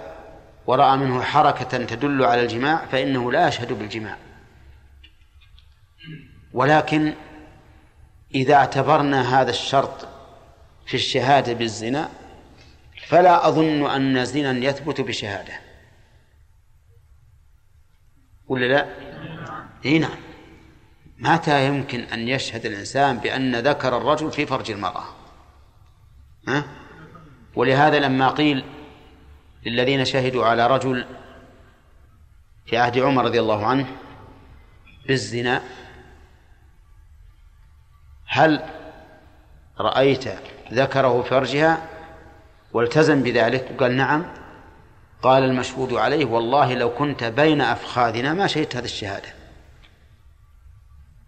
ورأى 0.66 0.96
منه 0.96 1.22
حركة 1.22 1.84
تدل 1.84 2.24
على 2.24 2.42
الجماع 2.42 2.86
فإنه 2.92 3.32
لا 3.32 3.48
يشهد 3.48 3.72
بالجماع. 3.72 4.25
ولكن 6.56 7.14
إذا 8.34 8.54
اعتبرنا 8.54 9.40
هذا 9.40 9.50
الشرط 9.50 10.08
في 10.86 10.94
الشهادة 10.94 11.52
بالزنا 11.52 12.08
فلا 13.08 13.48
أظن 13.48 13.90
أن 13.90 14.24
زنا 14.24 14.66
يثبت 14.66 15.00
بشهادة 15.00 15.52
ولا 18.46 18.66
لا؟ 18.66 18.86
إي 19.84 19.98
نعم 19.98 20.18
متى 21.18 21.66
يمكن 21.66 22.00
أن 22.00 22.28
يشهد 22.28 22.66
الإنسان 22.66 23.18
بأن 23.18 23.56
ذكر 23.56 23.96
الرجل 23.96 24.32
في 24.32 24.46
فرج 24.46 24.70
المرأة 24.70 25.04
ها؟ 26.48 26.64
ولهذا 27.56 27.98
لما 27.98 28.28
قيل 28.28 28.64
للذين 29.66 30.04
شهدوا 30.04 30.46
على 30.46 30.66
رجل 30.66 31.06
في 32.66 32.76
عهد 32.78 32.98
عمر 32.98 33.24
رضي 33.24 33.40
الله 33.40 33.66
عنه 33.66 33.86
بالزنا 35.06 35.62
هل 38.26 38.62
رأيت 39.80 40.24
ذكره 40.72 41.22
فرجها 41.22 41.78
والتزم 42.72 43.22
بذلك؟ 43.22 43.68
وقال 43.74 43.96
نعم. 43.96 44.24
قال 45.22 45.42
المشهود 45.42 45.92
عليه 45.92 46.24
والله 46.24 46.74
لو 46.74 46.94
كنت 46.94 47.24
بين 47.24 47.60
أفخاذنا 47.60 48.34
ما 48.34 48.46
شهدت 48.46 48.76
هذه 48.76 48.84
الشهادة. 48.84 49.28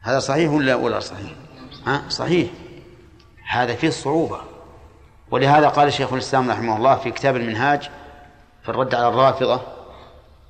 هذا 0.01 0.19
صحيح 0.19 0.51
ولا 0.51 0.75
ولا 0.75 1.01
صحيح؟ 1.01 1.31
ها؟ 1.87 2.09
صحيح. 2.09 2.51
هذا 3.49 3.75
فيه 3.75 3.91
صعوبة. 3.91 4.41
ولهذا 5.31 5.69
قال 5.69 5.93
شيخ 5.93 6.13
الإسلام 6.13 6.51
رحمه 6.51 6.77
الله 6.77 6.97
في 6.97 7.11
كتاب 7.11 7.37
المنهاج 7.37 7.91
في 8.63 8.69
الرد 8.69 8.95
على 8.95 9.09
الرافضة 9.09 9.61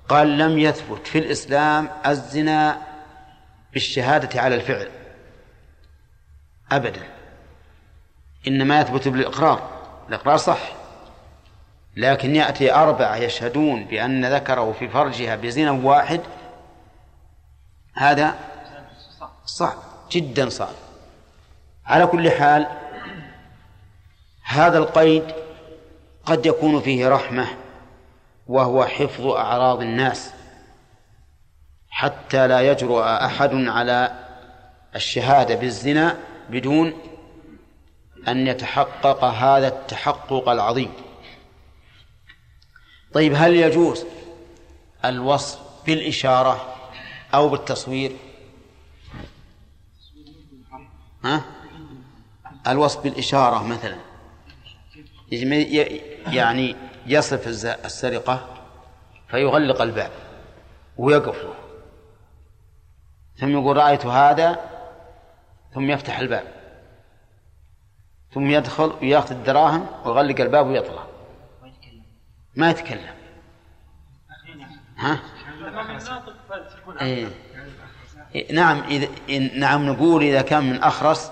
قال 0.09 0.39
لم 0.39 0.59
يثبت 0.59 1.07
في 1.07 1.19
الإسلام 1.19 1.89
الزنا 2.07 2.79
بالشهادة 3.73 4.41
على 4.41 4.55
الفعل. 4.55 4.89
أبدا. 6.73 7.03
إنما 8.47 8.81
يثبت 8.81 9.09
بالإقرار. 9.09 9.71
الإقرار 10.09 10.37
صح. 10.37 10.73
لكن 11.97 12.37
يأتي 12.37 12.75
أربعة 12.75 13.17
يشهدون 13.17 13.85
بأن 13.85 14.25
ذكره 14.35 14.73
في 14.73 14.89
فرجها 14.89 15.37
بزنا 15.37 15.71
واحد. 15.71 16.21
هذا 17.95 18.35
صعب. 19.45 19.77
جدا 20.11 20.49
صعب. 20.49 20.75
على 21.87 22.07
كل 22.07 22.31
حال 22.31 22.67
هذا 24.45 24.79
القيد 24.79 25.25
قد 26.25 26.47
يكون 26.47 26.81
فيه 26.81 27.09
رحمة 27.09 27.47
وهو 28.47 28.85
حفظ 28.85 29.27
أعراض 29.27 29.81
الناس. 29.81 30.31
حتى 31.91 32.47
لا 32.47 32.61
يجرؤ 32.61 33.03
أحد 33.03 33.51
على 33.53 34.29
الشهادة 34.95 35.55
بالزنا 35.55 36.17
بدون 36.51 36.93
أن 38.29 38.47
يتحقق 38.47 39.25
هذا 39.25 39.69
التحقق 39.69 40.49
العظيم. 40.49 40.93
طيب 43.13 43.33
هل 43.37 43.57
يجوز 43.57 44.05
الوصف 45.05 45.59
بالإشارة 45.87 46.75
أو 47.35 47.49
بالتصوير؟ 47.49 48.13
ها؟ 51.25 51.45
الوصف 52.67 53.03
بالإشارة 53.03 53.63
مثلا. 53.63 53.97
يعني 56.27 56.77
يصف 57.07 57.49
السرقة 57.85 58.49
فيغلق 59.29 59.83
الباب 59.83 60.11
ويقف 60.97 61.45
له 61.45 61.55
ثم 63.37 63.49
يقول 63.49 63.77
رأيت 63.77 64.07
هذا 64.07 64.78
ثم 65.75 65.91
يفتح 65.91 66.19
الباب. 66.19 66.45
ثم 68.35 68.51
يدخل 68.51 68.93
ويأخذ 69.03 69.31
الدراهم 69.31 69.87
ويغلق 70.05 70.41
الباب 70.41 70.67
ويطلع. 70.67 71.05
ما 72.57 72.71
يتكلم. 72.71 73.15
ها؟ 74.97 75.21
إيه. 77.01 77.29
نعم 78.53 78.83
إذا 78.83 79.09
نعم 79.59 79.87
نقول 79.87 80.23
إذا 80.23 80.43
كان 80.43 80.71
من 80.71 80.83
أخرس 80.83 81.31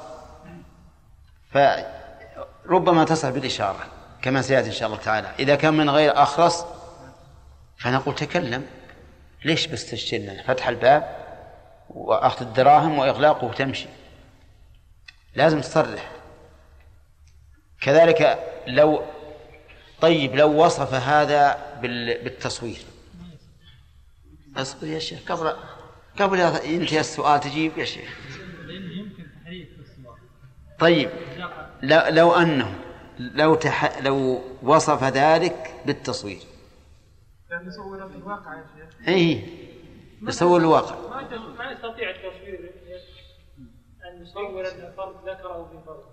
فربما 1.51 3.05
تصل 3.05 3.33
بالإشارة 3.33 3.87
كما 4.23 4.43
سيأتي 4.43 4.69
إن 4.69 4.73
شاء 4.73 4.89
الله 4.89 5.01
تعالى. 5.01 5.29
إذا 5.39 5.55
كان 5.55 5.75
من 5.75 5.91
غير 5.91 6.23
أخرس 6.23 6.65
فنقول 7.79 8.15
تكلم. 8.15 8.67
ليش 9.45 9.67
بس 9.67 9.91
تشتري 9.91 10.43
فتح 10.43 10.69
الباب 10.69 11.17
وأخذ 11.91 12.47
الدراهم 12.47 12.99
وإغلاقه 12.99 13.45
وتمشي. 13.45 13.89
لازم 15.37 15.61
تصرح. 15.61 16.13
كذلك 17.81 18.39
لو 18.67 19.03
طيب 20.01 20.37
لو 20.37 20.65
وصف 20.65 20.95
هذا 20.95 21.79
بالتصوير. 22.23 22.79
اصبر 24.57 24.87
يا 24.87 24.99
شيخ 24.99 25.33
قبل 25.33 25.57
قبل 26.19 26.39
ينتهي 26.65 27.01
السؤال 27.01 27.41
تجيب 27.41 27.79
يا 27.79 27.85
شيخ. 27.85 28.19
طيب 30.79 31.11
لو, 31.83 32.01
لو 32.09 32.33
أنه 32.33 32.75
لو 33.19 33.55
تح... 33.55 33.99
لو 33.99 34.43
وصف 34.63 35.05
ذلك 35.05 35.75
بالتصوير. 35.87 36.41
يعني 37.51 37.69
يصور 37.69 38.07
الواقع 38.07 38.55
يا 38.55 38.65
شيخ. 38.77 39.09
اي 39.09 39.45
يصور 40.23 40.61
الواقع. 40.61 40.97
ما 41.59 41.73
يستطيع 41.73 42.11
التصوير. 42.11 42.46
ان 44.27 44.31
يصور 44.31 44.61
الفرد 44.61 45.29
ذكره 45.29 45.69
في 45.71 45.79
فرد 45.87 46.05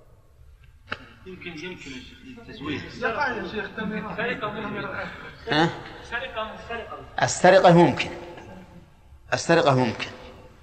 يمكن 1.25 1.65
يمكن 1.65 1.91
التزوير 2.37 2.81
يا 2.83 3.47
شيخ 3.47 3.69
ها؟ 5.49 5.69
السرقة 7.21 7.73
ممكن. 7.73 8.09
السرقة 9.33 9.75
ممكن. 9.75 10.07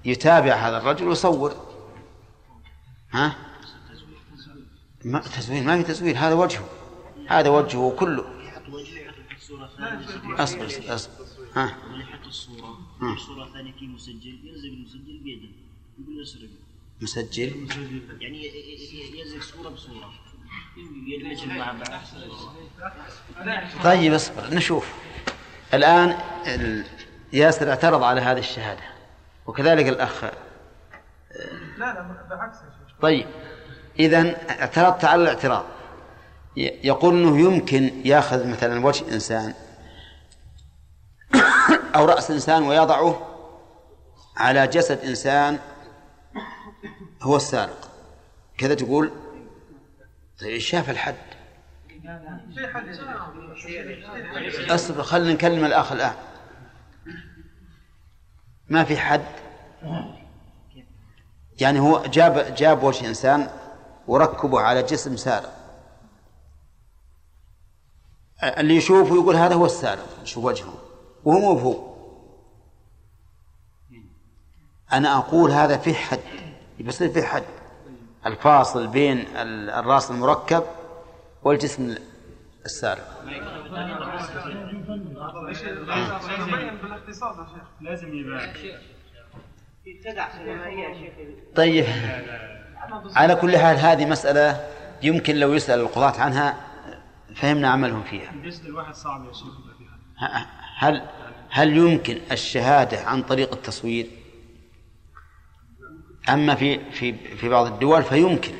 يتابع 0.05 0.53
هذا 0.53 0.77
الرجل 0.77 1.07
ويصور. 1.07 1.53
ها؟ 3.11 3.35
ما 5.05 5.19
تزوير 5.19 5.63
ما 5.63 5.77
في 5.77 5.83
تزوير 5.83 6.17
هذا 6.17 6.33
وجهه. 6.33 6.69
هذا 7.27 7.49
وجهه 7.49 7.95
كله. 7.99 8.25
أصبر 10.43 10.65
أصبر. 10.65 11.25
ها؟ 11.55 11.65
يحط 11.99 12.25
الصورة. 12.25 12.77
الصورة 13.13 13.43
الثانية 13.43 13.71
كي 13.71 13.87
مسجل 13.87 14.39
يلزم 14.43 14.67
المسجل 14.67 15.19
بيده. 15.23 15.49
يقول 15.99 16.21
يسرق. 16.21 16.49
مسجل؟ 17.01 17.67
يعني 18.19 18.51
صورة 19.41 19.69
بصورة. 19.69 20.11
يدمج 21.07 21.47
مع 21.47 21.71
بعض 21.71 21.87
طيب 23.83 24.13
اصبر 24.13 24.53
نشوف. 24.53 24.93
الآن 25.73 26.17
ياسر 27.33 27.69
اعترض 27.69 28.03
على 28.03 28.21
هذه 28.21 28.39
الشهادة 28.39 28.83
وكذلك 29.45 29.87
الأخ. 29.87 30.23
لا 30.23 30.31
لا 31.77 32.25
بالعكس 32.29 32.57
طيب 33.01 33.27
إذا 33.99 34.35
اعترضت 34.49 35.05
على 35.05 35.21
الاعتراض. 35.23 35.65
يقول 36.57 37.13
أنه 37.13 37.39
يمكن 37.39 38.01
ياخذ 38.05 38.47
مثلا 38.47 38.85
وجه 38.85 39.13
إنسان 39.13 39.53
أو 41.95 42.05
رأس 42.05 42.31
إنسان 42.31 42.63
ويضعه 42.63 43.27
على 44.37 44.67
جسد 44.67 44.99
إنسان 44.99 45.59
هو 47.21 47.35
السارق. 47.35 47.91
كذا 48.57 48.75
تقول 48.75 49.11
طيب 50.39 50.57
شاف 50.57 50.89
الحد؟ 50.89 51.15
أصبر 54.69 55.03
خلينا 55.03 55.33
نكلم 55.33 55.65
الأخ 55.65 55.91
الآن. 55.91 56.15
ما 58.69 58.83
في 58.83 58.97
حد؟ 58.97 59.25
يعني 61.61 61.79
هو 61.79 62.05
جاب 62.05 62.55
جاب 62.55 62.83
وجه 62.83 63.07
إنسان 63.07 63.49
وركبه 64.07 64.59
على 64.61 64.83
جسم 64.83 65.17
سارق. 65.17 65.57
اللي 68.43 68.75
يشوفه 68.75 69.15
يقول 69.15 69.35
هذا 69.35 69.55
هو 69.55 69.65
السارق 69.65 70.23
شوف 70.23 70.43
وجهه. 70.43 70.73
وهو 71.23 71.39
مو 71.39 71.59
هو. 71.59 71.91
أنا 74.93 75.17
أقول 75.17 75.51
هذا 75.51 75.77
فيه 75.77 75.93
حد. 75.93 76.19
بيصير 76.81 77.09
فيه 77.09 77.21
حد. 77.21 77.43
الفاصل 78.25 78.87
بين 78.87 79.25
الراس 79.35 80.11
المركب 80.11 80.63
والجسم 81.43 81.95
السارق. 82.65 83.25
لازم 87.81 88.13
طيب. 91.55 91.85
على 93.15 93.35
كل 93.35 93.57
حال 93.57 93.77
هذه 93.77 94.05
مسألة 94.05 94.67
يمكن 95.03 95.35
لو 95.35 95.53
يسأل 95.53 95.79
القضاة 95.79 96.21
عنها 96.21 96.57
فهمنا 97.35 97.69
عملهم 97.69 98.03
فيها. 98.03 98.31
صعب 98.91 99.25
يا 99.25 99.33
شيخ 99.33 99.47
هل 100.77 101.01
هل 101.49 101.77
يمكن 101.77 102.17
الشهادة 102.31 103.05
عن 103.05 103.21
طريق 103.21 103.53
التصوير؟ 103.53 104.07
أما 106.29 106.55
في 106.55 106.79
في 106.91 107.13
في 107.37 107.49
بعض 107.49 107.65
الدول 107.65 108.03
فيمكن 108.03 108.53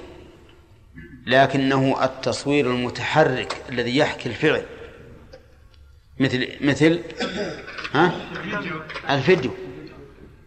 لكنه 1.25 2.03
التصوير 2.03 2.65
المتحرك 2.71 3.61
الذي 3.69 3.97
يحكي 3.97 4.29
الفعل. 4.29 4.65
مثل 6.19 6.49
مثل 6.61 7.01
ها؟ 7.93 8.11
الفيديو. 9.09 9.51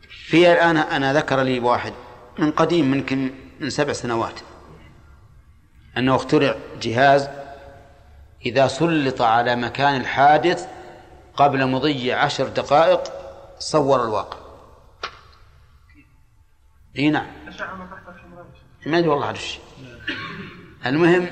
في 0.08 0.52
الآن 0.52 0.76
أنا 0.76 1.12
ذكر 1.12 1.42
لي 1.42 1.60
واحد 1.60 1.92
من 2.38 2.50
قديم 2.50 2.90
ممكن 2.90 3.30
من 3.60 3.70
سبع 3.70 3.92
سنوات 3.92 4.40
أنه 5.96 6.16
اخترع 6.16 6.56
جهاز 6.82 7.28
إذا 8.46 8.66
سلط 8.66 9.22
على 9.22 9.56
مكان 9.56 10.00
الحادث 10.00 10.66
قبل 11.36 11.66
مضي 11.66 12.12
عشر 12.12 12.48
دقائق 12.48 13.02
صور 13.58 14.04
الواقع. 14.04 14.43
إي 16.98 17.10
نعم. 17.10 17.26
ما 18.86 18.98
أدري 18.98 19.08
والله 19.08 19.30
الشيء 19.30 19.62
المهم 20.86 21.26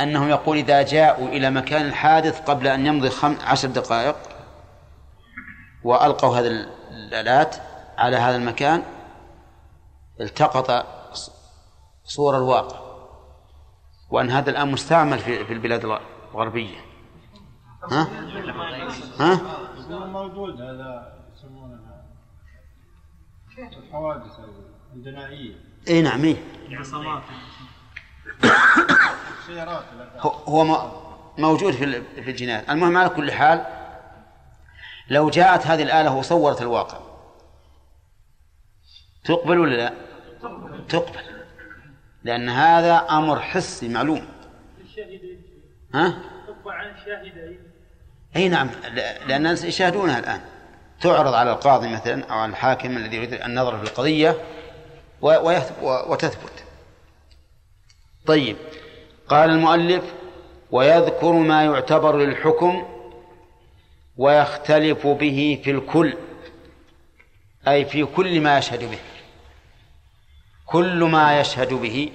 انه 0.00 0.28
يقول 0.28 0.56
إذا 0.56 0.82
جاءوا 0.82 1.28
إلى 1.28 1.50
مكان 1.50 1.86
الحادث 1.86 2.40
قبل 2.40 2.66
أن 2.66 2.86
يمضي 2.86 3.10
خم... 3.10 3.36
عشر 3.40 3.68
دقائق 3.68 4.16
وألقوا 5.84 6.36
هذه 6.36 6.66
الآلات 6.90 7.56
على 7.98 8.16
هذا 8.16 8.36
المكان 8.36 8.82
التقط 10.20 10.86
صور 12.04 12.36
الواقع 12.36 12.84
وأن 14.10 14.30
هذا 14.30 14.50
الآن 14.50 14.72
مستعمل 14.72 15.18
في 15.18 15.52
البلاد 15.52 15.98
الغربية. 16.34 16.76
ها؟ 17.90 18.08
ها؟ 19.18 19.40
موجود 19.90 20.60
هذا 20.60 21.18
يسمونها 21.34 22.04
الحوادث 23.58 24.38
اي 25.88 26.02
نعم 26.02 26.24
إيه. 26.24 26.36
عصابات 26.70 27.22
سيارات 29.46 29.84
هو- 30.18 30.30
هو 30.30 30.64
م- 30.64 30.90
موجود 31.42 31.72
في 31.72 31.84
ال- 31.84 32.02
في 32.24 32.30
الجنايات 32.30 32.70
المهم 32.70 32.96
على 32.96 33.08
كل 33.08 33.32
حال 33.32 33.66
لو 35.10 35.30
جاءت 35.30 35.66
هذه 35.66 35.82
الآلة 35.82 36.14
وصورت 36.16 36.62
الواقع 36.62 36.98
تقبل 39.24 39.58
ولا 39.58 39.76
لا؟ 39.76 39.92
تقبل. 40.88 41.20
لأن 42.24 42.48
هذا 42.48 42.96
أمر 43.10 43.40
حسي 43.40 43.88
معلوم. 43.88 44.26
ها؟ 45.94 46.18
أي 48.36 48.48
نعم. 48.48 48.70
لأن 48.94 49.30
الناس 49.36 49.64
يشاهدونها 49.64 50.18
الآن. 50.18 50.40
تعرض 51.00 51.34
على 51.34 51.52
القاضي 51.52 51.88
مثلا 51.88 52.24
أو 52.24 52.38
على 52.38 52.50
الحاكم 52.50 52.96
الذي 52.96 53.16
يريد 53.16 53.32
النظر 53.32 53.78
في 53.78 53.84
القضية 53.90 54.36
وتثبت. 55.82 56.64
طيب. 58.26 58.56
قال 59.28 59.50
المؤلف 59.50 60.14
ويذكر 60.70 61.32
ما 61.32 61.64
يعتبر 61.64 62.16
للحكم 62.16 62.84
ويختلف 64.16 65.06
به 65.06 65.60
في 65.64 65.70
الكل 65.70 66.16
أي 67.68 67.84
في 67.84 68.04
كل 68.04 68.40
ما 68.40 68.58
يشهد 68.58 68.80
به. 68.90 68.98
كل 70.66 71.04
ما 71.04 71.40
يشهد 71.40 71.74
به 71.74 72.12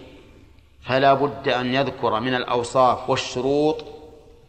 فلا 0.81 1.13
بد 1.13 1.47
أن 1.47 1.73
يذكر 1.73 2.19
من 2.19 2.35
الأوصاف 2.35 3.09
والشروط 3.09 3.85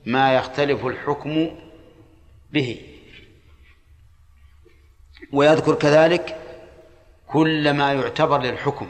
ما 0.06 0.34
يختلف 0.34 0.86
الحكم 0.86 1.50
به. 2.52 2.80
ويذكر 5.32 5.74
كذلك 5.74 6.39
كل 7.32 7.72
ما 7.72 7.92
يعتبر 7.92 8.38
للحكم. 8.38 8.88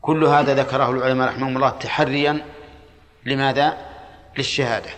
كل 0.00 0.24
هذا 0.24 0.54
ذكره 0.54 0.90
العلماء 0.90 1.28
رحمهم 1.28 1.56
الله 1.56 1.70
تحريا. 1.70 2.46
لماذا؟ 3.24 3.86
للشهادة. 4.38 4.90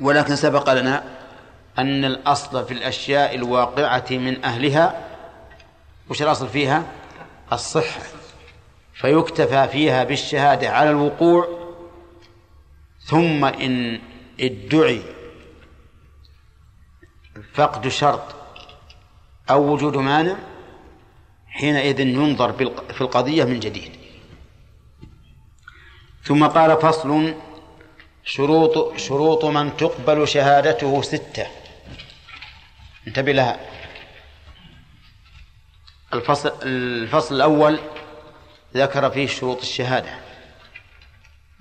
ولكن 0.00 0.36
سبق 0.36 0.72
لنا 0.72 1.04
أن 1.78 2.04
الأصل 2.04 2.64
في 2.64 2.74
الأشياء 2.74 3.34
الواقعة 3.34 4.06
من 4.10 4.44
أهلها 4.44 5.04
وش 6.10 6.22
الأصل 6.22 6.48
فيها؟ 6.48 6.84
الصحة. 7.52 8.02
فيكتفى 8.94 9.68
فيها 9.68 10.04
بالشهادة 10.04 10.70
على 10.70 10.90
الوقوع 10.90 11.48
ثم 13.00 13.44
إن 13.44 14.00
ادعي 14.40 15.02
فقد 17.54 17.88
شرط. 17.88 18.37
أو 19.50 19.72
وجود 19.72 19.96
مانع 19.96 20.36
حينئذ 21.48 22.00
ينظر 22.00 22.52
في 22.92 23.00
القضية 23.00 23.44
من 23.44 23.60
جديد. 23.60 23.92
ثم 26.22 26.46
قال 26.46 26.80
فصل 26.80 27.34
شروط 28.24 28.96
شروط 28.96 29.44
من 29.44 29.76
تقبل 29.76 30.28
شهادته 30.28 31.02
ستة. 31.02 31.46
انتبه 33.06 33.32
لها. 33.32 33.60
الفصل 36.14 36.52
الفصل 36.62 37.34
الأول 37.34 37.78
ذكر 38.74 39.10
فيه 39.10 39.26
شروط 39.26 39.60
الشهادة. 39.60 40.18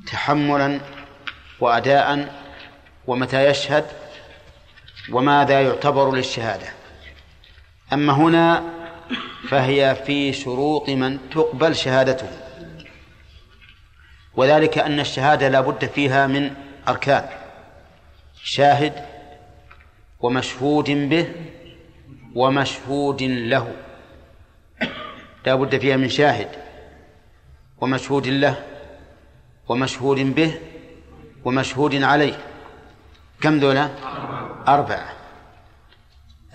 تحملا 0.07 0.79
وأداء 1.59 2.35
ومتى 3.07 3.45
يشهد 3.45 3.85
وماذا 5.11 5.61
يعتبر 5.61 6.15
للشهادة. 6.15 6.76
أما 7.93 8.13
هنا 8.13 8.63
فهي 9.49 9.95
في 10.05 10.33
شروط 10.33 10.89
من 10.89 11.29
تقبل 11.29 11.75
شهادته. 11.75 12.27
وذلك 14.35 14.77
أن 14.77 14.99
الشهادة 14.99 15.49
لا 15.49 15.61
بد 15.61 15.85
فيها 15.85 16.27
من 16.27 16.53
أركان. 16.87 17.29
شاهد 18.43 19.05
ومشهود 20.19 20.89
به 20.89 21.27
ومشهود 22.35 23.23
له. 23.23 23.75
لا 25.45 25.55
بد 25.55 25.77
فيها 25.77 25.97
من 25.97 26.09
شاهد 26.09 26.49
ومشهود 27.81 28.27
له 28.27 28.63
ومشهود 29.69 30.35
به 30.35 30.59
ومشهود 31.45 32.03
عليه. 32.03 32.39
كم 33.41 33.59
ذولا؟ 33.59 33.89
أربعة. 34.67 35.13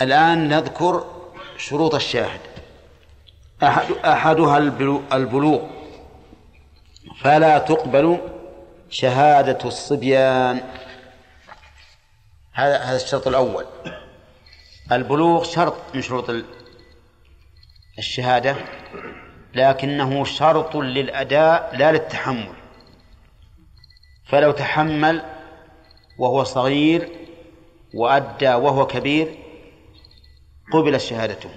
الآن 0.00 0.48
نذكر 0.48 1.21
شروط 1.56 1.94
الشاهد. 1.94 2.40
أحد 3.62 3.92
أحدها 4.04 4.58
البلو- 4.58 5.12
البلوغ. 5.14 5.60
فلا 7.20 7.58
تقبل 7.58 8.18
شهادة 8.90 9.58
الصبيان. 9.64 10.60
هذا 12.52 12.78
هذا 12.78 12.96
الشرط 12.96 13.28
الأول. 13.28 13.64
البلوغ 14.92 15.44
شرط 15.44 15.74
من 15.94 16.02
شروط 16.02 16.30
ال- 16.30 16.44
الشهادة 17.98 18.56
لكنه 19.54 20.24
شرط 20.24 20.76
للأداء 20.76 21.76
لا 21.76 21.92
للتحمل. 21.92 22.52
فلو 24.24 24.52
تحمل 24.52 25.22
وهو 26.18 26.44
صغير 26.44 27.08
وأدى 27.94 28.54
وهو 28.54 28.86
كبير 28.86 29.41
قبلت 30.72 31.00
شهادته 31.00 31.50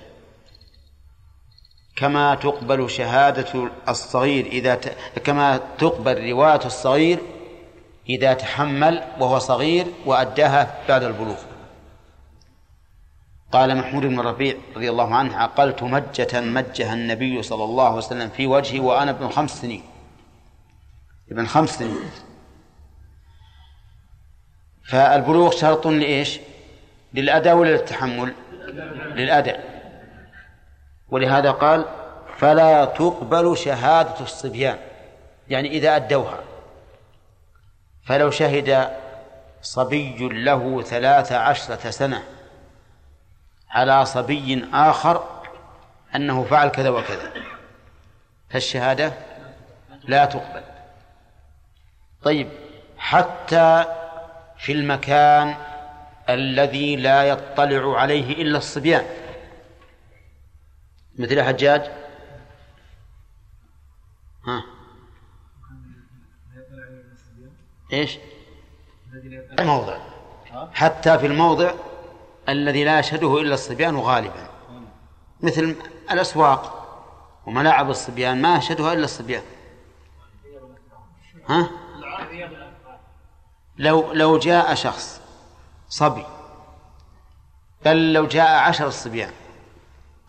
كما 1.96 2.36
تقبل 2.36 2.90
شهادة 2.90 3.70
الصغير 3.90 4.46
إذا 4.46 4.76
ت... 4.76 4.98
كما 5.20 5.60
تقبل 5.78 6.30
رواية 6.32 6.66
الصغير 6.66 7.20
إذا 8.10 8.34
تحمل 8.34 9.04
وهو 9.20 9.40
صغير 9.40 9.88
وأداها 10.06 10.80
بعد 10.90 11.04
البلوغ. 11.04 11.38
قال 13.52 13.78
محمود 13.78 14.04
بن 14.04 14.20
ربيع 14.20 14.56
رضي 14.76 14.90
الله 14.90 15.16
عنه 15.16 15.38
عقلت 15.38 15.84
مجة 15.84 16.42
مجها 16.42 16.94
النبي 16.94 17.44
صلى 17.44 17.64
الله 17.64 17.86
عليه 17.86 17.98
وسلم 17.98 18.30
في 18.30 18.48
وجهي 18.48 18.80
وأنا 18.80 19.12
ابن 19.12 19.30
خمس 19.30 19.62
سنين. 19.62 19.84
ابن 21.32 21.46
خمس 21.46 21.70
سنين. 21.70 21.98
فالبلوغ 24.90 25.52
شرط 25.52 25.88
لإيش؟ 25.88 26.40
للأداء 27.14 27.56
ولا 27.56 27.70
للتحمل 27.70 28.34
للأداء 29.16 29.76
ولهذا 31.10 31.52
قال 31.52 31.86
فلا 32.38 32.86
تقبل 32.86 33.58
شهادة 33.58 34.20
الصبيان. 34.20 34.78
يعني 35.48 35.70
إذا 35.70 35.96
أدوها. 35.96 36.40
فلو 38.06 38.32
شهد 38.32 38.92
صبي 39.62 40.30
له 40.30 40.82
ثلاث 40.82 41.32
عشرة 41.32 41.90
سنة 41.90 42.24
على 43.70 44.06
صبي 44.06 44.66
آخر 44.74 45.24
أنه 46.16 46.44
فعل 46.44 46.70
كذا 46.70 46.90
وكذا. 46.90 47.32
فالشهادة 48.50 49.14
لا 50.04 50.26
تقبل. 50.26 50.64
طيب 52.24 52.50
حتى 52.98 53.86
في 54.58 54.72
المكان 54.72 55.56
الذي 56.30 56.96
لا 56.96 57.24
يطلع 57.24 58.00
عليه 58.00 58.42
إلا 58.42 58.58
الصبيان. 58.58 59.06
مثل 61.20 61.42
حجاج؟ 61.42 61.92
ها. 64.48 64.64
إيش؟ 67.94 68.18
الموضع. 69.60 69.98
حتى 70.74 71.20
في 71.20 71.26
الموضع 71.26 71.74
الذي 72.50 72.84
لا 72.84 73.00
يشهده 73.00 73.42
إلا 73.42 73.54
الصبيان 73.54 73.96
غالبا. 73.96 74.50
مثل 75.42 75.76
الأسواق 76.12 76.82
وملاعب 77.46 77.90
الصبيان 77.90 78.42
ما 78.42 78.58
يشهدها 78.58 78.94
إلا 78.94 79.04
الصبيان. 79.04 79.44
ها؟ 81.50 81.70
لو 83.78 84.14
لو 84.14 84.38
جاء 84.38 84.76
شخص 84.76 85.25
صبي. 85.96 86.26
بل 87.86 88.14
لو 88.14 88.28
جاء 88.28 88.60
عشر 88.68 88.90
صبيان 88.90 89.32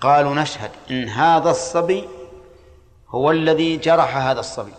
قالوا 0.00 0.34
نشهد 0.34 0.70
إن 0.90 1.08
هذا 1.08 1.50
الصبي 1.50 2.08
هو 3.08 3.30
الذي 3.30 3.76
جرح 3.76 4.16
هذا 4.16 4.40
الصبي. 4.40 4.74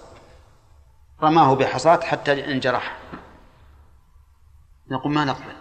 رماه 1.23 1.55
بحصاة 1.55 1.99
حتى 2.01 2.51
انجرح. 2.51 2.97
نقول 4.91 5.13
ما 5.13 5.25
نقبل. 5.25 5.55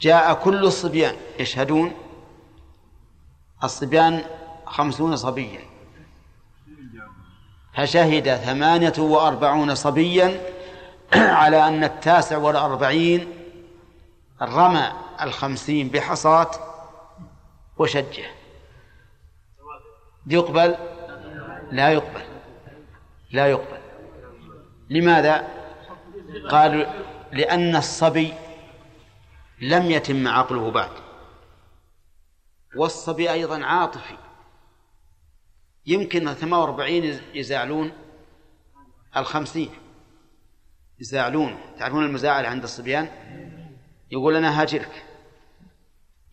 جاء 0.00 0.34
كل 0.34 0.64
الصبيان 0.64 1.16
يشهدون. 1.38 1.92
الصبيان 3.64 4.24
خمسون 4.66 5.16
صبيا. 5.16 5.60
فشهد 7.74 8.36
ثمانية 8.36 8.98
وأربعون 8.98 9.74
صبيا. 9.74 10.57
على 11.14 11.68
أن 11.68 11.84
التاسع 11.84 12.36
والأربعين 12.36 13.32
رمى 14.42 14.92
الخمسين 15.22 15.88
بحصاة 15.88 16.50
وشجة. 17.78 18.26
يقبل؟ 20.26 20.76
لا 21.70 21.88
يقبل. 21.88 22.22
لا 23.30 23.46
يقبل. 23.46 23.78
لماذا؟ 24.90 25.48
قالوا 26.50 26.84
لأن 27.32 27.76
الصبي 27.76 28.34
لم 29.60 29.90
يتم 29.90 30.28
عقله 30.28 30.70
بعد. 30.70 30.90
والصبي 32.76 33.32
أيضا 33.32 33.64
عاطفي. 33.64 34.16
يمكن 35.86 36.34
48 36.34 37.20
يزعلون 37.34 37.92
الخمسين. 39.16 39.70
يزعلون. 41.00 41.56
تعرفون 41.78 42.04
المزاعلة 42.04 42.48
عند 42.48 42.62
الصبيان؟ 42.62 43.08
يقول 44.10 44.36
أنا 44.36 44.62
هاجرك. 44.62 45.04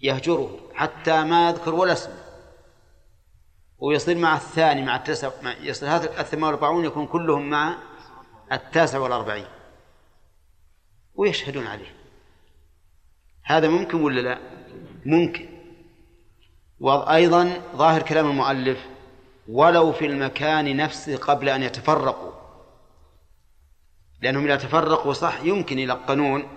يهجره 0.01 0.59
حتى 0.73 1.23
ما 1.23 1.49
يذكر 1.49 1.75
ولا 1.75 1.93
اسمه 1.93 2.15
ويصير 3.77 4.17
مع 4.17 4.35
الثاني 4.35 4.81
مع 4.81 4.95
التسع 4.95 5.31
مع 5.41 5.53
يصير 5.61 5.89
هذا 5.89 6.21
الثمان 6.21 6.43
والأربعون 6.43 6.85
يكون 6.85 7.07
كلهم 7.07 7.49
مع 7.49 7.77
التاسع 8.51 8.99
والأربعين. 8.99 9.47
ويشهدون 11.15 11.67
عليه. 11.67 11.95
هذا 13.43 13.69
ممكن 13.69 14.01
ولا 14.01 14.21
لا؟ 14.21 14.39
ممكن. 15.05 15.49
وأيضا 16.79 17.61
ظاهر 17.75 18.01
كلام 18.01 18.29
المؤلف 18.29 18.85
ولو 19.47 19.91
في 19.91 20.05
المكان 20.05 20.77
نفسه 20.77 21.17
قبل 21.17 21.49
أن 21.49 21.63
يتفرقوا 21.63 22.34
لأنهم 24.21 24.45
إذا 24.45 24.55
تفرقوا 24.55 25.13
صح 25.13 25.41
يمكن 25.43 25.79
يلقنون. 25.79 26.47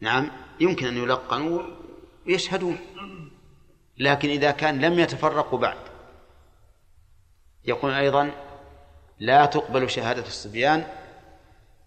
نعم 0.00 0.30
يمكن 0.60 0.86
أن 0.86 0.96
يلقنوا 0.96 1.62
ويشهدون. 2.26 2.78
لكن 3.98 4.28
إذا 4.28 4.50
كان 4.50 4.80
لم 4.80 4.98
يتفرقوا 4.98 5.58
بعد 5.58 5.76
يقول 7.64 7.92
أيضا 7.92 8.30
لا 9.18 9.46
تقبل 9.46 9.90
شهادة 9.90 10.26
الصبيان 10.26 10.84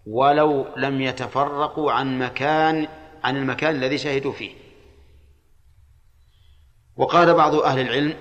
ولو 0.06 0.66
لم 0.76 1.00
يتفرقوا 1.00 1.92
عن 1.92 2.18
مكان 2.18 2.88
عن 3.24 3.36
المكان 3.36 3.74
الذي 3.74 3.98
شهدوا 3.98 4.32
فيه. 4.32 4.54
وقال 6.96 7.34
بعض 7.34 7.54
أهل 7.54 7.80
العلم 7.80 8.16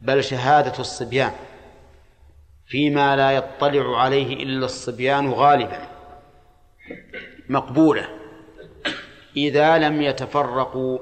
بل 0.00 0.24
شهادة 0.24 0.78
الصبيان 0.78 1.32
فيما 2.68 3.16
لا 3.16 3.30
يطلع 3.30 4.00
عليه 4.00 4.42
إلا 4.42 4.64
الصبيان 4.64 5.30
غالبا 5.30 5.88
مقبولة. 7.48 8.08
إذا 9.36 9.78
لم 9.78 10.02
يتفرقوا 10.02 10.98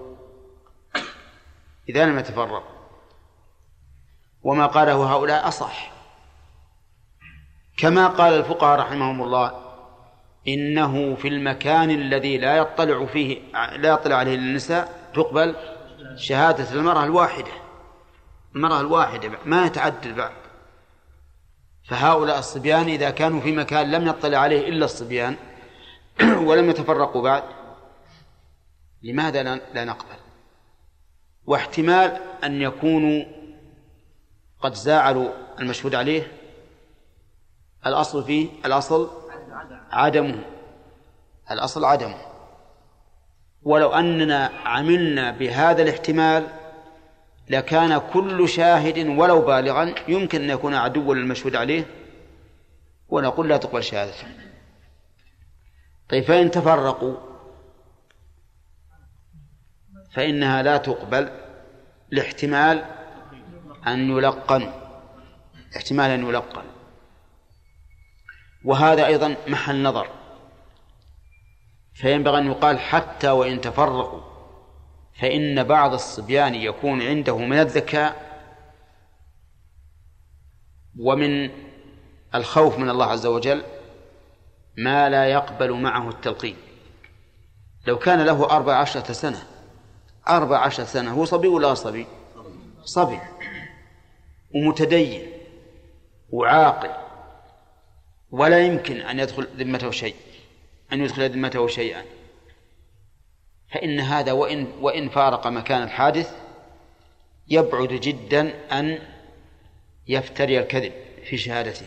إذا 1.88 2.06
لم 2.06 2.18
يتفرقوا. 2.18 2.76
وما 4.42 4.66
قاله 4.66 5.12
هؤلاء 5.12 5.48
أصح. 5.48 5.92
كما 7.76 8.06
قال 8.08 8.32
الفقهاء 8.34 8.78
رحمهم 8.80 9.22
الله 9.22 9.66
إنه 10.48 11.14
في 11.14 11.28
المكان 11.28 11.90
الذي 11.90 12.38
لا 12.38 12.56
يطلع 12.56 13.06
فيه 13.06 13.38
لا 13.76 13.88
يطلع 13.88 14.16
عليه 14.16 14.34
النساء 14.34 15.10
تقبل 15.14 15.56
شهادة 16.16 16.72
المرأة 16.72 17.04
الواحدة. 17.04 17.52
المرأة 18.54 18.80
الواحدة 18.80 19.30
ما 19.44 19.66
يتعدد 19.66 20.16
بعد. 20.16 20.45
فهؤلاء 21.86 22.38
الصبيان 22.38 22.88
إذا 22.88 23.10
كانوا 23.10 23.40
في 23.40 23.52
مكان 23.52 23.90
لم 23.90 24.08
يطلع 24.08 24.38
عليه 24.38 24.68
إلا 24.68 24.84
الصبيان 24.84 25.36
ولم 26.46 26.70
يتفرقوا 26.70 27.22
بعد 27.22 27.42
لماذا 29.02 29.42
لا 29.74 29.84
نقبل؟ 29.84 30.16
واحتمال 31.46 32.20
أن 32.44 32.62
يكونوا 32.62 33.24
قد 34.60 34.74
زاعلوا 34.74 35.28
المشهود 35.60 35.94
عليه؟ 35.94 36.32
الأصل 37.86 38.24
فيه 38.24 38.48
الأصل 38.64 39.10
عدمه. 39.92 40.44
الأصل 41.50 41.84
عدمه. 41.84 42.18
ولو 43.62 43.92
أننا 43.92 44.50
عملنا 44.64 45.30
بهذا 45.30 45.82
الاحتمال 45.82 46.46
لكان 47.48 47.98
كل 47.98 48.48
شاهد 48.48 48.98
ولو 49.06 49.42
بالغا 49.42 49.94
يمكن 50.08 50.42
أن 50.42 50.50
يكون 50.50 50.74
عدوا 50.74 51.14
للمشهود 51.14 51.56
عليه 51.56 51.86
ونقول 53.08 53.48
لا 53.48 53.56
تقبل 53.56 53.84
شهادته. 53.84 54.26
طيب 56.08 56.24
فإن 56.24 56.50
تفرقوا 56.50 57.16
فإنها 60.12 60.62
لا 60.62 60.76
تقبل 60.76 61.30
لاحتمال 62.10 62.84
أن 63.86 64.10
يلقن 64.10 64.72
احتمال 65.76 66.10
أن 66.10 66.28
يلقن. 66.28 66.64
وهذا 68.64 69.06
أيضا 69.06 69.36
محل 69.48 69.82
نظر. 69.82 70.08
فينبغي 71.94 72.38
أن 72.38 72.46
يقال 72.46 72.78
حتى 72.78 73.30
وإن 73.30 73.60
تفرقوا 73.60 74.35
فإن 75.20 75.64
بعض 75.64 75.92
الصبيان 75.92 76.54
يكون 76.54 77.02
عنده 77.02 77.38
من 77.38 77.58
الذكاء 77.58 78.26
ومن 80.98 81.50
الخوف 82.34 82.78
من 82.78 82.90
الله 82.90 83.06
عز 83.06 83.26
وجل 83.26 83.62
ما 84.78 85.08
لا 85.08 85.26
يقبل 85.26 85.72
معه 85.72 86.08
التلقين. 86.08 86.56
لو 87.86 87.98
كان 87.98 88.22
له 88.22 88.50
أربع 88.50 88.76
عشرة 88.76 89.12
سنة 89.12 89.42
أربع 90.28 90.58
عشرة 90.58 90.84
سنة 90.84 91.12
هو 91.12 91.24
صبي 91.24 91.48
ولا 91.48 91.74
صبي؟ 91.74 92.06
صبي. 92.84 93.20
ومتدين 94.54 95.32
وعاقل 96.30 96.90
ولا 98.30 98.66
يمكن 98.66 98.96
أن 98.96 99.18
يدخل 99.18 99.48
ذمته 99.56 99.90
شيء 99.90 100.16
أن 100.92 101.00
يدخل 101.00 101.30
ذمته 101.30 101.66
شيئا. 101.66 102.15
فإن 103.68 104.00
هذا 104.00 104.32
وإن 104.32 104.66
وإن 104.80 105.08
فارق 105.08 105.46
مكان 105.46 105.82
الحادث 105.82 106.36
يبعد 107.48 107.88
جدا 107.88 108.54
أن 108.78 108.98
يفتري 110.08 110.58
الكذب 110.58 110.92
في 111.24 111.36
شهادته. 111.36 111.86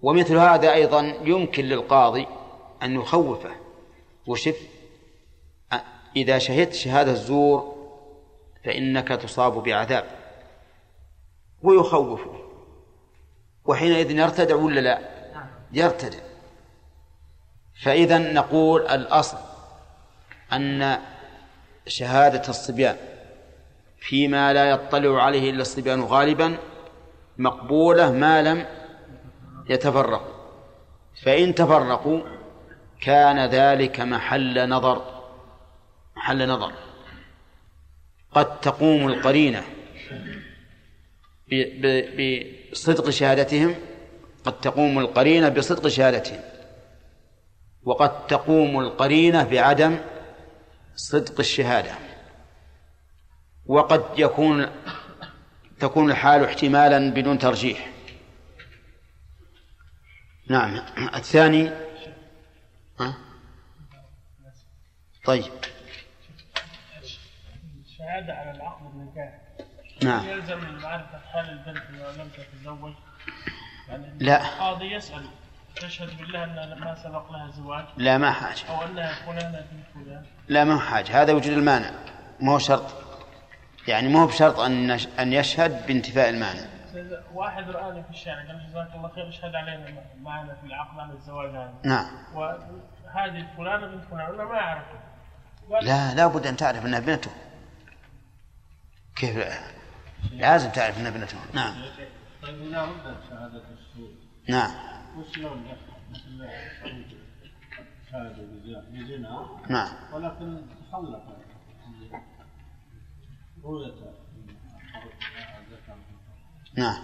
ومثل 0.00 0.36
هذا 0.36 0.72
أيضا 0.72 1.00
يمكن 1.24 1.64
للقاضي 1.64 2.26
أن 2.82 2.94
يخوفه. 2.94 3.50
وشف 4.26 4.68
إذا 6.16 6.38
شهدت 6.38 6.74
شهادة 6.74 7.12
الزور 7.12 7.74
فإنك 8.64 9.08
تصاب 9.08 9.62
بعذاب. 9.62 10.04
ويخوفه. 11.62 12.34
وحينئذ 13.64 14.10
يرتدع 14.10 14.54
ولا 14.54 14.80
لا؟ 14.80 14.98
يرتدع. 15.72 16.18
فإذا 17.82 18.18
نقول 18.18 18.88
الأصل 18.88 19.47
أن 20.52 20.98
شهادة 21.86 22.48
الصبيان 22.48 22.96
فيما 24.00 24.52
لا 24.52 24.70
يطلع 24.70 25.22
عليه 25.22 25.50
إلا 25.50 25.62
الصبيان 25.62 26.00
غالبا 26.00 26.58
مقبولة 27.38 28.12
ما 28.12 28.42
لم 28.42 28.66
يتفرقوا. 29.68 30.38
فإن 31.22 31.54
تفرقوا 31.54 32.20
كان 33.00 33.38
ذلك 33.50 34.00
محل 34.00 34.68
نظر 34.68 35.22
محل 36.16 36.48
نظر. 36.48 36.72
قد 38.32 38.60
تقوم 38.60 39.08
القرينة 39.08 39.64
بصدق 42.72 43.10
شهادتهم 43.10 43.74
قد 44.44 44.60
تقوم 44.60 44.98
القرينة 44.98 45.48
بصدق 45.48 45.88
شهادتهم 45.88 46.40
وقد 47.84 48.26
تقوم 48.26 48.80
القرينة 48.80 49.44
بعدم 49.44 49.98
صدق 50.98 51.40
الشهادة. 51.40 51.94
وقد 53.66 54.18
يكون 54.18 54.66
تكون 55.80 56.10
الحال 56.10 56.44
احتمالا 56.44 57.10
بدون 57.10 57.38
ترجيح. 57.38 57.88
نعم. 60.48 60.80
الثاني؟ 61.14 61.70
ها؟ 63.00 63.16
طيب. 65.24 65.52
الشهادة 67.84 68.34
على 68.34 68.50
العقد 68.50 68.86
النكاح 68.94 69.38
نعم. 70.02 70.28
يلزم 70.28 70.58
من 70.58 70.78
معرفة 70.78 71.18
حال 71.32 71.50
البنت 71.50 71.82
إذا 71.94 72.22
لم 72.22 72.28
تتزوج؟ 72.28 72.92
يعني 73.88 74.18
لا. 74.18 74.42
القاضي 74.42 74.92
يسأل 74.92 75.26
تشهد 75.76 76.18
بالله 76.18 76.44
أن 76.44 76.78
ما 76.80 76.94
سبق 76.94 77.32
لها 77.32 77.50
زواج؟ 77.50 77.84
لا 77.96 78.18
ما 78.18 78.30
حاجة. 78.30 78.68
أو 78.68 78.84
أنها 78.84 79.14
فلانة 79.26 79.66
بنت 79.72 79.86
فلان؟ 79.94 80.26
لا 80.48 80.64
ما 80.64 80.74
هو 80.74 80.78
حاجة. 80.78 81.22
هذا 81.22 81.32
وجود 81.32 81.52
المانع. 81.52 81.90
ما 82.40 82.52
هو 82.52 82.58
شرط. 82.58 82.86
يعني 83.88 84.08
ما 84.08 84.22
هو 84.22 84.26
بشرط 84.26 84.58
أن 84.60 84.86
نش- 84.96 85.08
أن 85.18 85.32
يشهد 85.32 85.86
بانتفاء 85.86 86.28
المانع. 86.28 86.62
واحد 87.34 87.70
رآني 87.70 88.02
في 88.02 88.10
الشارع 88.10 88.46
قال 88.46 88.66
جزاك 88.70 88.94
الله 88.94 89.08
خير 89.08 89.28
اشهد 89.28 89.54
علينا 89.54 90.02
معنا 90.22 90.54
في 90.60 90.66
العقد 90.66 90.98
على 90.98 91.12
الزواج 91.12 91.50
هذا. 91.50 91.74
نعم. 91.84 92.06
وهذه 92.34 93.46
فلانة 93.56 93.86
بنت 93.86 94.04
فلان 94.10 94.34
أنا 94.34 94.44
ما 94.44 94.54
أعرفها 94.60 95.00
قال 95.72 95.84
لا 95.84 96.14
لا 96.14 96.26
بد 96.26 96.46
أن 96.46 96.56
تعرف 96.56 96.86
أنها 96.86 96.98
ابنته 96.98 97.30
كيف؟ 99.16 99.36
لا؟ 99.36 99.58
لازم 100.32 100.70
تعرف 100.70 100.98
أنها 100.98 101.08
ابنته 101.10 101.36
نعم. 101.52 101.74
طيب 102.42 102.54
ردت 102.62 103.16
شهادة 103.30 103.62
السوء. 103.78 104.10
نعم. 104.48 104.70
وش 105.18 105.38
مثل 106.10 106.48
نعم. 109.68 109.88
ولكن 110.12 110.56
تخلف 110.90 111.22
نعم. 116.76 117.02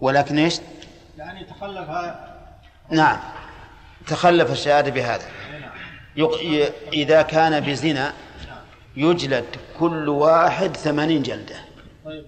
ولكن 0.00 0.38
إيش؟ 0.38 0.60
يعني 1.18 1.44
تخلف 1.44 1.90
نعم. 2.90 3.18
تخلف 4.06 4.52
الشهادة 4.52 4.90
بهذا. 4.90 5.26
يق... 6.16 6.42
ي... 6.42 6.64
إذا 6.92 7.22
كان 7.22 7.60
بزنا 7.60 8.12
يجلد 8.96 9.46
كل 9.78 10.08
واحد 10.08 10.76
ثمانين 10.76 11.22
جلدة. 11.22 11.56
طيب. 12.04 12.26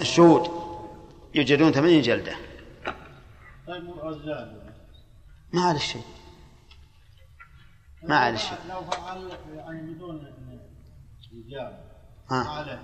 الشهود 0.00 0.50
يجلدون 1.34 1.72
ثمانين 1.72 2.02
جلدة. 2.02 2.36
طيب 3.66 3.84
ما 5.52 5.62
على 5.62 5.78
شيء. 5.78 6.02
ما 8.08 8.16
على 8.16 8.38
شيء 8.38 8.58
لو 8.68 8.90
فعل 8.90 9.28
يعني 9.56 9.92
بدون 9.94 10.26
إجابة 11.48 11.76
ها. 12.30 12.44
ما 12.44 12.50
عليه 12.50 12.78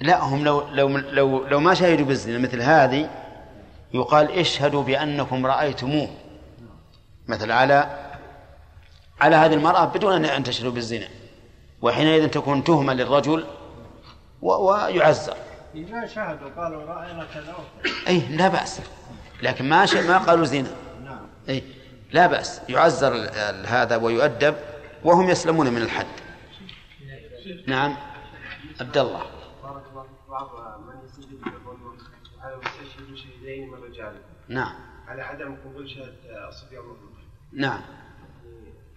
لا 0.00 0.24
هم 0.24 0.44
لو 0.44 0.68
لو 0.68 0.88
لو 0.98 1.46
لو 1.46 1.60
ما 1.60 1.74
شهدوا 1.74 2.06
بالزنا 2.06 2.38
مثل 2.38 2.62
هذه 2.62 3.10
يقال 3.94 4.30
اشهدوا 4.38 4.82
بأنكم 4.82 5.46
رأيتموه. 5.46 6.08
مثل 7.28 7.50
على 7.50 8.08
على 9.20 9.36
هذه 9.36 9.54
المرأة 9.54 9.84
بدون 9.84 10.24
أن 10.24 10.42
تشهدوا 10.44 10.72
بالزنا. 10.72 11.08
وحينئذ 11.82 12.28
تكون 12.28 12.64
تهمة 12.64 12.92
للرجل 12.92 13.46
و- 14.42 14.52
ويعزر. 14.52 15.36
إذا 15.74 16.06
شهدوا 16.06 16.50
قالوا 16.56 16.84
رأينا 16.84 17.26
كذا 17.34 17.54
أي 18.08 18.20
لا 18.20 18.48
بأس. 18.48 18.80
لكن 19.42 19.68
ما. 19.68 19.86
ما 20.08 20.18
قالوا 20.18 20.44
زنا. 20.44 20.70
نعم. 21.04 21.26
أي 21.48 21.62
لا 22.12 22.26
بأس 22.26 22.60
يعزر 22.68 23.30
هذا 23.66 23.96
ويؤدب 23.96 24.56
وهم 25.04 25.28
يسلمون 25.28 25.72
من 25.72 25.82
الحد. 25.82 26.06
نعم. 27.66 27.96
عبد 28.80 28.98
الله. 28.98 29.22
بارك 29.62 29.82
الله 29.90 30.06
بعض 30.28 30.50
من 30.80 30.94
على 32.40 32.56
من 33.66 34.54
نعم. 34.54 34.74
على 35.08 35.22
عدم 35.22 35.56
قبول 35.64 35.90
شهادة 35.90 36.48
الصبيان 36.48 36.82
نعم. 37.52 37.80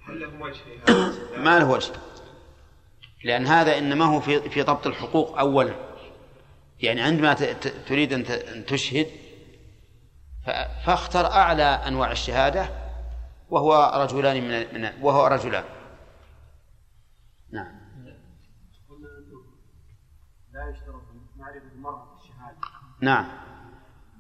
هل 0.08 0.20
لهم 0.20 0.42
وجه 0.42 0.62
هذا؟ 0.90 1.14
ما 1.38 1.60
له 1.60 1.70
وجه. 1.70 1.92
لأن 3.24 3.48
هذا 3.48 3.78
إنما 3.78 4.06
هو 4.06 4.20
في 4.20 4.50
في 4.50 4.62
ضبط 4.62 4.88
الحقوق 4.88 5.40
أولا. 5.40 5.74
يعني 6.80 7.02
عندما 7.02 7.34
تريد 7.88 8.14
أن 8.14 8.66
تشهد 8.66 9.08
فاختر 10.86 11.26
أعلى 11.26 11.64
أنواع 11.64 12.12
الشهادة 12.12 12.83
وهو 13.54 13.92
رجلان 14.04 14.44
من 14.44 14.82
من 14.82 15.04
وهو 15.04 15.28
رجلان. 15.28 15.64
نعم. 17.52 17.84
لا 20.54 20.70
يشترط 20.70 21.04
معرفة 21.38 21.72
المرأة 21.76 22.06
في 22.06 22.24
الشهادة. 22.24 22.58
نعم. 23.02 23.26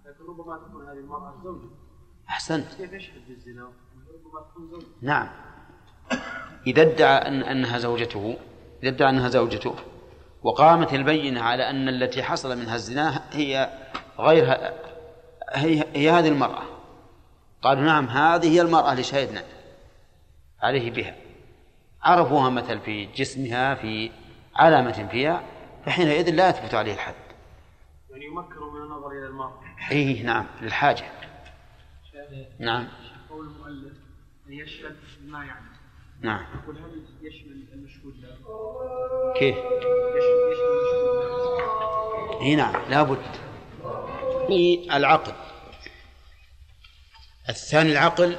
لكن 0.05 0.23
ربما 0.29 0.57
تكون 0.57 0.89
هذه 0.89 0.97
المرأة 0.97 1.41
زوجة. 1.43 1.69
أحسنت. 2.29 2.73
كيف 2.73 2.93
يشهد 2.93 3.27
بالزنا؟ 3.27 3.63
ربما 3.63 4.41
تكون 4.51 4.69
زوجة. 4.71 4.85
نعم. 5.01 5.29
إذا 6.67 6.81
ادعى 6.81 7.27
أن 7.27 7.43
أنها 7.43 7.77
زوجته 7.77 8.37
إذا 8.83 8.89
ادعى 8.89 9.09
أنها 9.09 9.29
زوجته 9.29 9.75
وقامت 10.43 10.93
البينة 10.93 11.41
على 11.41 11.69
أن 11.69 11.89
التي 11.89 12.23
حصل 12.23 12.57
منها 12.57 12.75
الزنا 12.75 13.21
هي 13.31 13.69
غير 14.19 14.45
هي, 15.53 15.83
هي 15.93 16.11
هذه 16.11 16.27
المرأة. 16.27 16.72
قالوا 17.63 17.83
نعم 17.83 18.07
هذه 18.07 18.47
هي 18.47 18.61
المرأة 18.61 18.91
اللي 18.91 19.03
شهدنا. 19.03 19.43
عليه 20.61 20.91
بها. 20.91 21.15
عرفوها 22.03 22.49
مثل 22.49 22.79
في 22.79 23.05
جسمها 23.05 23.75
في 23.75 24.11
علامة 24.55 25.07
فيها 25.11 25.43
فحينئذ 25.85 26.29
لا 26.29 26.49
يثبت 26.49 26.73
عليه 26.73 26.93
الحد. 26.93 27.13
يعني 28.09 28.25
يمكن 28.25 28.59
من 28.73 28.81
النظر 28.81 29.11
إلى 29.11 29.27
المرأة. 29.27 29.61
إيه 29.91 30.23
نعم 30.23 30.45
للحاجة. 30.61 31.05
نعم. 32.59 32.87
قول 33.29 33.47
المؤلف 33.47 33.93
يشهد 34.47 34.95
ما 35.25 35.45
يعني. 35.45 35.65
نعم. 36.21 36.45
يقول 36.63 36.77
هل 36.77 37.03
يشمل 37.21 37.63
المشهود 37.73 38.13
له؟ 38.15 39.33
كيف؟ 39.33 39.55
يشمل 39.57 40.17
يشمل 40.17 40.39
المشهود 40.43 41.59
له. 41.59 42.41
إي 42.41 42.55
نعم 42.55 42.89
لابد 42.89 43.25
في 44.47 44.87
العقل. 44.97 45.33
الثاني 47.49 47.91
العقل 47.91 48.37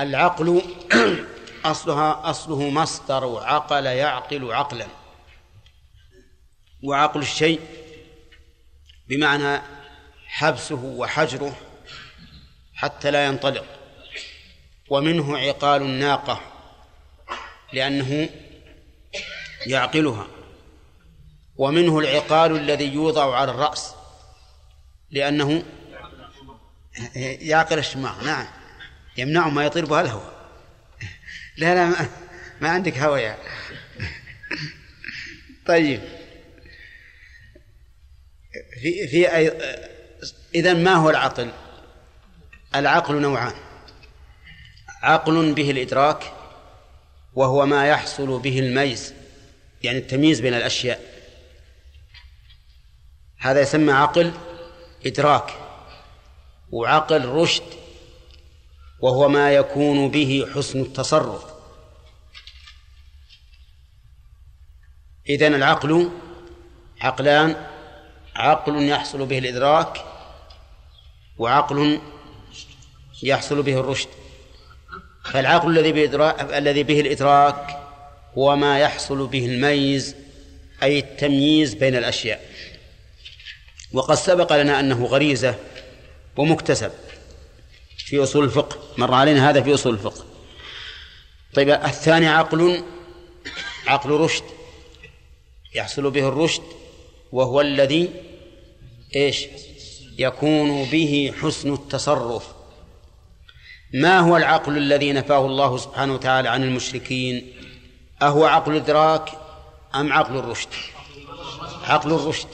العقل 0.00 0.62
أصلها 1.64 2.30
أصله 2.30 2.70
مصدر 2.70 3.38
عقل 3.44 3.86
يعقل 3.86 4.52
عقلا. 4.52 4.86
وعقل 6.82 7.20
الشيء 7.20 7.60
بمعنى 9.08 9.62
حبسه 10.26 10.84
وحجره 10.84 11.56
حتى 12.74 13.10
لا 13.10 13.26
ينطلق. 13.26 13.64
ومنه 14.90 15.38
عقال 15.38 15.82
الناقة 15.82 16.40
لأنه 17.72 18.28
يعقلها. 19.66 20.26
ومنه 21.56 21.98
العقال 21.98 22.56
الذي 22.56 22.92
يوضع 22.92 23.36
على 23.36 23.50
الرأس 23.50 23.94
لأنه 25.10 25.62
يعقل 27.16 27.78
الشماغ 27.78 28.24
نعم. 28.24 28.46
يمنع 29.16 29.48
ما 29.48 29.64
يطير 29.64 30.00
الهواء 30.00 30.34
لا 31.56 31.74
لا 31.74 31.86
ما, 31.86 32.08
ما 32.60 32.68
عندك 32.68 32.98
هوى 32.98 33.22
يا. 33.22 33.38
طيب. 35.66 36.00
في 38.82 39.08
في 39.08 39.36
أي... 39.36 39.52
إذا 40.54 40.74
ما 40.74 40.94
هو 40.94 41.10
العقل؟ 41.10 41.52
العقل 42.74 43.14
نوعان. 43.14 43.54
عقل 45.02 45.54
به 45.54 45.70
الإدراك 45.70 46.32
وهو 47.34 47.66
ما 47.66 47.86
يحصل 47.88 48.40
به 48.40 48.58
الميز 48.58 49.14
يعني 49.82 49.98
التمييز 49.98 50.40
بين 50.40 50.54
الأشياء. 50.54 51.00
هذا 53.38 53.60
يسمى 53.60 53.92
عقل 53.92 54.32
إدراك. 55.06 55.63
وعقل 56.74 57.24
رشد 57.24 57.62
وهو 59.00 59.28
ما 59.28 59.52
يكون 59.52 60.10
به 60.10 60.46
حسن 60.54 60.80
التصرف. 60.80 61.44
إذن 65.28 65.54
العقل 65.54 66.10
عقلان 67.00 67.66
عقل 68.36 68.88
يحصل 68.88 69.26
به 69.26 69.38
الإدراك 69.38 70.04
وعقل 71.38 72.00
يحصل 73.22 73.62
به 73.62 73.80
الرشد. 73.80 74.08
فالعقل 75.24 75.78
الذي 75.78 75.92
بإدراك 75.92 76.40
الذي 76.40 76.82
به 76.82 77.00
الإدراك 77.00 77.78
هو 78.38 78.56
ما 78.56 78.78
يحصل 78.78 79.26
به 79.26 79.46
الميز 79.46 80.16
أي 80.82 80.98
التمييز 80.98 81.74
بين 81.74 81.96
الأشياء. 81.96 82.44
وقد 83.92 84.14
سبق 84.14 84.52
لنا 84.52 84.80
أنه 84.80 85.04
غريزة 85.04 85.58
ومكتسب 86.36 86.92
في 87.96 88.22
أصول 88.22 88.44
الفقه. 88.44 88.78
مر 88.98 89.14
علينا 89.14 89.50
هذا 89.50 89.62
في 89.62 89.74
أصول 89.74 89.94
الفقه. 89.94 90.24
طيب 91.54 91.70
الثاني 91.70 92.28
عقل 92.28 92.84
عقل 93.86 94.10
رشد. 94.10 94.44
يحصل 95.74 96.10
به 96.10 96.28
الرشد 96.28 96.62
وهو 97.32 97.60
الذي 97.60 98.10
إيش؟ 99.16 99.46
يكون 100.18 100.84
به 100.84 101.34
حسن 101.42 101.72
التصرف. 101.72 102.46
ما 103.94 104.18
هو 104.18 104.36
العقل 104.36 104.76
الذي 104.76 105.12
نفاه 105.12 105.46
الله 105.46 105.76
سبحانه 105.76 106.14
وتعالى 106.14 106.48
عن 106.48 106.62
المشركين؟ 106.62 107.52
أهو 108.22 108.44
عقل 108.44 108.72
الإدراك 108.72 109.30
أم 109.94 110.12
عقل 110.12 110.36
الرشد؟ 110.36 110.68
عقل 111.84 112.12
الرشد. 112.12 112.48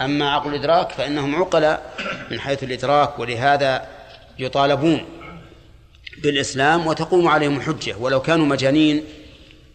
أما 0.00 0.30
عقل 0.30 0.50
الإدراك 0.54 0.92
فإنهم 0.92 1.34
عقلاء 1.36 1.94
من 2.30 2.40
حيث 2.40 2.62
الإدراك 2.62 3.18
ولهذا 3.18 3.88
يطالبون 4.38 5.04
بالإسلام 6.22 6.86
وتقوم 6.86 7.28
عليهم 7.28 7.56
الحجة 7.56 7.96
ولو 7.98 8.22
كانوا 8.22 8.46
مجانين 8.46 9.04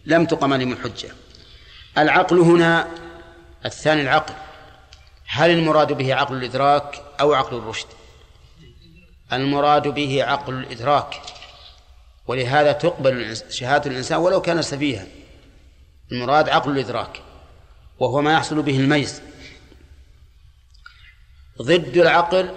لم 0.06 0.26
تقم 0.26 0.52
عليهم 0.52 0.72
الحجة. 0.72 1.08
العقل 1.98 2.38
هنا 2.38 2.88
الثاني 3.66 4.02
العقل. 4.02 4.34
هل 5.28 5.50
المراد 5.50 5.92
به 5.92 6.14
عقل 6.14 6.36
الإدراك 6.36 7.02
أو 7.20 7.34
عقل 7.34 7.56
الرشد؟ 7.56 7.86
المراد 9.32 9.88
به 9.88 10.24
عقل 10.24 10.54
الإدراك. 10.54 11.20
ولهذا 12.26 12.72
تقبل 12.72 13.36
شهادة 13.50 13.90
الإنسان 13.90 14.18
ولو 14.18 14.40
كان 14.40 14.62
سفيها. 14.62 15.06
المراد 16.12 16.48
عقل 16.48 16.70
الإدراك 16.70 17.22
وهو 17.98 18.22
ما 18.22 18.32
يحصل 18.32 18.62
به 18.62 18.80
الميز. 18.80 19.22
ضد 21.62 21.96
العقل 21.96 22.50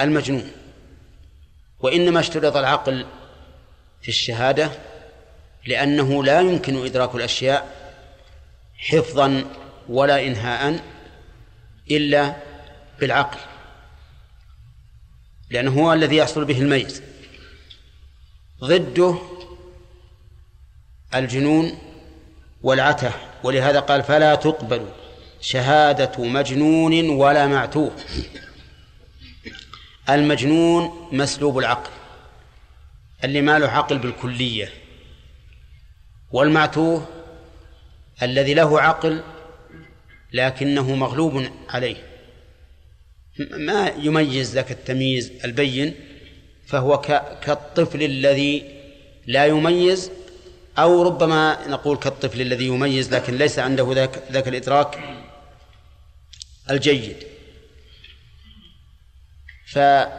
المجنون. 0.00 0.52
وإنما 1.80 2.20
اشترط 2.20 2.56
العقل 2.56 3.06
في 4.02 4.08
الشهادة 4.08 4.70
لأنه 5.66 6.24
لا 6.24 6.40
يمكن 6.40 6.84
إدراك 6.84 7.14
الأشياء 7.14 7.78
حفظا 8.78 9.44
ولا 9.88 10.26
إنهاء 10.26 10.80
إلا 11.90 12.36
بالعقل 13.00 13.38
لأنه 15.50 15.80
هو 15.82 15.92
الذي 15.92 16.16
يحصل 16.16 16.44
به 16.44 16.60
الميز 16.60 17.02
ضده 18.60 19.18
الجنون 21.14 21.78
والعتة 22.62 23.12
ولهذا 23.44 23.80
قال 23.80 24.02
فلا 24.02 24.34
تقبل 24.34 24.88
شهادة 25.40 26.24
مجنون 26.24 27.08
ولا 27.10 27.46
معتوه. 27.46 27.92
المجنون 30.08 31.08
مسلوب 31.12 31.58
العقل 31.58 31.90
اللي 33.24 33.40
ما 33.40 33.58
له 33.58 33.68
عقل 33.68 33.98
بالكلية. 33.98 34.72
والمعتوه 36.30 37.08
الذي 38.22 38.54
له 38.54 38.80
عقل 38.80 39.22
لكنه 40.32 40.94
مغلوب 40.94 41.48
عليه. 41.68 41.96
ما 43.38 43.92
يميز 43.98 44.54
ذاك 44.54 44.70
التمييز 44.70 45.32
البين 45.44 45.94
فهو 46.66 47.00
كالطفل 47.42 48.02
الذي 48.02 48.78
لا 49.26 49.46
يميز 49.46 50.10
أو 50.78 51.02
ربما 51.02 51.68
نقول 51.68 51.96
كالطفل 51.96 52.40
الذي 52.40 52.66
يميز 52.66 53.14
لكن 53.14 53.38
ليس 53.38 53.58
عنده 53.58 53.92
ذاك 53.92 54.22
ذاك 54.32 54.48
الإدراك 54.48 54.98
الجيد. 56.70 57.16
فلا 59.68 60.14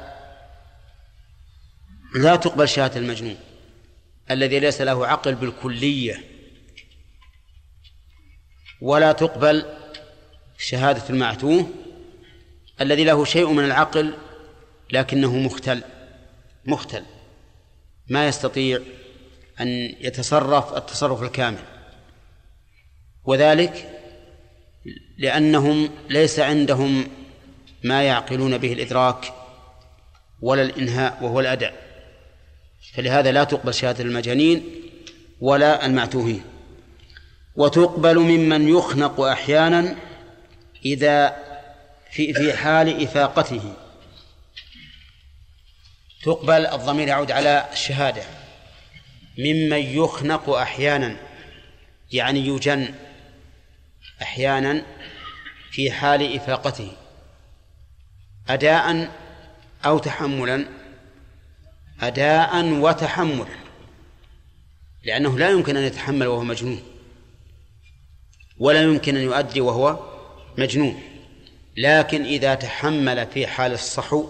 تقبل 2.35 2.69
شهادة 2.69 2.99
المجنون 2.99 3.38
الذي 4.31 4.59
ليس 4.59 4.81
له 4.81 5.07
عقل 5.07 5.35
بالكلية 5.35 6.23
ولا 8.81 9.11
تقبل 9.11 9.65
شهادة 10.57 11.09
المعتوه 11.09 11.69
الذي 12.81 13.03
له 13.03 13.26
شيء 13.26 13.51
من 13.51 13.65
العقل 13.65 14.17
لكنه 14.91 15.38
مختل. 15.38 15.84
مختل. 16.65 17.05
ما 18.07 18.27
يستطيع 18.27 18.81
أن 19.59 19.67
يتصرف 19.99 20.77
التصرف 20.77 21.23
الكامل. 21.23 21.63
وذلك 23.23 23.98
لأنهم 25.20 25.90
ليس 26.10 26.40
عندهم 26.40 27.08
ما 27.84 28.04
يعقلون 28.04 28.58
به 28.58 28.74
الإدراك 28.74 29.34
ولا 30.41 30.62
الإنهاء 30.62 31.18
وهو 31.22 31.40
الأداء 31.40 31.74
فلهذا 32.94 33.32
لا 33.32 33.44
تقبل 33.44 33.74
شهادة 33.74 34.04
المجانين 34.04 34.64
ولا 35.41 35.86
المعتوهين. 35.86 36.44
وتقبل 37.56 38.20
ممن 38.20 38.70
يخنق 38.70 39.22
أحيانا 39.22 39.96
إذا 40.86 41.36
في 42.12 42.34
في 42.34 42.54
حال 42.54 43.04
إفاقته. 43.04 43.74
تقبل 46.24 46.66
الضمير 46.66 47.08
يعود 47.08 47.32
على 47.32 47.66
الشهادة. 47.74 48.24
ممن 49.38 49.78
يخنق 49.78 50.50
أحيانا 50.50 51.16
يعني 52.12 52.48
يجن 52.48 52.94
أحيانا 54.22 54.86
في 55.72 55.91
حال 55.91 56.36
إفاقته 56.36 56.91
أداء 58.50 59.12
أو 59.86 59.98
تحملا 59.98 60.66
أداء 62.02 62.66
وتحملا 62.66 63.60
لأنه 65.04 65.38
لا 65.38 65.50
يمكن 65.50 65.78
أن 65.78 65.84
يتحمل 65.84 66.28
وهو 66.28 66.44
مجنون 66.44 66.82
ولا 68.60 68.82
يمكن 68.82 69.16
أن 69.16 69.22
يؤدي 69.22 69.62
وهو 69.62 70.00
مجنون 70.58 71.02
لكن 71.78 72.24
إذا 72.24 72.56
تحمل 72.56 73.28
في 73.28 73.48
حال 73.48 73.72
الصحو 73.72 74.28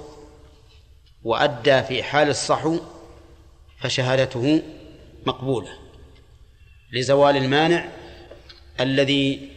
وأدى 1.23 1.83
في 1.83 2.03
حال 2.03 2.29
الصحو 2.29 2.79
فشهادته 3.79 4.61
مقبولة 5.25 5.69
لزوال 6.91 7.37
المانع 7.37 7.89
الذي 8.79 9.49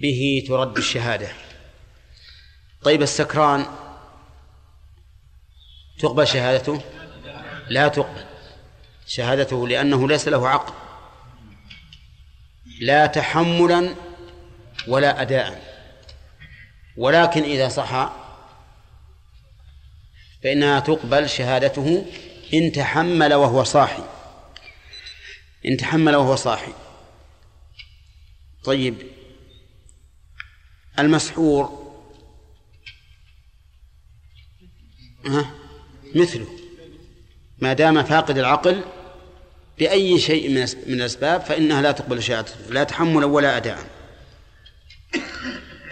به 0.00 0.44
ترد 0.48 0.76
الشهادة. 0.76 1.28
طيب 2.82 3.02
السكران 3.02 3.66
تقبل 5.98 6.26
شهادته؟ 6.26 6.82
لا 7.68 7.88
تقبل 7.88 8.24
شهادته 9.06 9.68
لأنه 9.68 10.08
ليس 10.08 10.28
له 10.28 10.48
عقل. 10.48 10.72
لا 12.80 13.06
تحملا 13.06 13.94
ولا 14.88 15.22
أداء. 15.22 15.70
ولكن 16.96 17.42
إذا 17.42 17.68
صح 17.68 18.12
فإنها 20.42 20.80
تقبل 20.80 21.28
شهادته 21.28 22.06
إن 22.54 22.72
تحمل 22.72 23.34
وهو 23.34 23.64
صاحي. 23.64 24.02
إن 25.66 25.76
تحمل 25.76 26.16
وهو 26.16 26.36
صاحي. 26.36 26.72
طيب 28.64 29.19
المسحور. 31.00 31.80
مثله. 36.14 36.46
ما 37.58 37.72
دام 37.72 38.02
فاقد 38.02 38.38
العقل 38.38 38.84
بأي 39.78 40.18
شيء 40.18 40.48
من 40.86 40.94
الأسباب 40.94 41.40
فإنها 41.40 41.82
لا 41.82 41.92
تقبل 41.92 42.22
شهادته 42.22 42.70
لا 42.70 42.84
تحملا 42.84 43.26
ولا 43.26 43.56
أداء 43.56 43.90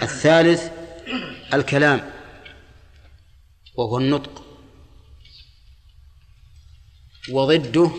الثالث 0.02 0.70
الكلام 1.54 2.10
وهو 3.74 3.98
النطق. 3.98 4.44
وضده 7.30 7.90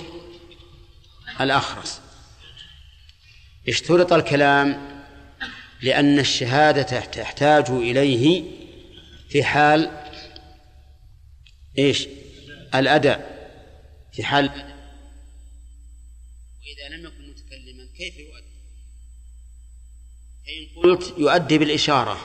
الأخرس. 1.42 2.02
اشترط 3.68 4.14
الكلام 4.14 4.99
لأن 5.82 6.20
الشهادة 6.20 7.00
تحتاج 7.00 7.70
إليه 7.70 8.44
في 9.30 9.44
حال 9.44 9.92
إيش؟ 11.78 12.08
الأداء. 12.76 13.40
في 14.14 14.24
حال 14.24 14.46
وإذا 16.60 16.96
لم 16.96 17.06
يكن 17.06 17.30
متكلما 17.30 17.88
كيف 17.98 18.18
يؤدي؟ 18.18 18.50
فإن 20.46 20.84
قلت 20.84 21.14
يؤدي 21.18 21.58
بالإشارة. 21.58 22.18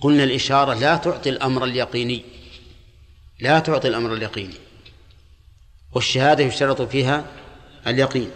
قلنا 0.00 0.24
الإشارة 0.24 0.74
لا 0.74 0.96
تعطي 0.96 1.30
الأمر 1.30 1.64
اليقيني. 1.64 2.22
لا 3.40 3.58
تعطي 3.58 3.88
الأمر 3.88 4.14
اليقيني. 4.14 4.54
والشهادة 5.92 6.44
يشترط 6.44 6.82
فيها 6.82 7.26
اليقين. 7.86 8.30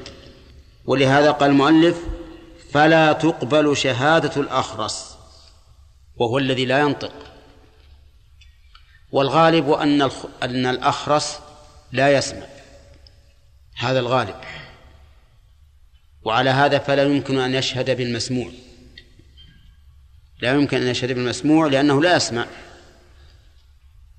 ولهذا 0.85 1.31
قال 1.31 1.51
المؤلف 1.51 2.16
فلا 2.77 3.13
تقبل 3.13 3.77
شهادة 3.77 4.41
الأخرس 4.41 5.17
وهو 6.17 6.39
الذي 6.39 6.65
لا 6.65 6.79
ينطق. 6.79 7.13
والغالب 9.13 9.71
أن 9.71 10.03
أن 10.43 10.67
الأخرس 10.67 11.39
لا 11.93 12.19
يسمع. 12.19 12.47
هذا 13.77 13.99
الغالب. 13.99 14.35
وعلى 16.23 16.51
هذا 16.51 16.79
فلا 16.79 17.03
يمكن 17.03 17.39
أن 17.39 17.55
يشهد 17.55 17.97
بالمسموع. 17.97 18.51
لا 20.43 20.55
يمكن 20.55 20.77
أن 20.77 20.87
يشهد 20.87 21.13
بالمسموع 21.13 21.67
لأنه 21.67 22.03
لا 22.03 22.17
يسمع. 22.17 22.47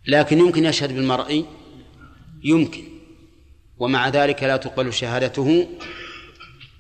لكن 0.08 0.40
يمكن 0.40 0.66
يشهد 0.66 0.94
بالمرئي 0.94 1.46
يمكن. 2.44 2.84
ومع 3.78 4.10
ذلك 4.10 4.44
لا 4.44 4.58
تقبل 4.58 4.94
شهادته 4.94 5.68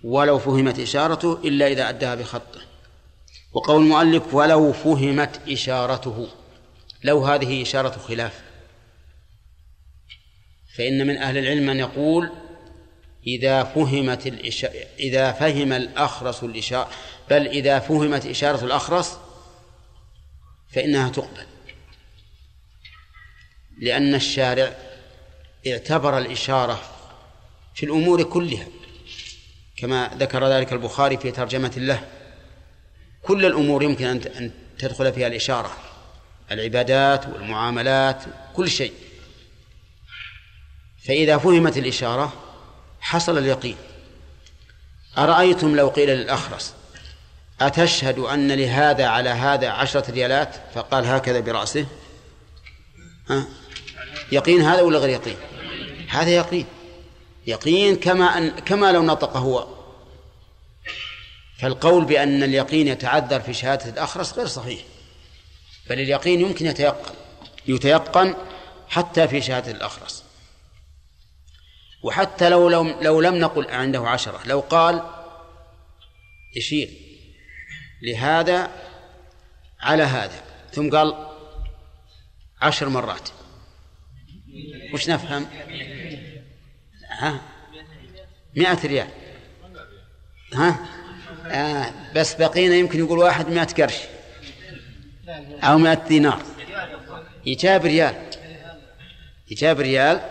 ولو 0.03 0.39
فهمت 0.39 0.79
إشارته 0.79 1.33
إلا 1.33 1.67
إذا 1.67 1.89
أداها 1.89 2.15
بخطه. 2.15 2.61
وقول 3.53 3.81
المؤلف 3.81 4.33
ولو 4.33 4.73
فهمت 4.73 5.41
إشارته 5.49 6.27
لو 7.03 7.25
هذه 7.25 7.61
إشارة 7.61 7.97
خلاف. 8.07 8.41
فإن 10.77 11.07
من 11.07 11.17
أهل 11.17 11.37
العلم 11.37 11.65
من 11.65 11.79
يقول 11.79 12.29
إذا 13.27 13.63
فهمت 13.63 14.27
الإشارة 14.27 14.73
إذا 14.99 15.31
فهم 15.31 15.73
الأخرس 15.73 16.43
الإشارة 16.43 16.89
بل 17.29 17.47
إذا 17.47 17.79
فهمت 17.79 18.25
إشارة 18.25 18.65
الأخرس 18.65 19.17
فإنها 20.69 21.09
تقبل. 21.09 21.45
لأن 23.77 24.15
الشارع 24.15 24.77
اعتبر 25.67 26.17
الإشارة 26.17 26.81
في 27.75 27.85
الأمور 27.85 28.23
كلها 28.23 28.67
كما 29.77 30.11
ذكر 30.17 30.47
ذلك 30.47 30.73
البخاري 30.73 31.17
في 31.17 31.31
ترجمة 31.31 31.71
له. 31.77 32.07
كل 33.21 33.45
الأمور 33.45 33.83
يمكن 33.83 34.05
أن 34.05 34.51
تدخل 34.79 35.13
فيها 35.13 35.27
الإشارة. 35.27 35.71
العبادات 36.51 37.25
والمعاملات 37.27 38.23
كل 38.55 38.69
شيء. 38.69 38.93
فإذا 41.07 41.37
فهمت 41.37 41.77
الإشارة 41.77 42.33
حصل 42.99 43.37
اليقين. 43.37 43.75
أرأيتم 45.17 45.75
لو 45.75 45.87
قيل 45.87 46.09
للأخرس 46.09 46.73
أتشهد 47.61 48.19
أن 48.19 48.51
لهذا 48.51 49.07
على 49.07 49.29
هذا 49.29 49.69
عشرة 49.69 50.11
ريالات؟ 50.11 50.55
فقال 50.75 51.05
هكذا 51.05 51.39
برأسه. 51.39 51.85
ها؟ 53.29 53.47
يقين 54.31 54.61
هذا 54.61 54.81
ولا 54.81 54.99
غير 54.99 55.09
يقين؟ 55.09 55.37
هذا 56.09 56.29
يقين. 56.29 56.65
يقين 57.47 57.95
كما 57.95 58.37
أن 58.37 58.49
كما 58.49 58.91
لو 58.91 59.03
نطق 59.03 59.37
هو. 59.37 59.67
فالقول 61.59 62.05
بأن 62.05 62.43
اليقين 62.43 62.87
يتعذر 62.87 63.39
في 63.39 63.53
شهادة 63.53 63.89
الأخرس 63.89 64.33
غير 64.33 64.47
صحيح. 64.47 64.81
بل 65.89 65.99
اليقين 65.99 66.41
يمكن 66.41 66.65
يتيقن 66.65 67.15
يتيقن 67.67 68.35
حتى 68.89 69.27
في 69.27 69.41
شهادة 69.41 69.71
الأخرس. 69.71 70.23
وحتى 72.03 72.49
لو 72.49 72.69
لو, 72.69 72.83
لو 73.01 73.21
لم 73.21 73.35
نقل 73.35 73.71
عنده 73.71 74.09
عشرة 74.09 74.41
لو 74.45 74.59
قال 74.59 75.03
يشير 76.55 76.89
لهذا 78.01 78.71
على 79.79 80.03
هذا. 80.03 80.43
ثم 80.73 80.89
قال 80.89 81.27
عشر 82.61 82.89
مرات. 82.89 83.29
وش 84.93 85.09
نفهم؟ 85.09 85.47
ها؟ 87.17 87.41
مئة 88.55 88.87
ريال. 88.87 89.07
ها؟ 90.53 90.85
آه 91.45 91.93
بس 92.15 92.33
بقينا 92.33 92.75
يمكن 92.75 92.99
يقول 92.99 93.19
واحد 93.19 93.49
مئة 93.49 93.73
قرش. 93.83 93.95
أو 95.63 95.77
مئة 95.77 96.07
دينار. 96.07 96.41
يجاب 97.45 97.85
ريال. 97.85 98.15
يجاب 99.51 99.79
ريال 99.79 100.21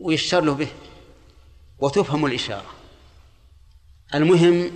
ويشتر 0.00 0.40
له 0.40 0.54
به. 0.54 0.68
وتفهم 1.78 2.26
الإشارة. 2.26 2.74
المهم 4.14 4.70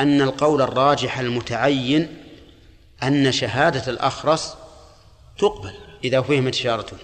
أن 0.00 0.20
القول 0.20 0.62
الراجح 0.62 1.18
المتعين 1.18 2.16
أن 3.02 3.32
شهادة 3.32 3.92
الأخرس 3.92 4.54
تقبل 5.38 5.74
إذا 6.04 6.20
فهمت 6.20 6.54
إشارته. 6.54 6.96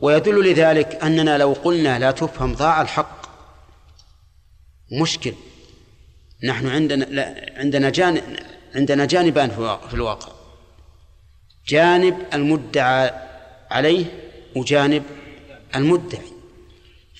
ويدل 0.00 0.50
لذلك 0.50 1.04
أننا 1.04 1.38
لو 1.38 1.52
قلنا 1.52 1.98
لا 1.98 2.10
تفهم 2.10 2.54
ضاع 2.54 2.82
الحق 2.82 3.20
مشكل. 5.00 5.34
نحن 6.44 6.66
عندنا 6.66 7.34
عندنا 7.56 7.90
جانب 7.90 8.22
عندنا 8.74 9.04
جانبان 9.04 9.50
في 9.88 9.94
الواقع. 9.94 10.32
جانب 11.68 12.16
المدعى 12.34 13.12
عليه 13.70 14.04
وجانب 14.56 15.02
المدعي. 15.74 16.32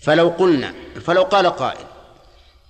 فلو 0.02 0.28
قلنا 0.28 0.74
فلو 1.04 1.22
قال 1.22 1.46
قائل 1.46 1.86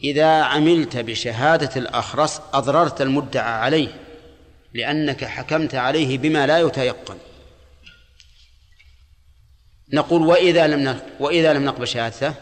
إذا 0.05 0.43
عملت 0.43 0.97
بشهادة 0.97 1.71
الأخرس 1.77 2.41
أضررت 2.53 3.01
المدعى 3.03 3.53
عليه 3.53 3.89
لأنك 4.75 5.25
حكمت 5.25 5.75
عليه 5.75 6.19
بما 6.19 6.47
لا 6.47 6.59
يتيقن. 6.59 7.17
نقول 9.93 10.23
وإذا 10.23 10.67
لم 10.67 11.01
وإذا 11.21 11.53
لم 11.53 11.65
نقبل 11.65 11.89
شهادته 11.89 12.35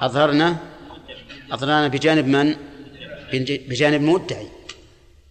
أظهرنا 0.00 0.56
أظهرنا 1.52 1.88
بجانب 1.88 2.26
من؟ 2.26 2.56
بجانب 3.68 4.00
المدعي 4.00 4.48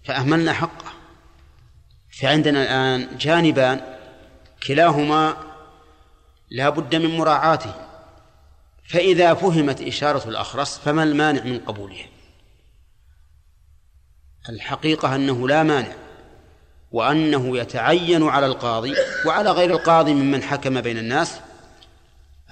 فأهملنا 0.04 0.54
حقه. 0.54 0.94
فعندنا 2.10 2.64
الآن 2.64 3.18
جانبان 3.18 3.82
كلاهما 4.68 5.38
لا 6.50 6.70
بد 6.70 6.96
من 6.96 7.18
مراعاته. 7.18 7.74
فإذا 8.90 9.34
فهمت 9.34 9.82
إشارة 9.82 10.30
الأخرس 10.30 10.78
فما 10.78 11.04
المانع 11.04 11.44
من 11.44 11.60
قبولها؟ 11.60 12.08
الحقيقة 14.50 15.16
أنه 15.16 15.48
لا 15.48 15.64
مانع. 15.64 16.07
وأنه 16.92 17.58
يتعين 17.58 18.24
على 18.24 18.46
القاضي 18.46 18.96
وعلى 19.26 19.52
غير 19.52 19.72
القاضي 19.72 20.14
ممن 20.14 20.44
حكم 20.44 20.82
بين 20.82 20.98
الناس 20.98 21.40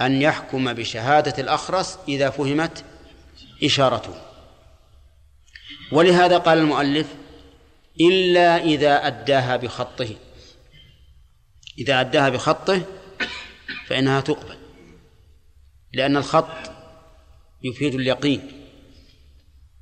أن 0.01 0.21
يحكم 0.21 0.73
بشهادة 0.73 1.43
الأخرس 1.43 1.99
إذا 2.07 2.29
فهمت 2.29 2.83
إشارته. 3.63 4.13
ولهذا 5.91 6.37
قال 6.37 6.57
المؤلف 6.57 7.07
إلا 8.01 8.57
إذا 8.57 9.07
أداها 9.07 9.55
بخطه. 9.55 10.09
إذا 11.77 12.01
أداها 12.01 12.29
بخطه 12.29 12.81
فإنها 13.87 14.21
تقبل 14.21 14.57
لأن 15.93 16.17
الخط 16.17 16.71
يفيد 17.63 17.95
اليقين 17.95 18.51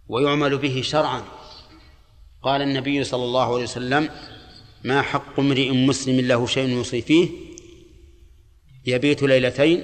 ويعمل 0.07 0.57
به 0.57 0.81
شرعا. 0.81 1.23
قال 2.43 2.61
النبي 2.61 3.03
صلى 3.03 3.23
الله 3.23 3.53
عليه 3.53 3.63
وسلم 3.63 4.09
ما 4.83 5.01
حق 5.01 5.39
امرئ 5.39 5.71
مسلم 5.71 6.19
له 6.19 6.45
شيء 6.45 6.69
يوصي 6.69 7.01
فيه؟ 7.01 7.29
يبيت 8.85 9.23
ليلتين 9.23 9.83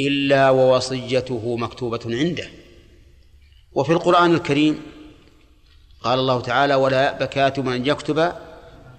إلا 0.00 0.50
ووصيته 0.50 1.56
مكتوبة 1.56 2.00
عنده. 2.06 2.48
وفي 3.72 3.92
القرآن 3.92 4.34
الكريم 4.34 4.82
قال 6.02 6.18
الله 6.18 6.40
تعالى 6.40 6.74
ولا 6.74 7.02
يأبى 7.02 7.26
كاتب 7.26 7.68
أن 7.68 7.86
يكتب 7.86 8.32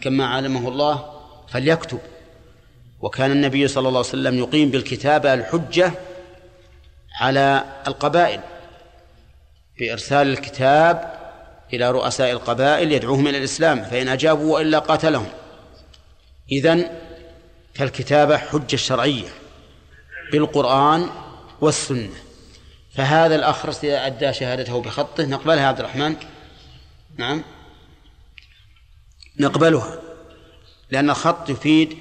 كما 0.01 0.25
علمه 0.25 0.67
الله 0.69 1.05
فليكتب 1.47 1.99
وكان 3.01 3.31
النبي 3.31 3.67
صلى 3.67 3.87
الله 3.87 3.99
عليه 3.99 4.09
وسلم 4.09 4.39
يقيم 4.39 4.71
بالكتابة 4.71 5.33
الحجة 5.33 5.91
على 7.19 7.63
القبائل 7.87 8.39
بإرسال 9.79 10.27
الكتاب 10.27 11.24
إلى 11.73 11.91
رؤساء 11.91 12.31
القبائل 12.31 12.91
يدعوهم 12.91 13.27
إلى 13.27 13.37
الإسلام 13.37 13.83
فإن 13.83 14.07
أجابوا 14.07 14.53
وإلا 14.53 14.79
قاتلهم. 14.79 15.27
إذن 16.51 16.99
فالكتابة 17.73 18.37
حجة 18.37 18.75
شرعية 18.75 19.29
بالقرآن 20.31 21.09
والسنة. 21.61 22.15
فهذا 22.95 23.35
الأخرس 23.35 23.83
إذا 23.83 24.05
أدى 24.05 24.33
شهادته 24.33 24.81
بخطه 24.81 25.25
نقبلها 25.25 25.67
عبد 25.67 25.79
الرحمن؟ 25.79 26.15
نعم. 27.17 27.43
نقبلها 29.39 29.99
لأن 30.91 31.09
الخط 31.09 31.49
يفيد 31.49 31.97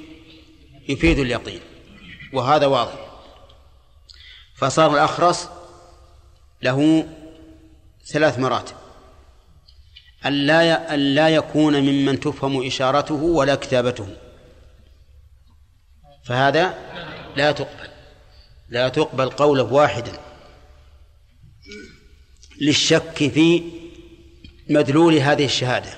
يفيد 0.89 1.19
اليقين 1.19 1.61
وهذا 2.32 2.66
واضح. 2.66 3.07
فصار 4.57 4.95
الأخرس 4.95 5.49
له 6.62 7.09
ثلاث 8.07 8.39
مراتب. 8.39 8.84
أن 10.27 10.33
لا 10.33 10.63
ي- 10.63 10.73
أن 10.73 10.99
لا 11.15 11.29
يكون 11.29 11.81
ممن 11.81 12.21
تفهم 12.21 12.67
إشارته 12.67 13.15
ولا 13.15 13.55
كتابته. 13.55 14.09
فهذا 16.25 16.75
لا 17.37 17.53
تقبل. 17.53 17.89
لا 18.69 18.89
تقبل 18.89 19.31
قوله 19.31 19.63
واحدا. 19.63 20.13
للشك 22.61 23.31
في 23.35 23.63
مدلول 24.71 25.15
هذه 25.15 25.45
الشهادة. 25.45 25.91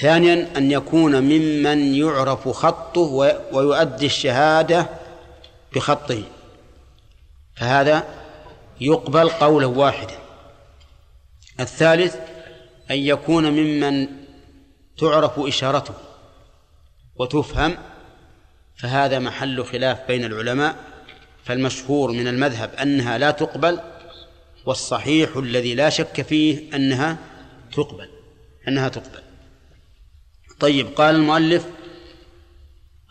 ثانيا 0.00 0.48
أن 0.56 0.70
يكون 0.70 1.20
ممن 1.20 1.94
يعرف 1.94 2.48
خطه 2.48 3.00
ويؤدي 3.52 4.06
الشهادة 4.06 4.86
بخطه. 5.74 6.22
فهذا 7.56 8.04
يقبل 8.80 9.28
قولا 9.28 9.66
واحدا. 9.66 10.18
الثالث 11.60 12.16
أن 12.90 12.96
يكون 12.98 13.50
ممن 13.50 14.08
تعرف 14.98 15.38
إشارته 15.38 15.94
وتفهم 17.16 17.76
فهذا 18.76 19.18
محل 19.18 19.64
خلاف 19.64 20.06
بين 20.06 20.24
العلماء 20.24 20.76
فالمشهور 21.44 22.12
من 22.12 22.28
المذهب 22.28 22.74
أنها 22.74 23.18
لا 23.18 23.30
تقبل 23.30 23.80
والصحيح 24.66 25.36
الذي 25.36 25.74
لا 25.74 25.90
شك 25.90 26.22
فيه 26.22 26.76
أنها 26.76 27.18
تقبل 27.72 28.08
أنها 28.68 28.88
تقبل. 28.88 29.22
طيب 30.60 30.86
قال 30.86 31.14
المؤلف 31.14 31.66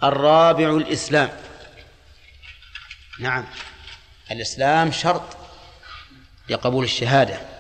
الرابع 0.04 0.70
الإسلام. 0.70 1.30
نعم 3.20 3.46
الإسلام 4.32 4.92
شرط 4.92 5.38
لقبول 6.50 6.84
الشهادة. 6.84 7.55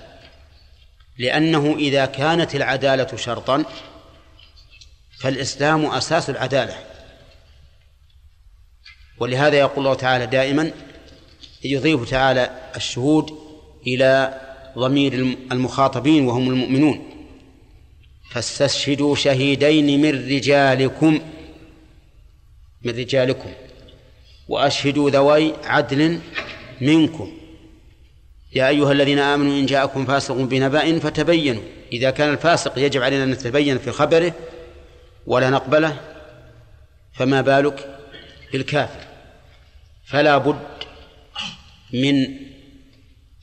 لأنه 1.17 1.75
إذا 1.77 2.05
كانت 2.05 2.55
العدالة 2.55 3.17
شرطا 3.17 3.65
فالإسلام 5.19 5.85
أساس 5.85 6.29
العدالة. 6.29 6.75
ولهذا 9.19 9.55
يقول 9.57 9.85
الله 9.85 9.93
تعالى 9.93 10.25
دائما 10.25 10.71
يضيف 11.63 12.09
تعالى 12.09 12.71
الشهود 12.75 13.37
إلى 13.87 14.41
ضمير 14.77 15.13
المخاطبين 15.51 16.27
وهم 16.27 16.49
المؤمنون. 16.49 17.09
فاستشهدوا 18.31 19.15
شهيدين 19.15 20.01
من 20.01 20.35
رجالكم 20.35 21.19
من 22.81 22.91
رجالكم 22.91 23.49
وأشهدوا 24.47 25.09
ذوي 25.09 25.53
عدل 25.63 26.19
منكم. 26.81 27.44
يا 28.55 28.67
أيها 28.69 28.91
الذين 28.91 29.19
آمنوا 29.19 29.59
إن 29.59 29.65
جاءكم 29.65 30.05
فاسق 30.05 30.35
بنبأ 30.35 30.99
فتبينوا. 30.99 31.63
إذا 31.91 32.09
كان 32.11 32.33
الفاسق 32.33 32.77
يجب 32.77 33.01
علينا 33.01 33.23
أن 33.23 33.31
نتبين 33.31 33.77
في 33.77 33.91
خبره 33.91 34.33
ولا 35.25 35.49
نقبله 35.49 36.01
فما 37.13 37.41
بالك 37.41 37.99
بالكافر؟ 38.51 39.07
فلا 40.05 40.37
بد 40.37 40.59
من 41.93 42.15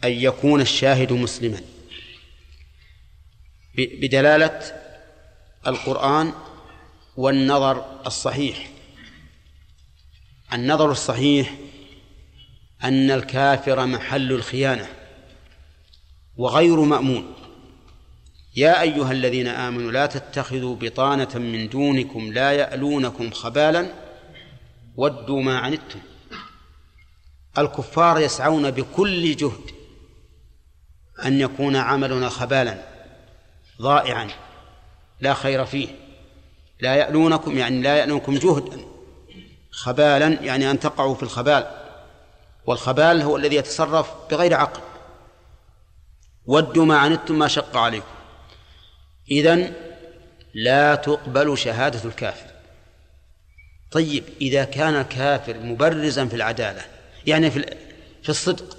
أن 0.05 0.13
يكون 0.13 0.61
الشاهد 0.61 1.13
مسلما. 1.13 1.61
بدلالة 3.77 4.61
القرآن 5.67 6.33
والنظر 7.17 8.01
الصحيح. 8.07 8.69
النظر 10.53 10.91
الصحيح 10.91 11.55
أن 12.85 13.11
الكافر 13.11 13.87
محل 13.87 14.33
الخيانة. 14.33 15.02
وغير 16.37 16.81
مأمون. 16.81 17.35
يا 18.57 18.83
أيها 18.83 19.13
الذين 19.13 19.49
آمنوا 19.49 19.93
لا 19.93 20.07
تتخذوا 20.07 20.77
بطانة 20.77 21.35
من 21.35 21.69
دونكم 21.69 22.33
لا 22.33 22.53
يألونكم 22.53 23.31
خبالا 23.31 23.93
ودوا 24.97 25.43
ما 25.43 25.59
عنتم. 25.59 26.01
الكفار 27.59 28.19
يسعون 28.21 28.71
بكل 28.71 29.37
جهد 29.37 29.71
أن 31.25 31.41
يكون 31.41 31.77
عملنا 31.77 32.29
خبالا 32.29 32.83
ضائعا 33.83 34.29
لا 35.21 35.35
خير 35.35 35.65
فيه. 35.65 35.89
لا 36.81 36.95
يألونكم 36.95 37.59
يعني 37.59 37.83
لا 37.83 37.97
يألونكم 37.97 38.35
جهدا. 38.35 38.81
خبالا 39.71 40.27
يعني 40.43 40.71
أن 40.71 40.81
تقعوا 40.81 41.15
في 41.15 41.23
الخبال 41.23 41.67
والخبال 42.67 43.23
هو 43.23 43.37
الذي 43.37 43.57
يتصرف 43.57 44.11
بغير 44.31 44.55
عقل. 44.55 44.92
ودوا 46.47 46.85
ما 46.85 46.99
عنتم 46.99 47.39
ما 47.39 47.49
شق 47.49 47.77
عليكم. 47.77 48.07
إذن 49.31 49.73
لا 50.55 50.95
تقبل 50.95 51.59
شهادة 51.59 52.05
الكافر. 52.05 52.47
طيب 53.91 54.25
إذا 54.41 54.65
كان 54.65 54.95
الكافر 54.95 55.59
مبرزا 55.59 56.27
في 56.27 56.37
العدالة 56.37 56.83
يعني 57.27 57.51
في 57.51 57.77
في 58.23 58.29
الصدق 58.29 58.77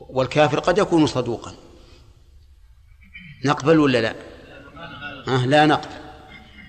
والكافر 0.00 0.58
قد 0.58 0.78
يكون 0.78 1.06
صدوقا. 1.06 1.54
نقبل 3.44 3.78
ولا 3.78 4.00
لا؟ 4.00 4.14
لا 5.46 5.66
نقبل. 5.66 5.94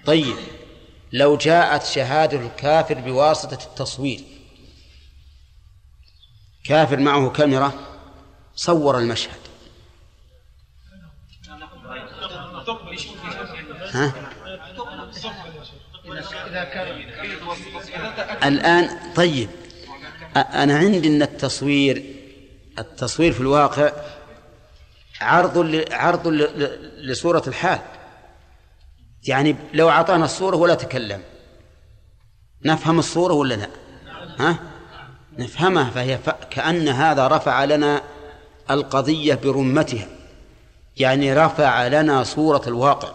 طيب 0.05 0.35
لو 1.13 1.37
جاءت 1.37 1.83
شهادة 1.83 2.39
الكافر 2.39 2.93
بواسطة 2.93 3.65
التصوير 3.65 4.23
كافر 6.63 6.99
معه 6.99 7.29
كاميرا؟ 7.29 7.94
صور 8.55 8.99
المشهد 8.99 9.37
ها؟ 13.91 14.13
الآن 18.43 19.13
طيب 19.15 19.49
أنا 20.35 20.77
عندي 20.77 21.07
أن 21.07 21.21
التصوير 21.21 22.15
التصوير 22.79 23.33
في 23.33 23.41
الواقع 23.41 23.91
عرض. 25.21 25.85
عرض. 25.91 26.27
لصورة 26.97 27.43
الحال 27.47 27.79
يعني 29.27 29.55
لو 29.73 29.89
أعطانا 29.89 30.25
الصورة 30.25 30.55
ولا 30.55 30.75
تكلم 30.75 31.21
نفهم 32.65 32.99
الصورة 32.99 33.33
ولا 33.33 33.53
لا 33.53 33.69
ها 34.39 34.59
نفهمها 35.37 35.89
فهي. 35.89 36.19
كأن 36.49 36.87
هذا 36.87 37.27
رفع 37.27 37.63
لنا 37.63 38.01
القضية 38.71 39.35
برمتها. 39.35 40.07
يعني 40.97 41.33
رفع 41.33 41.87
لنا 41.87 42.23
صورة 42.23 42.61
الواقع. 42.67 43.11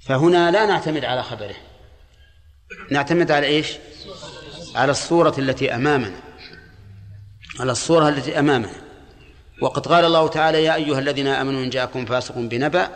فهنا 0.00 0.50
لا 0.50 0.66
نعتمد 0.66 1.04
على 1.04 1.22
خبره. 1.22 1.54
نعتمد 2.90 3.30
على 3.30 3.46
إيش؟ 3.46 3.72
على 4.74 4.90
الصورة 4.90 5.34
التي 5.38 5.74
أمامنا. 5.74 6.20
على 7.60 7.72
الصورة 7.72 8.08
التي 8.08 8.38
أمامنا. 8.38 8.84
وقد 9.62 9.88
قال 9.88 10.04
الله 10.04 10.28
تعالى 10.28 10.64
يا 10.64 10.74
أيها 10.74 10.98
الذين 10.98 11.26
آمنوا 11.26 11.64
إن 11.64 11.70
جاءكم 11.70 12.06
فاسق 12.06 12.34
بنبأ 12.38 12.88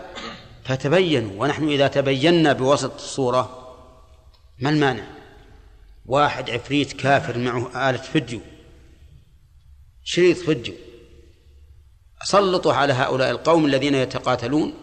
فتبينوا. 0.64 1.42
ونحن 1.42 1.68
إذا 1.68 1.88
تبينا 1.88 2.52
بوسط 2.52 2.94
الصورة 2.94 3.74
ما 4.58 4.70
المانع؟ 4.70 5.04
واحد 6.06 6.50
عفريت 6.50 6.92
كافر 6.92 7.38
معه 7.38 7.90
آلة 7.90 7.98
فيديو. 7.98 8.40
شريط 10.10 10.36
فيديو 10.36 10.74
سلطوا 12.24 12.72
على 12.72 12.92
هؤلاء 12.92 13.30
القوم 13.30 13.66
الذين 13.66 13.94
يتقاتلون 13.94 14.74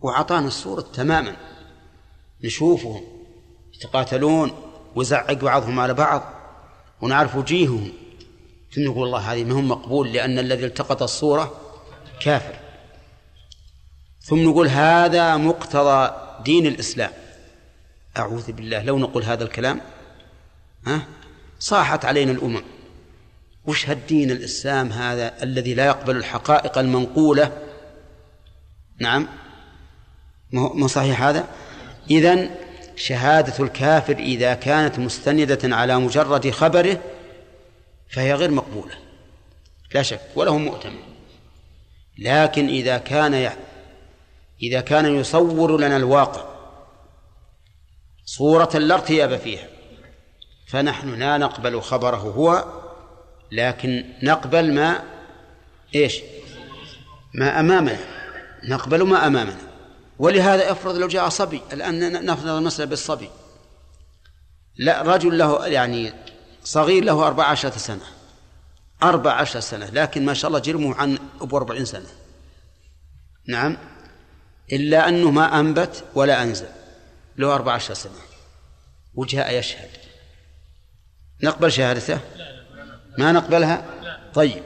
وأعطانا 0.00 0.46
الصورة 0.46 0.80
تماما. 0.80 1.36
نشوفهم 2.44 3.04
يتقاتلون 3.74 4.52
ويزعق 4.94 5.32
بعضهم 5.32 5.80
على 5.80 5.94
بعض 5.94 6.22
ونعرف 7.00 7.36
وجيههم. 7.36 7.92
ثم 8.72 8.82
نقول 8.82 9.06
الله 9.06 9.32
هذه 9.32 9.44
ما 9.44 9.54
هو 9.54 9.60
مقبول 9.60 10.12
لأن 10.12 10.38
الذي 10.38 10.66
التقط 10.66 11.02
الصورة 11.02 11.60
كافر. 12.20 12.58
ثم 14.20 14.48
نقول 14.48 14.68
هذا 14.68 15.36
مقتضى 15.36 16.12
دين 16.44 16.66
الإسلام. 16.66 17.12
أعوذ 18.16 18.52
بالله 18.52 18.82
لو 18.82 18.98
نقول 18.98 19.22
هذا 19.24 19.44
الكلام 19.44 19.80
ها 20.86 21.06
صاحت 21.58 22.04
علينا 22.04 22.32
الأمم. 22.32 22.75
وش 23.66 23.88
هالدين 23.88 24.30
الإسلام 24.30 24.92
هذا 24.92 25.42
الذي 25.42 25.74
لا 25.74 25.86
يقبل 25.86 26.16
الحقائق 26.16 26.78
المنقولة؟ 26.78 27.52
نعم. 28.98 29.28
ما 30.52 30.86
صحيح 30.86 31.22
هذا؟ 31.22 31.44
إذن 32.10 32.50
شهادة 32.96 33.64
الكافر 33.64 34.16
إذا 34.16 34.54
كانت 34.54 34.98
مستندة 34.98 35.76
على 35.76 35.98
مجرد 35.98 36.50
خبره 36.50 37.00
فهي 38.08 38.34
غير 38.34 38.50
مقبولة. 38.50 38.94
لا 39.94 40.02
شك 40.02 40.20
ولا 40.36 40.50
هو 40.50 40.58
مؤتمن 40.58 41.02
لكن 42.18 42.68
إذا 42.68 42.98
كان. 42.98 43.52
إذا 44.62 44.80
كان 44.80 45.16
يصور 45.16 45.80
لنا 45.80 45.96
الواقع 45.96 46.44
صورة 48.24 48.78
لا 48.78 48.94
ارتياب 48.94 49.36
فيها 49.36 49.68
فنحن 50.66 51.14
لا 51.14 51.38
نقبل 51.38 51.80
خبره 51.80 52.16
هو 52.16 52.64
لكن 53.52 54.04
نقبل 54.22 54.74
ما 54.74 55.02
إيش؟ 55.94 56.20
ما 57.34 57.60
أمامنا. 57.60 57.98
نقبل 58.64 59.02
ما 59.02 59.26
أمامنا. 59.26 59.58
ولهذا 60.18 60.72
افرض 60.72 60.96
لو 60.96 61.08
جاء 61.08 61.28
صبي. 61.28 61.62
الآن 61.72 62.26
نفرض 62.26 62.48
المسألة 62.48 62.88
بالصبي. 62.88 63.30
لا 64.76 65.02
رجل 65.02 65.38
له 65.38 65.66
يعني 65.66 66.12
صغير 66.64 67.04
له 67.04 67.26
أربع 67.26 67.44
عشرة 67.44 67.78
سنة. 67.78 68.04
أربع 69.02 69.32
عشرة 69.32 69.60
سنة. 69.60 69.90
لكن 69.90 70.24
ما 70.24 70.34
شاء 70.34 70.48
الله 70.48 70.58
جرمه 70.58 70.94
عن 70.94 71.18
أبو 71.40 71.56
أربعين 71.56 71.84
سنة. 71.84 72.08
نعم. 73.48 73.76
إلا 74.72 75.08
أنه 75.08 75.30
ما 75.30 75.60
أنبت 75.60 76.04
ولا 76.14 76.42
أنزل. 76.42 76.68
له 77.36 77.54
أربع 77.54 77.72
عشرة 77.72 77.94
سنة. 77.94 78.12
وجاء 79.14 79.58
يشهد 79.58 79.88
نقبل 81.42 81.72
شهادته؟ 81.72 82.20
ما 83.18 83.32
نقبلها؟ 83.32 83.84
طيب. 84.34 84.62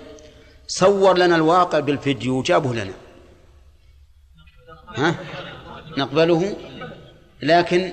صور 0.66 1.18
لنا 1.18 1.36
الواقع 1.36 1.78
بالفيديو 1.78 2.38
وجابه 2.38 2.74
لنا. 2.74 2.92
ها؟ 4.96 5.14
نقبله؟ 5.98 6.56
لكن 7.42 7.92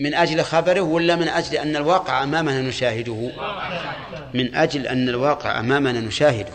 من 0.00 0.14
أجل 0.14 0.42
خبره 0.42 0.80
ولا 0.80 1.16
من 1.16 1.28
أجل 1.28 1.56
أن 1.56 1.76
الواقع 1.76 2.22
أمامنا 2.22 2.60
نشاهده؟ 2.60 3.30
من 4.34 4.54
أجل 4.54 4.86
أن 4.86 5.08
الواقع 5.08 5.60
أمامنا 5.60 6.00
نشاهده. 6.00 6.52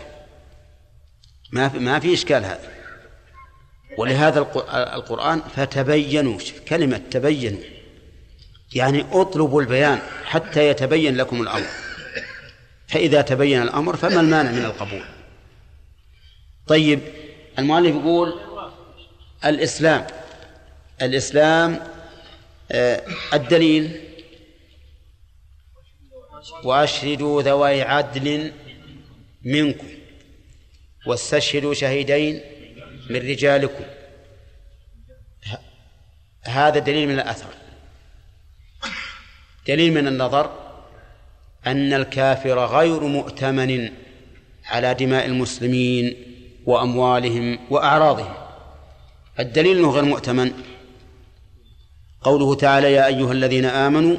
ما 1.52 1.68
في 1.68 1.78
ما 1.78 1.98
في 1.98 2.14
إشكال 2.14 2.44
هذا. 2.44 2.70
ولهذا 3.98 4.38
القرآن 4.94 5.40
فتبينوا 5.56 6.38
كلمة 6.68 7.00
تبينوا 7.10 7.60
يعني 8.74 9.04
اطلبوا 9.12 9.62
البيان 9.62 9.98
حتى 10.24 10.68
يتبين 10.68 11.16
لكم 11.16 11.42
الأمر. 11.42 11.66
فإذا 12.88 13.22
تبين 13.22 13.62
الأمر 13.62 13.96
فما 13.96 14.20
المانع 14.20 14.50
من 14.50 14.64
القبول. 14.64 15.04
طيب 16.66 17.00
المؤلف 17.58 17.96
يقول 17.96 18.40
الإسلام 19.44 20.06
الإسلام 21.02 21.86
آه، 22.72 23.04
الدليل 23.34 24.00
وأشهدوا 26.64 27.42
ذوي 27.42 27.82
عدل 27.82 28.52
منكم 29.42 29.88
واستشهدوا 31.06 31.74
شهيدين 31.74 32.40
من 33.10 33.16
رجالكم. 33.16 33.84
هذا 36.42 36.78
دليل 36.78 37.08
من 37.08 37.14
الأثر. 37.14 37.54
دليل 39.66 39.92
من 39.92 40.08
النظر. 40.08 40.65
أن 41.66 41.92
الكافر 41.92 42.66
غير 42.66 43.00
مؤتمن 43.00 43.88
على 44.66 44.94
دماء 44.94 45.26
المسلمين 45.26 46.16
وأموالهم 46.66 47.58
وأعراضهم. 47.70 48.34
الدليل 49.40 49.78
أنه 49.78 49.90
غير 49.90 50.04
مؤتمن. 50.04 50.52
قوله 52.22 52.54
تعالى 52.54 52.92
يا 52.92 53.06
أيها 53.06 53.32
الذين 53.32 53.64
آمنوا 53.64 54.16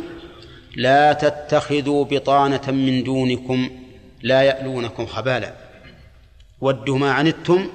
لا 0.76 1.14
تتخذوا 1.14 2.06
بطانة 2.06 2.72
من 2.72 3.03
دونكم 3.03 3.69
لا 4.22 4.41
يألونكم 4.41 5.06
خبالا. 5.06 5.53
ودوا 6.61 6.98
ما 6.98 7.11
عنتم 7.11 7.68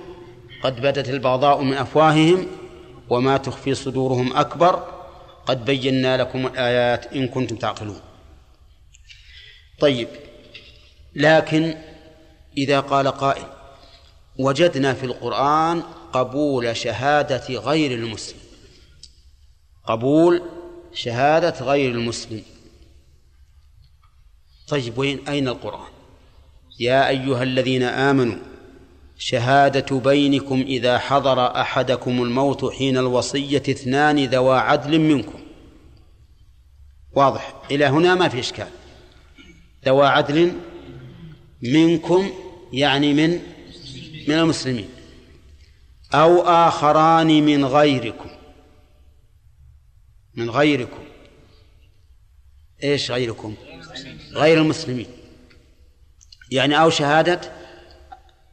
قد 0.62 0.80
بدت 0.80 1.08
البغضاء 1.08 1.62
من 1.62 1.72
أفواههم 1.72 2.46
وما 3.10 3.36
تخفي 3.36 3.74
صدورهم 3.74 4.36
أكبر. 4.36 4.84
قد 5.46 5.64
بينا 5.64 6.16
لكم 6.16 6.46
الآيات 6.46 7.12
إن 7.12 7.28
كنتم 7.28 7.56
تعقلون. 7.56 8.00
طيب 9.82 10.08
لكن 11.14 11.74
إذا 12.56 12.80
قال 12.80 13.08
قائل 13.08 13.46
وجدنا 14.38 14.94
في 14.94 15.06
القرآن 15.06 15.82
قبول 16.12 16.76
شهادة 16.76 17.54
غير 17.58 17.98
المسلم. 17.98 18.38
قبول 19.84 20.42
شهادة 20.94 21.64
غير 21.64 21.90
المسلم. 21.90 22.42
طيب 24.68 24.98
وين 24.98 25.28
أين 25.28 25.48
القرآن؟ 25.48 25.90
يا 26.80 27.08
أيها 27.08 27.42
الذين 27.42 27.82
آمنوا 27.82 28.38
شهادة 29.18 29.98
بينكم 29.98 30.60
إذا 30.60 30.98
حضر 30.98 31.60
أحدكم 31.60 32.22
الموت 32.22 32.72
حين 32.72 32.96
الوصية 32.98 33.62
اثنان 33.68 34.24
ذوى 34.24 34.58
عدل 34.58 34.98
منكم. 34.98 35.40
واضح؟ 37.12 37.54
إلى 37.70 37.84
هنا 37.84 38.14
ما 38.14 38.28
في 38.28 38.40
إشكال. 38.40 38.81
ذوى 39.84 40.06
عدل 40.06 40.52
منكم 41.62 42.30
يعني 42.72 43.14
من 43.14 43.30
من 44.28 44.34
المسلمين 44.34 44.88
أو 46.14 46.42
آخران 46.42 47.26
من 47.26 47.64
غيركم 47.64 48.30
من 50.34 50.50
غيركم. 50.50 51.02
إيش 52.84 53.10
غيركم؟ 53.10 53.54
غير 54.32 54.58
المسلمين. 54.58 55.06
يعني 56.50 56.80
أو 56.80 56.90
شهادة 56.90 57.40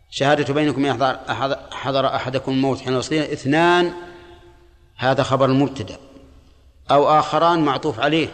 شهادة 0.09 0.53
بينكم 0.53 0.85
يحضر 0.85 1.19
حضر 1.71 2.15
أحدكم 2.15 2.51
الموت 2.51 2.79
حين 2.79 2.93
الوصية 2.93 3.33
اثنان 3.33 3.93
هذا 4.95 5.23
خبر 5.23 5.45
المبتدأ. 5.45 5.97
أو 6.91 7.19
آخران 7.19 7.59
معطوف 7.59 7.99
عليه. 7.99 8.27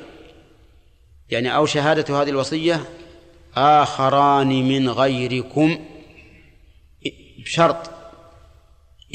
يعني 1.30 1.56
أو 1.56 1.66
شهادة 1.66 2.22
هذه 2.22 2.30
الوصية 2.30 2.86
آخران 3.56 4.48
من 4.48 4.90
غيركم 4.90 5.86
بشرط 7.46 7.90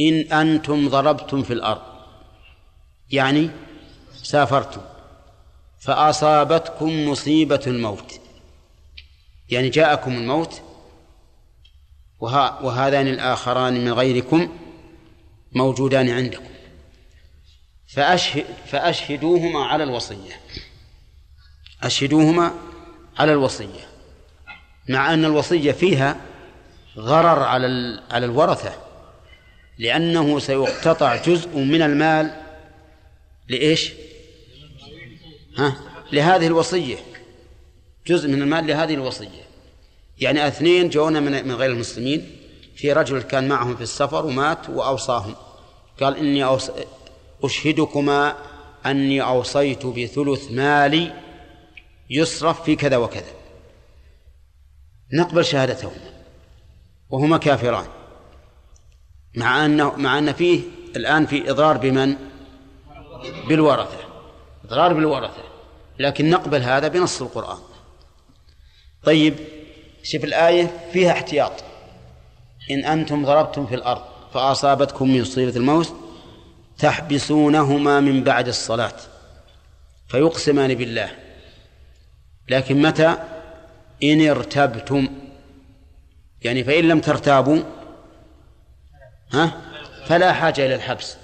إن 0.00 0.32
أنتم 0.32 0.88
ضربتم 0.88 1.42
في 1.42 1.52
الأرض 1.52 1.82
يعني 3.10 3.50
سافرتم 4.22 4.80
فأصابتكم 5.80 7.08
مصيبة 7.08 7.60
الموت 7.66 8.20
يعني 9.48 9.68
جاءكم 9.68 10.12
الموت 10.12 10.62
وهذان 12.20 13.06
الآخران 13.08 13.84
من 13.84 13.92
غيركم 13.92 14.56
موجودان 15.52 16.08
عندكم 16.08 16.50
فأشهد 17.86 18.44
فأشهدوهما 18.66 19.64
على 19.64 19.84
الوصية. 19.84 20.40
أشهدوهما 21.82 22.54
على 23.18 23.32
الوصية 23.32 23.90
مع 24.88 25.14
أن 25.14 25.24
الوصية 25.24 25.72
فيها 25.72 26.16
غرر 26.96 27.42
على 27.42 28.00
على 28.10 28.26
الورثة 28.26 28.72
لأنه 29.78 30.38
سيقتطع 30.38 31.16
جزء 31.16 31.56
من 31.56 31.82
المال 31.82 32.30
لإيش؟ 33.48 33.92
ها؟ 35.56 35.76
لهذه 36.12 36.46
الوصية 36.46 36.96
جزء 38.06 38.28
من 38.28 38.42
المال 38.42 38.66
لهذه 38.66 38.94
الوصية 38.94 39.40
يعني 40.20 40.48
اثنين 40.48 40.88
جونا 40.88 41.20
من 41.20 41.48
من 41.48 41.54
غير 41.54 41.70
المسلمين 41.70 42.36
في 42.76 42.92
رجل 42.92 43.22
كان 43.22 43.48
معهم 43.48 43.76
في 43.76 43.82
السفر 43.82 44.26
ومات 44.26 44.68
وأوصاهم 44.68 45.34
قال 46.00 46.16
إني 46.16 46.44
أوص... 46.44 46.70
أشهدكما 47.42 48.36
أني 48.86 49.22
أوصيت 49.22 49.86
بثلث 49.86 50.50
مالي 50.50 51.12
يصرف 52.10 52.62
في 52.62 52.76
كذا 52.76 52.96
وكذا. 52.96 53.32
نقبل 55.12 55.44
شهادتهما. 55.44 56.24
وهما 57.10 57.38
كافران. 57.38 57.86
مع 59.36 59.64
أنه 59.64 59.96
مع 59.96 60.18
أن 60.18 60.32
فيه 60.32 60.62
الآن 60.96 61.26
في 61.26 61.50
إضرار 61.50 61.76
بمن؟ 61.76 62.16
بالورثة. 63.48 63.98
إضرار 64.64 64.92
بالورثة. 64.92 65.42
لكن 65.98 66.30
نقبل 66.30 66.62
هذا 66.62 66.88
بنص 66.88 67.22
القرآن. 67.22 67.58
طيب 69.04 69.34
شوف 70.02 70.24
الآية 70.24 70.88
فيها 70.92 71.12
احتياط. 71.12 71.52
إن 72.70 72.84
أنتم 72.84 73.24
ضربتم 73.24 73.66
في 73.66 73.74
الأرض 73.74 74.02
فأصابتكم 74.34 75.20
مصيبة 75.20 75.56
الموت 75.56 75.94
تحبسونهما 76.78 78.00
من 78.00 78.24
بعد 78.24 78.48
الصلاة 78.48 78.96
فيقسمان 80.08 80.74
بالله. 80.74 81.29
لكن 82.50 82.82
متى؟ 82.82 83.16
إن 84.02 84.28
ارتبتم. 84.28 85.08
يعني 86.42 86.64
فإن 86.64 86.88
لم 86.88 87.00
ترتابوا 87.00 87.62
ها؟ 89.32 89.60
فلا 90.06 90.32
حاجة 90.32 90.66
إلى 90.66 90.74
الحبس. 90.74 91.16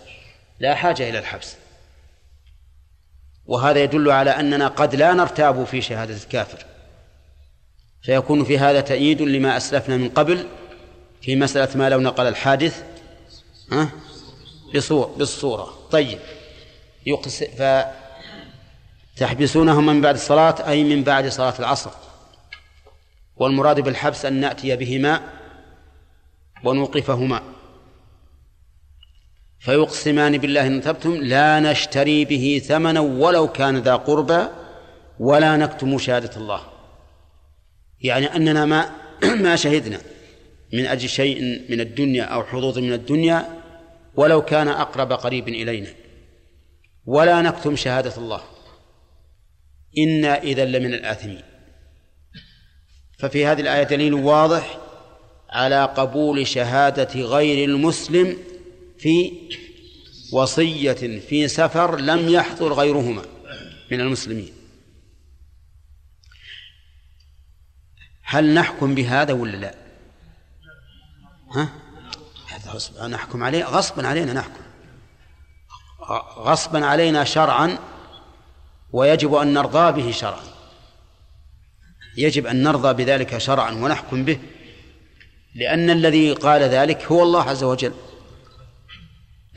لا 0.61 0.75
حاجة 0.75 1.09
إلى 1.11 1.19
الحبس. 1.19 1.57
وهذا 3.47 3.83
يدل 3.83 4.11
على 4.11 4.31
أننا 4.31 4.69
قد 4.69 4.95
لا 4.95 5.15
نرتاب 5.15 5.65
في 5.65 5.81
شهادة 5.81 6.17
الكافر. 6.17 6.67
فيكون 8.03 8.45
في 8.45 8.59
هذا 8.59 8.81
تأييد 8.81 9.23
لما 9.23 9.57
أسلفنا 9.57 9.97
من 9.97 10.09
قبل 10.09 10.47
في 11.23 11.37
مسألة 11.37 11.77
ما 11.77 11.89
لو 11.89 12.01
نقل 12.01 12.27
الحادث 12.27 12.85
ها؟ 13.73 13.91
بالصورة. 15.17 15.79
طيب. 15.91 16.19
يقس 17.07 17.43
فتحبسونهم 19.17 19.87
من 19.87 20.01
بعد 20.01 20.15
الصلاة 20.15 20.69
أي 20.69 20.85
من 20.85 21.03
بعد 21.03 21.29
صلاة 21.29 21.55
العصر. 21.59 21.91
والمراد 23.37 23.81
بالحبس 23.81 24.25
أن 24.25 24.33
نأتي 24.33 24.77
بهما 24.77 25.21
ونوقفهما. 26.65 27.43
فيقسمان 29.59 30.39
بالله 30.39 30.67
إن 30.67 30.75
ارتبتم 30.75 31.15
لا 31.15 31.61
نشتري 31.61 32.25
به 32.25 32.63
ثمنا 32.65 33.01
ولو 33.01 33.49
كان 33.49 33.77
ذا 33.77 33.97
قربى 33.97 34.45
ولا 35.21 35.57
نكتم 35.57 35.99
شهادة 35.99 36.37
الله. 36.37 36.61
يعني 38.01 38.37
أننا 38.37 38.65
ما 38.65 38.91
ما 39.45 39.57
شهدنا 39.57 40.01
من 40.73 40.87
أجل 40.87 41.09
شيء 41.09 41.41
من 41.71 41.81
الدنيا 41.81 42.25
أو 42.25 42.45
حظوظ 42.45 42.79
من 42.79 42.93
الدنيا 42.93 43.63
ولو 44.17 44.43
كان 44.43 44.69
أقرب 44.69 45.13
قريب 45.13 45.49
إلينا. 45.49 45.89
ولا 47.07 47.43
نكتم 47.43 47.77
شهادة 47.77 48.17
الله. 48.17 48.56
إنا 49.99 50.43
إذا 50.43 50.65
لمن 50.65 50.95
الآثمين. 50.95 51.43
ففي 53.19 53.47
هذه 53.47 53.61
الآية 53.61 53.83
دليل 53.83 54.15
واضح 54.15 54.79
على 55.51 55.85
قبول 55.85 56.47
شهادة 56.47 57.21
غير 57.21 57.69
المسلم 57.69 58.37
في 58.99 59.33
وصية 60.33 61.21
في 61.21 61.49
سفر 61.49 62.01
لم 62.01 62.29
يحضر 62.29 62.73
غيرهما 62.73 63.23
من 63.91 64.01
المسلمين. 64.01 64.53
هل 68.23 68.55
نحكم 68.55 68.95
بهذا 68.95 69.33
ولا 69.33 69.57
لا؟ 69.57 69.75
ها؟ 71.55 71.69
نحكم 73.09 73.45
عليه؟ 73.45 73.65
غصبا 73.65 74.07
علينا 74.07 74.33
نحكم. 74.33 74.63
غصبا 76.37 76.87
علينا 76.87 77.25
شرعا 77.25 77.79
ويجب 78.97 79.35
أن 79.35 79.55
نرضى 79.55 80.03
به 80.03 80.13
شرعا. 80.13 80.45
يجب 82.17 82.47
أن 82.47 82.63
نرضى 82.63 83.05
بذلك 83.05 83.39
شرعا 83.39 83.71
ونحكم 83.71 84.25
به 84.25 84.39
لأن 85.55 85.91
الذي 85.91 86.33
قال 86.33 86.63
ذلك 86.63 87.05
هو 87.05 87.23
الله 87.23 87.43
عز 87.43 87.65
وجل. 87.65 87.95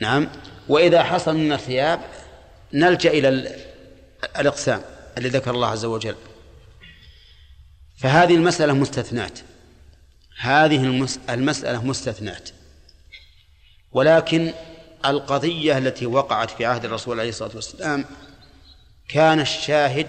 نعم. 0.00 0.28
وإذا 0.68 1.02
حصل 1.02 1.36
من 1.36 1.52
الثياب 1.52 2.00
نلجأ 2.72 3.10
إلى 3.10 3.28
الإقسام 4.38 4.82
الذي 5.18 5.28
ذكر 5.28 5.50
الله 5.50 5.68
عز 5.68 5.84
وجل. 5.84 6.16
فهذه 7.98 8.34
المسألة 8.34 8.72
مستثنات 8.72 9.38
هذه 10.38 11.06
المسألة 11.28 11.84
مستثنات 11.84 12.50
ولكن 13.92 14.52
القضية 15.04 15.78
التي 15.78 16.06
وقعت 16.06 16.50
في 16.50 16.64
عهد 16.64 16.84
الرسول 16.84 17.20
عليه 17.20 17.28
الصلاة 17.28 17.50
والسلام 17.54 18.04
كان 19.12 19.40
الشاهد 19.40 20.06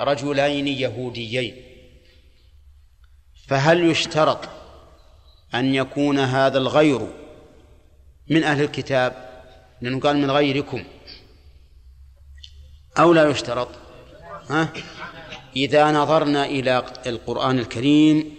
رجلين 0.00 0.68
يهوديين. 0.68 1.56
فهل 3.48 3.90
يشترط 3.90 4.48
أن 5.54 5.74
يكون 5.74 6.18
هذا 6.18 6.58
الغير 6.58 7.08
من 8.30 8.44
أهل 8.44 8.62
الكتاب؟ 8.62 9.42
لأنه 9.80 10.00
قال 10.00 10.16
من 10.16 10.30
غيركم. 10.30 10.84
أو 12.98 13.12
لا 13.12 13.30
يشترط؟ 13.30 13.68
ها؟ 14.50 14.72
إذا 15.56 15.90
نظرنا 15.90 16.44
إلى 16.46 16.84
القرآن 17.06 17.58
الكريم 17.58 18.38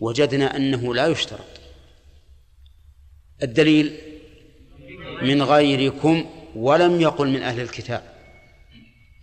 وجدنا 0.00 0.56
أنه 0.56 0.94
لا 0.94 1.06
يشترط. 1.06 1.60
الدليل 3.42 3.98
من 5.22 5.42
غيركم 5.42 6.30
ولم 6.56 7.00
يقل 7.00 7.28
من 7.28 7.42
أهل 7.42 7.60
الكتاب. 7.60 8.17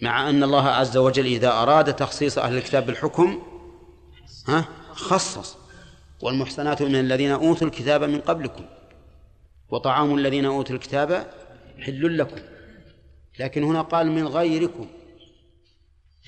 مع 0.06 0.30
أن 0.30 0.44
الله 0.44 0.68
عز 0.68 0.98
وجل 0.98 1.26
إذا 1.26 1.52
أراد 1.52 1.96
تخصيص 1.96 2.38
أهل 2.38 2.58
الكتاب 2.58 2.86
بالحكم 2.86 3.42
ها 4.48 4.66
خصص. 4.92 5.58
والمحسنات 6.22 6.82
من 6.82 6.96
الذين 6.96 7.32
أوتوا 7.32 7.68
الكتاب 7.68 8.04
من 8.04 8.20
قبلكم. 8.22 8.66
وطعام 9.70 10.16
الذين 10.16 10.46
أوتوا 10.46 10.76
الكتاب 10.76 11.28
حل 11.80 12.18
لكم. 12.18 12.38
لكن 13.40 13.64
هنا 13.64 13.82
قال 13.82 14.12
من 14.12 14.28
غيركم. 14.28 14.88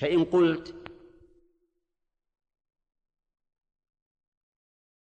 فإن 0.00 0.24
قلت 0.24 0.74